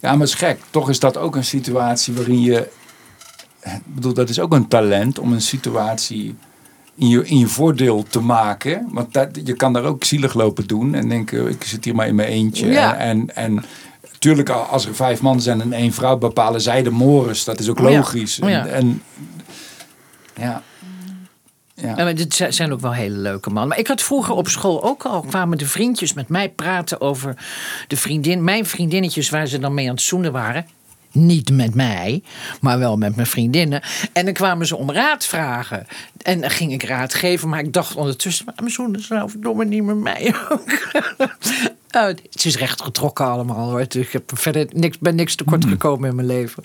ja, 0.00 0.10
maar 0.10 0.18
het 0.20 0.28
is 0.28 0.34
gek. 0.34 0.60
Toch 0.70 0.88
is 0.88 0.98
dat 1.00 1.16
ook 1.16 1.36
een 1.36 1.44
situatie 1.44 2.14
waarin 2.14 2.40
je... 2.40 2.68
Ik 3.60 3.80
bedoel, 3.84 4.12
dat 4.14 4.28
is 4.28 4.38
ook 4.40 4.52
een 4.52 4.68
talent 4.68 5.18
om 5.18 5.32
een 5.32 5.40
situatie 5.42 6.36
in 6.96 7.08
je, 7.08 7.26
in 7.26 7.38
je 7.38 7.46
voordeel 7.46 8.02
te 8.08 8.20
maken. 8.20 8.88
Want 8.92 9.12
dat, 9.12 9.28
je 9.44 9.52
kan 9.54 9.72
daar 9.72 9.84
ook 9.84 10.04
zielig 10.04 10.34
lopen 10.34 10.66
doen 10.66 10.94
en 10.94 11.08
denken, 11.08 11.48
ik 11.48 11.64
zit 11.64 11.84
hier 11.84 11.94
maar 11.94 12.06
in 12.06 12.14
mijn 12.14 12.28
eentje. 12.28 12.66
Ja. 12.66 12.96
En, 12.96 13.34
en 13.36 13.64
tuurlijk, 14.18 14.48
als 14.48 14.86
er 14.86 14.94
vijf 14.94 15.20
mannen 15.20 15.42
zijn 15.42 15.60
en 15.60 15.72
één 15.72 15.92
vrouw, 15.92 16.16
bepalen 16.16 16.60
zij 16.60 16.82
de 16.82 16.90
mores. 16.90 17.44
Dat 17.44 17.60
is 17.60 17.68
ook 17.68 17.78
Ja. 17.78 17.84
logisch. 17.84 18.36
Ja. 18.36 18.66
En, 18.66 18.72
en 18.72 19.02
ja. 20.36 20.62
Ja. 21.74 21.88
Ja, 21.96 22.04
maar 22.04 22.14
dit 22.14 22.34
zi- 22.34 22.52
zijn 22.52 22.72
ook 22.72 22.80
wel 22.80 22.92
hele 22.94 23.16
leuke 23.16 23.48
mannen. 23.50 23.68
Maar 23.68 23.78
ik 23.78 23.86
had 23.86 24.02
vroeger 24.02 24.34
op 24.34 24.48
school 24.48 24.84
ook 24.84 25.02
al 25.04 25.20
kwamen 25.20 25.58
de 25.58 25.66
vriendjes 25.66 26.12
met 26.12 26.28
mij 26.28 26.48
praten 26.48 27.00
over 27.00 27.36
de 27.88 27.96
vriendin, 27.96 28.44
mijn 28.44 28.66
vriendinnetjes 28.66 29.30
waar 29.30 29.46
ze 29.46 29.58
dan 29.58 29.74
mee 29.74 29.86
aan 29.88 29.94
het 29.94 30.02
zoenen 30.02 30.32
waren. 30.32 30.66
Niet 31.16 31.50
met 31.50 31.74
mij, 31.74 32.22
maar 32.60 32.78
wel 32.78 32.96
met 32.96 33.16
mijn 33.16 33.26
vriendinnen. 33.26 33.82
En 34.12 34.24
dan 34.24 34.34
kwamen 34.34 34.66
ze 34.66 34.76
om 34.76 34.90
raad 34.90 35.26
vragen. 35.26 35.86
En 36.22 36.40
dan 36.40 36.50
ging 36.50 36.72
ik 36.72 36.82
raad 36.82 37.14
geven, 37.14 37.48
maar 37.48 37.60
ik 37.60 37.72
dacht 37.72 37.96
ondertussen... 37.96 38.44
maar 38.44 38.54
mijn 38.58 38.70
zoenen 38.70 39.02
zijn 39.02 39.18
nou 39.18 39.30
verdomme 39.30 39.64
niet 39.64 39.82
met 39.82 39.96
mij 39.96 40.34
ook. 40.48 40.88
Het 42.04 42.44
is 42.44 42.56
recht 42.56 42.82
getrokken 42.82 43.26
allemaal 43.26 43.70
hoor. 43.70 43.84
Dus 43.88 44.06
ik 44.06 44.12
heb 44.12 44.30
verder 44.34 44.66
niks, 44.72 44.98
ben 44.98 45.14
niks 45.14 45.34
tekort 45.34 45.64
gekomen 45.64 46.08
in 46.08 46.14
mijn 46.14 46.26
leven. 46.26 46.62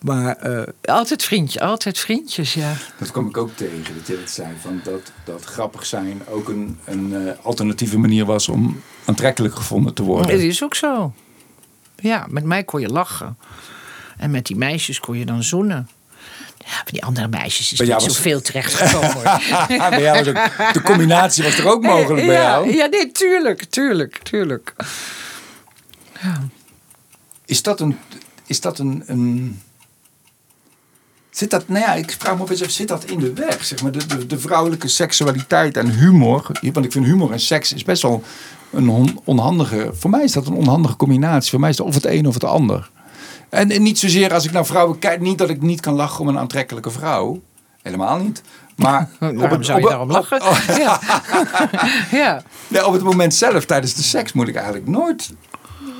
Maar 0.00 0.36
eh, 0.36 0.62
altijd 0.82 1.24
vriendje, 1.24 1.60
altijd 1.60 1.98
vriendjes, 1.98 2.54
ja. 2.54 2.72
Dat 2.98 3.10
kwam 3.10 3.28
ik 3.28 3.36
ook 3.36 3.56
tegen, 3.56 3.94
dat 3.96 4.06
je 4.06 4.18
dat 4.20 4.30
zei. 4.30 4.48
Van 4.60 4.80
dat, 4.84 5.12
dat 5.24 5.44
grappig 5.44 5.86
zijn 5.86 6.22
ook 6.28 6.48
een, 6.48 6.78
een 6.84 7.14
eh, 7.14 7.32
alternatieve 7.42 7.98
manier 7.98 8.24
was 8.24 8.48
om 8.48 8.80
aantrekkelijk 9.04 9.54
gevonden 9.54 9.94
te 9.94 10.02
worden. 10.02 10.30
Het 10.30 10.40
is 10.40 10.62
ook 10.64 10.74
zo. 10.74 11.12
Ja, 11.96 12.26
met 12.28 12.44
mij 12.44 12.64
kon 12.64 12.80
je 12.80 12.88
lachen. 12.88 13.38
En 14.16 14.30
met 14.30 14.46
die 14.46 14.56
meisjes 14.56 15.00
kon 15.00 15.18
je 15.18 15.24
dan 15.26 15.42
zoenen. 15.42 15.88
Ja, 16.58 16.72
van 16.72 16.84
die 16.92 17.04
andere 17.04 17.28
meisjes 17.28 17.72
is 17.72 17.78
Bij 17.78 17.86
niet 17.86 18.02
zoveel 18.02 18.40
terechtgekomen. 18.42 19.12
hoor. 19.12 19.22
bij 19.90 20.02
jou 20.02 20.18
was 20.24 20.28
ook- 20.28 20.72
de 20.72 20.82
combinatie 20.82 21.42
was 21.44 21.58
er 21.58 21.68
ook 21.68 21.82
mogelijk 21.82 22.26
bij 22.26 22.34
ja, 22.34 22.42
jou. 22.42 22.74
Ja, 22.74 22.86
nee, 22.86 23.12
tuurlijk, 23.12 23.64
tuurlijk, 23.64 24.18
tuurlijk. 24.22 24.74
Is 27.44 27.62
dat 27.62 27.80
een. 27.80 27.98
Is 28.46 28.60
dat 28.60 28.78
een, 28.78 29.02
een 29.06 29.60
Zit 31.36 31.50
dat, 31.50 31.68
nou 31.68 31.80
ja, 31.80 31.94
ik 31.94 32.16
vraag 32.18 32.36
me 32.36 32.42
op 32.42 32.50
af, 32.50 32.70
zit 32.70 32.88
dat 32.88 33.04
in 33.04 33.18
de 33.18 33.32
weg? 33.32 33.64
Zeg 33.64 33.82
maar, 33.82 33.92
de, 33.92 34.06
de, 34.06 34.26
de 34.26 34.38
vrouwelijke 34.38 34.88
seksualiteit 34.88 35.76
en 35.76 35.90
humor. 35.90 36.50
Want 36.72 36.84
ik 36.84 36.92
vind 36.92 37.04
humor 37.04 37.32
en 37.32 37.40
seks 37.40 37.72
is 37.72 37.84
best 37.84 38.02
wel 38.02 38.22
een 38.72 38.88
on- 38.88 39.20
onhandige. 39.24 39.90
Voor 39.94 40.10
mij 40.10 40.24
is 40.24 40.32
dat 40.32 40.46
een 40.46 40.54
onhandige 40.54 40.96
combinatie. 40.96 41.50
Voor 41.50 41.60
mij 41.60 41.70
is 41.70 41.78
het 41.78 41.86
of 41.86 41.94
het 41.94 42.06
een 42.06 42.26
of 42.26 42.34
het 42.34 42.44
ander. 42.44 42.90
En, 43.48 43.70
en 43.70 43.82
niet 43.82 43.98
zozeer 43.98 44.32
als 44.34 44.44
ik 44.44 44.52
naar 44.52 44.66
vrouwen 44.66 44.98
kijk, 44.98 45.20
niet 45.20 45.38
dat 45.38 45.48
ik 45.50 45.62
niet 45.62 45.80
kan 45.80 45.94
lachen 45.94 46.20
om 46.20 46.28
een 46.28 46.38
aantrekkelijke 46.38 46.90
vrouw. 46.90 47.40
Helemaal 47.82 48.18
niet. 48.18 48.42
Maar 48.76 49.08
Waarom 49.18 49.62
zou 49.62 49.78
je 49.78 49.84
op, 49.84 49.90
daarom 49.90 50.10
lachen? 50.10 50.40
Ja. 50.82 51.00
ja. 52.22 52.42
Nee, 52.68 52.86
op 52.86 52.92
het 52.92 53.02
moment 53.02 53.34
zelf, 53.34 53.64
tijdens 53.64 53.94
de 53.94 54.02
seks, 54.02 54.32
moet 54.32 54.48
ik 54.48 54.54
eigenlijk 54.54 54.86
nooit, 54.86 55.32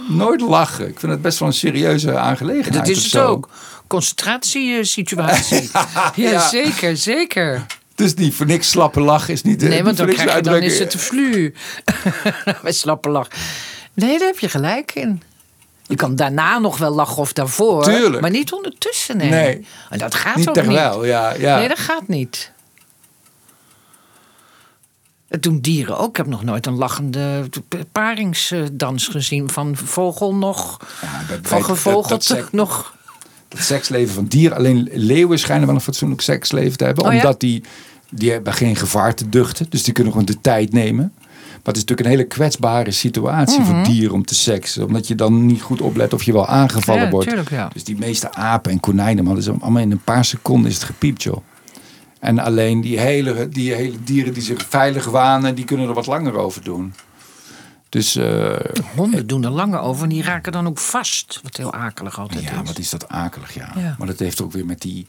nooit 0.08 0.40
lachen. 0.40 0.88
Ik 0.88 1.00
vind 1.00 1.12
het 1.12 1.22
best 1.22 1.38
wel 1.38 1.48
een 1.48 1.54
serieuze 1.54 2.18
aangelegenheid. 2.18 2.74
Dat 2.74 2.88
is 2.96 3.04
het 3.12 3.22
ook. 3.22 3.48
Concentratiesituatie. 3.86 5.70
ja, 5.72 6.12
ja. 6.14 6.48
zeker, 6.48 6.96
zeker. 6.96 7.66
Dus 7.94 8.14
niet 8.14 8.34
voor 8.34 8.46
niks 8.46 8.70
slappe 8.70 9.00
lach 9.00 9.28
is 9.28 9.42
niet... 9.42 9.60
Nee, 9.62 9.84
want 9.84 9.96
dan, 9.96 10.06
krijg 10.06 10.34
je, 10.34 10.42
dan 10.42 10.62
is 10.62 10.78
het 10.78 10.90
te 10.90 10.98
vlu. 10.98 11.54
Bij 12.62 12.72
slappe 12.82 13.08
lach. 13.08 13.28
Nee, 13.94 14.18
daar 14.18 14.26
heb 14.28 14.38
je 14.38 14.48
gelijk 14.48 14.94
in. 14.94 15.22
Je 15.86 15.94
kan 15.94 16.16
daarna 16.16 16.58
nog 16.58 16.78
wel 16.78 16.90
lachen 16.94 17.16
of 17.16 17.32
daarvoor. 17.32 17.82
Tuurlijk. 17.84 18.20
Maar 18.20 18.30
niet 18.30 18.52
ondertussen, 18.52 19.16
nee. 19.16 19.30
Nee. 19.30 19.66
En 19.90 19.98
dat 19.98 20.14
gaat 20.14 20.36
Niet 20.36 20.48
ook 20.48 20.54
terwijl, 20.54 20.98
niet. 20.98 21.08
ja. 21.08 21.34
ja. 21.34 21.58
Nee, 21.58 21.68
dat 21.68 21.78
gaat 21.78 22.08
niet. 22.08 22.52
Het 25.28 25.42
doen 25.42 25.60
dieren 25.60 25.98
ook. 25.98 26.08
Ik 26.08 26.16
heb 26.16 26.26
nog 26.26 26.42
nooit 26.42 26.66
een 26.66 26.76
lachende 26.76 27.48
paringsdans 27.92 29.06
gezien. 29.08 29.50
Van 29.50 29.76
vogel 29.76 30.34
nog. 30.34 30.76
Ja, 31.02 31.22
bij- 31.28 31.38
van 31.42 31.58
dat- 31.58 31.66
gevogeld 31.66 32.28
dat 32.28 32.52
nog. 32.52 32.95
Het 33.48 33.64
seksleven 33.64 34.14
van 34.14 34.24
dieren. 34.24 34.56
Alleen 34.56 34.88
leeuwen 34.92 35.38
schijnen 35.38 35.66
wel 35.66 35.74
een 35.74 35.80
fatsoenlijk 35.80 36.20
seksleven 36.20 36.78
te 36.78 36.84
hebben. 36.84 37.04
Oh 37.04 37.12
ja? 37.12 37.16
Omdat 37.16 37.40
die, 37.40 37.62
die 38.10 38.30
hebben 38.30 38.52
geen 38.52 38.76
gevaar 38.76 39.14
te 39.14 39.28
duchten. 39.28 39.66
Dus 39.68 39.82
die 39.82 39.92
kunnen 39.92 40.12
gewoon 40.12 40.26
de 40.26 40.40
tijd 40.40 40.72
nemen. 40.72 41.12
het 41.62 41.76
is 41.76 41.82
natuurlijk 41.84 42.00
een 42.00 42.14
hele 42.14 42.24
kwetsbare 42.24 42.90
situatie 42.90 43.64
voor 43.64 43.82
dieren 43.84 44.14
om 44.14 44.24
te 44.24 44.34
seksen. 44.34 44.86
Omdat 44.86 45.08
je 45.08 45.14
dan 45.14 45.46
niet 45.46 45.62
goed 45.62 45.80
oplet 45.80 46.12
of 46.14 46.22
je 46.22 46.32
wel 46.32 46.46
aangevallen 46.46 47.02
Ja, 47.04 47.10
wordt. 47.10 47.28
tuurlijk, 47.28 47.50
ja. 47.50 47.70
Dus 47.72 47.84
die 47.84 47.96
meeste 47.98 48.34
apen 48.34 48.72
en 48.72 48.80
konijnen, 48.80 49.24
man, 49.24 49.36
is 49.36 49.48
allemaal 49.48 49.82
in 49.82 49.90
een 49.90 50.04
paar 50.04 50.24
seconden 50.24 50.70
is 50.70 50.76
het 50.76 50.84
gepiept, 50.84 51.22
joh. 51.22 51.36
En 52.20 52.38
alleen 52.38 52.80
die 52.80 52.98
hele, 52.98 53.48
die 53.48 53.74
hele 53.74 53.96
dieren 54.04 54.32
die 54.32 54.42
zich 54.42 54.66
veilig 54.68 55.04
wanen, 55.04 55.54
die 55.54 55.64
kunnen 55.64 55.88
er 55.88 55.94
wat 55.94 56.06
langer 56.06 56.36
over 56.36 56.64
doen. 56.64 56.92
Dus 57.88 58.16
eh, 58.16 58.56
Honden 58.96 59.26
doen 59.26 59.44
er 59.44 59.50
langer 59.50 59.80
over 59.80 60.02
en 60.02 60.08
die 60.08 60.22
raken 60.22 60.52
dan 60.52 60.66
ook 60.66 60.78
vast. 60.78 61.40
Wat 61.42 61.56
heel 61.56 61.72
akelig 61.72 62.18
altijd 62.18 62.42
ja, 62.42 62.60
is. 62.60 62.68
wat 62.68 62.78
is 62.78 62.90
dat 62.90 63.08
akelig, 63.08 63.54
ja. 63.54 63.72
Ja. 63.76 63.94
Maar 63.98 64.06
dat 64.06 64.18
heeft 64.18 64.42
ook 64.42 64.52
weer 64.52 64.66
met 64.66 64.80
die, 64.80 65.06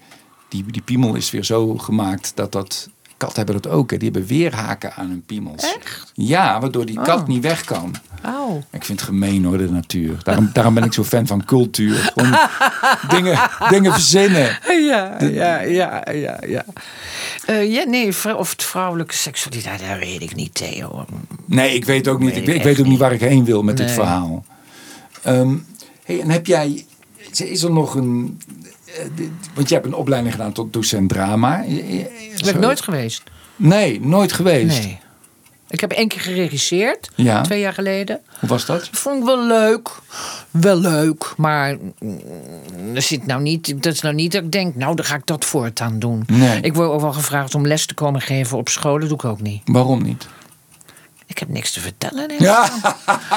die... 0.50 0.66
Die 0.72 0.82
piemel 0.82 1.16
is 1.16 1.32
weer 1.32 1.44
zo 1.44 1.78
gemaakt 1.78 2.32
dat 2.36 2.52
dat... 2.52 2.90
Katten 3.18 3.38
hebben 3.46 3.62
dat 3.62 3.72
ook, 3.72 3.92
hè. 3.92 3.98
Die 3.98 4.10
hebben 4.12 4.30
weerhaken 4.30 4.94
aan 4.94 5.10
hun 5.10 5.24
piemels. 5.26 5.64
Echt? 5.76 6.12
Ja, 6.14 6.60
waardoor 6.60 6.86
die 6.86 7.02
kat 7.02 7.20
Oh. 7.22 7.28
niet 7.28 7.44
weg 7.44 7.64
kan. 7.64 7.96
Auw. 8.22 8.64
Ik 8.72 8.84
vind 8.86 9.00
het 9.00 9.10
gemeen 9.10 9.44
hoor, 9.46 9.58
de 9.58 9.72
natuur. 9.72 10.18
Daarom, 10.24 10.50
daarom 10.54 10.74
ben 10.74 10.84
ik 10.84 10.94
zo 10.94 11.04
fan 11.04 11.28
van 11.28 11.46
cultuur. 11.46 12.12
Gewoon 12.14 12.38
dingen, 13.16 13.40
dingen 13.70 13.92
verzinnen. 13.94 14.60
Ja, 14.68 15.18
ja, 15.24 15.60
ja, 15.62 16.04
ja, 16.12 16.38
ja. 16.48 16.66
Eh, 17.46 17.72
ja, 17.74 17.84
nee, 17.84 18.08
of 18.38 18.50
het 18.52 18.64
vrouwelijke 18.64 19.14
seksualiteit, 19.14 19.80
dat 19.90 20.00
weet 20.00 20.22
ik 20.22 20.36
niet, 20.36 20.54
Theo. 20.54 21.06
Nee, 21.46 21.74
ik 21.76 21.86
weet 21.86 22.08
ook 22.08 22.20
niet. 22.20 22.34
Weet 22.34 22.48
ik, 22.48 22.56
ik 22.56 22.64
weet- 22.64 22.80
ook 22.80 22.86
niet 22.86 23.00
waar 23.00 23.12
ik 23.14 23.20
heen 23.20 23.46
wil 23.46 23.64
met 23.64 23.78
dit 23.78 23.92
verhaal. 23.92 24.46
Ehm, 25.22 25.56
hey, 26.04 26.22
en 26.22 26.30
heb 26.30 26.46
jij... 26.46 26.86
Is 27.38 27.64
er 27.64 27.72
nog 27.72 27.96
een... 27.96 28.42
eh, 28.98 29.26
Want 29.54 29.70
je 29.70 29.74
hebt 29.76 29.88
een 29.88 29.94
opleiding 29.96 30.34
gedaan 30.34 30.52
tot 30.52 30.74
docent 30.74 31.10
drama. 31.10 31.58
Dat 31.58 32.44
ben 32.44 32.54
ik 32.56 32.60
nooit 32.60 32.82
geweest. 32.82 33.24
Nee, 33.56 34.02
nooit 34.02 34.32
geweest. 34.32 34.84
Nee. 34.84 35.00
Ik 35.70 35.80
heb 35.80 35.92
één 35.92 36.08
keer 36.08 36.20
geregisseerd, 36.22 37.10
Ja. 37.16 37.42
twee 37.42 37.60
jaar 37.60 37.74
geleden. 37.74 38.20
Hoe 38.40 38.50
was 38.50 38.66
dat? 38.66 38.90
Vond 38.92 39.20
ik 39.20 39.26
wel 39.26 39.44
leuk. 39.46 39.90
Wel 40.52 40.80
leuk, 40.80 41.34
maar 41.38 41.76
er 42.94 43.02
zit 43.02 43.26
nou 43.26 43.42
niet, 43.42 43.84
dat 43.84 43.94
is 43.94 44.02
nou 44.02 44.16
niet 44.16 44.32
dat 44.32 44.44
ik 44.44 44.52
denk, 44.52 44.76
nou, 44.76 44.96
dan 44.96 45.06
ga 45.06 45.16
ik 45.16 45.26
dat 45.26 45.46
voortaan 45.46 46.00
doen. 46.00 46.24
Nee. 46.28 46.62
Ik 46.62 46.74
word 46.74 46.90
ook 46.90 47.02
wel 47.02 47.14
gevraagd 47.14 47.56
om 47.56 47.68
les 47.68 47.86
te 47.86 47.94
komen 47.94 48.22
geven 48.22 48.58
op 48.58 48.70
scholen, 48.70 49.08
doe 49.08 49.18
ik 49.18 49.26
ook 49.26 49.42
niet. 49.42 49.62
Waarom 49.66 50.04
niet? 50.04 50.28
Ik 51.38 51.44
heb 51.44 51.52
niks 51.52 51.72
te 51.72 51.80
vertellen. 51.80 52.32
Ja, 52.40 52.70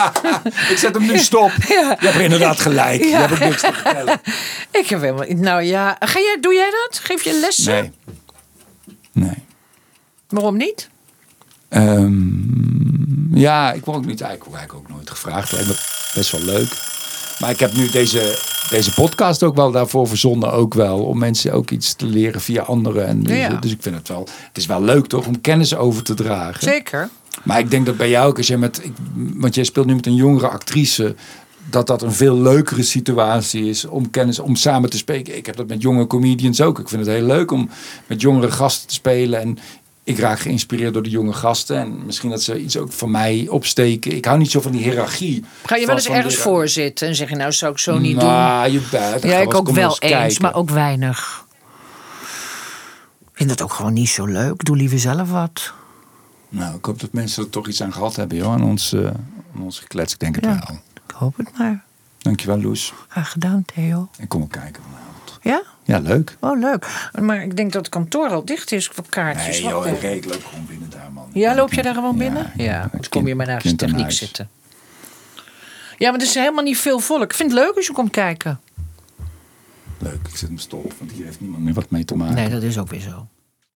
ik 0.71 0.77
zet 0.77 0.95
hem 0.95 1.07
nu 1.07 1.19
stop. 1.19 1.51
Ja. 1.69 1.97
Je 2.01 2.07
hebt 2.07 2.15
er 2.15 2.21
inderdaad 2.21 2.61
gelijk. 2.61 3.03
Je 3.03 3.17
hebt 3.17 3.39
niks 3.41 3.61
te 3.61 3.73
vertellen. 3.73 4.21
Ik 4.81 4.87
heb 4.87 5.01
helemaal, 5.01 5.27
nou 5.29 5.63
ja, 5.63 5.97
ga 5.99 6.19
jij, 6.19 6.37
doe 6.41 6.55
jij 6.55 6.71
dat? 6.71 6.99
Geef 6.99 7.23
je 7.25 7.39
lessen? 7.41 7.73
Nee. 7.73 7.93
Nee. 9.13 9.45
Waarom 10.29 10.57
niet? 10.57 10.89
Ehm, 11.69 13.39
ja, 13.39 13.73
ik 13.73 13.85
word 13.85 13.97
ook 13.97 14.07
niet 14.07 14.21
eigenlijk, 14.21 14.57
eigenlijk 14.57 14.89
ook 14.89 14.97
nooit 14.97 15.11
gevraagd. 15.11 15.53
Lijkt 15.53 15.69
me 15.69 15.75
best 16.15 16.31
wel 16.31 16.43
leuk. 16.43 16.69
Maar 17.39 17.51
ik 17.51 17.61
heb 17.61 17.73
nu 17.73 17.91
deze, 17.91 18.39
deze 18.71 18.95
podcast 18.95 19.43
ook 19.43 19.55
wel 19.55 19.71
daarvoor 19.71 20.09
verzonnen. 20.09 20.53
Ook 20.53 20.75
wel 20.75 21.05
om 21.05 21.19
mensen 21.19 21.53
ook 21.53 21.71
iets 21.71 21.95
te 21.95 22.07
leren 22.07 22.41
via 22.41 22.63
anderen. 22.63 23.07
En 23.07 23.23
dus, 23.23 23.37
Ja. 23.37 23.49
dus 23.49 23.71
ik 23.73 23.83
vind 23.83 23.95
het 23.97 24.09
wel. 24.09 24.29
Het 24.49 24.57
is 24.57 24.67
wel 24.67 24.83
leuk 24.83 25.07
toch 25.07 25.27
om 25.27 25.41
kennis 25.41 25.75
over 25.77 26.03
te 26.03 26.15
dragen. 26.15 26.63
Zeker. 26.63 27.09
Maar 27.43 27.59
ik 27.59 27.71
denk 27.71 27.87
dat 27.87 27.97
bij 27.97 28.11
jou 28.11 28.29
ook, 28.29 28.37
als 28.37 28.47
je 28.47 28.57
met. 28.57 28.85
Ik, 28.85 28.93
want 29.15 29.55
jij 29.55 29.65
speelt 29.65 29.87
nu 29.87 29.95
met 29.95 30.07
een 30.07 30.15
jongere 30.15 30.49
actrice. 30.49 31.15
Dat 31.71 31.87
dat 31.87 32.03
een 32.03 32.13
veel 32.13 32.41
leukere 32.41 32.83
situatie 32.83 33.69
is 33.69 33.85
om 33.85 34.11
kennis, 34.11 34.39
om 34.39 34.57
samen 34.57 34.91
te 34.91 34.97
spreken. 34.97 35.37
Ik 35.37 35.47
heb 35.47 35.57
dat 35.57 35.69
met 35.69 35.83
jonge 35.83 36.07
comedians 36.07 36.61
ook. 36.61 36.79
Ik 36.79 36.89
vind 36.89 37.07
het 37.07 37.15
heel 37.15 37.27
leuk 37.27 37.51
om 37.51 37.71
met 38.07 38.21
jongere 38.21 38.51
gasten 38.51 38.89
te 38.89 38.95
spelen. 38.95 39.41
En 39.41 39.59
ik 40.05 40.19
raak 40.19 40.41
geïnspireerd 40.41 40.93
door 40.93 41.03
de 41.03 41.11
jonge 41.11 41.33
gasten. 41.33 41.77
En 41.77 42.07
misschien 42.07 42.31
dat 42.31 42.43
ze 42.43 42.61
iets 42.61 42.77
ook 42.77 42.93
van 42.93 43.11
mij 43.11 43.47
opsteken. 43.49 44.17
Ik 44.17 44.25
hou 44.25 44.39
niet 44.39 44.51
zo 44.51 44.61
van 44.61 44.73
die 44.73 44.83
hiërarchie. 44.83 45.45
Ga 45.65 45.77
je 45.77 45.87
wel 45.87 45.95
eens 45.95 46.09
ergens 46.09 46.37
voor 46.37 46.69
zitten 46.69 47.09
en 47.09 47.15
zeg 47.15 47.29
je 47.29 47.37
nou 47.37 47.53
zou 47.53 47.73
ik 47.73 47.79
zo 47.79 47.99
niet 47.99 48.21
doen? 48.21 48.29
Nou, 48.29 48.71
je 48.71 48.81
bent. 48.91 49.23
Ja, 49.23 49.39
ik 49.39 49.55
ook 49.55 49.71
wel 49.71 49.99
eens, 49.99 50.39
maar 50.39 50.55
ook 50.55 50.71
weinig. 50.71 51.47
Ik 53.21 53.47
vind 53.47 53.49
dat 53.49 53.63
ook 53.63 53.73
gewoon 53.73 53.93
niet 53.93 54.09
zo 54.09 54.25
leuk. 54.25 54.65
Doe 54.65 54.77
liever 54.77 54.99
zelf 54.99 55.31
wat. 55.31 55.73
Nou, 56.51 56.77
ik 56.77 56.85
hoop 56.85 57.01
dat 57.01 57.13
mensen 57.13 57.45
er 57.45 57.51
toch 57.51 57.69
iets 57.69 57.83
aan 57.83 57.93
gehad 57.93 58.17
hebben, 58.17 58.37
joh. 58.39 58.53
Aan 58.53 58.63
ons, 58.65 58.93
eh, 58.93 59.07
aan 59.55 59.63
ons 59.63 59.79
geklets. 59.79 60.13
Ik 60.13 60.19
denk 60.19 60.35
het 60.35 60.45
Ja. 60.45 60.51
wel. 60.69 60.79
Ik 61.09 61.15
hoop 61.15 61.37
het 61.37 61.59
maar. 61.59 61.85
Dankjewel, 62.19 62.61
Loes. 62.61 62.93
Graag 63.09 63.31
gedaan, 63.31 63.65
Theo. 63.75 64.09
En 64.19 64.29
kom 64.29 64.43
ook 64.43 64.51
kijken 64.51 64.83
vanavond. 64.83 65.39
Ja? 65.43 65.63
Ja, 65.85 65.99
leuk. 65.99 66.37
Oh, 66.41 66.59
leuk. 66.61 67.11
Maar 67.21 67.43
ik 67.43 67.57
denk 67.57 67.73
dat 67.73 67.81
het 67.83 67.91
kantoor 67.95 68.29
al 68.29 68.45
dicht 68.45 68.73
is 68.73 68.87
voor 68.87 69.05
kaartjes. 69.09 69.61
Nee, 69.61 69.71
joh, 69.71 69.87
ik 69.87 70.25
loop 70.25 70.45
gewoon 70.45 70.67
binnen 70.67 70.91
daar, 70.91 71.13
man. 71.13 71.31
Ja, 71.33 71.55
loop 71.55 71.73
je 71.73 71.83
daar 71.83 71.95
gewoon 71.95 72.19
binnen? 72.19 72.53
Ja, 72.57 72.89
dan 72.93 73.01
kom 73.09 73.27
je 73.27 73.35
maar 73.35 73.47
naar 73.47 73.63
aan 73.67 73.77
techniek 73.77 74.11
zitten. 74.11 74.49
Ja, 75.99 76.11
maar 76.11 76.21
er 76.21 76.27
is 76.27 76.35
helemaal 76.35 76.65
niet 76.65 76.79
veel 76.79 76.99
volk. 76.99 77.23
Ik 77.23 77.35
vind 77.35 77.51
het 77.53 77.61
leuk 77.61 77.77
als 77.77 77.87
je 77.87 77.93
komt 77.93 78.11
kijken. 78.11 78.61
Leuk, 79.99 80.19
ik 80.29 80.37
zet 80.37 80.49
hem 80.49 80.59
stop, 80.59 80.93
want 80.99 81.11
hier 81.13 81.25
heeft 81.25 81.41
niemand 81.41 81.63
meer 81.63 81.75
wat 81.75 81.91
mee 81.91 82.05
te 82.05 82.17
maken. 82.17 82.35
Nee, 82.35 82.49
dat 82.49 82.63
is 82.63 82.79
ook 82.79 82.89
weer 82.89 83.01
zo. 83.01 83.27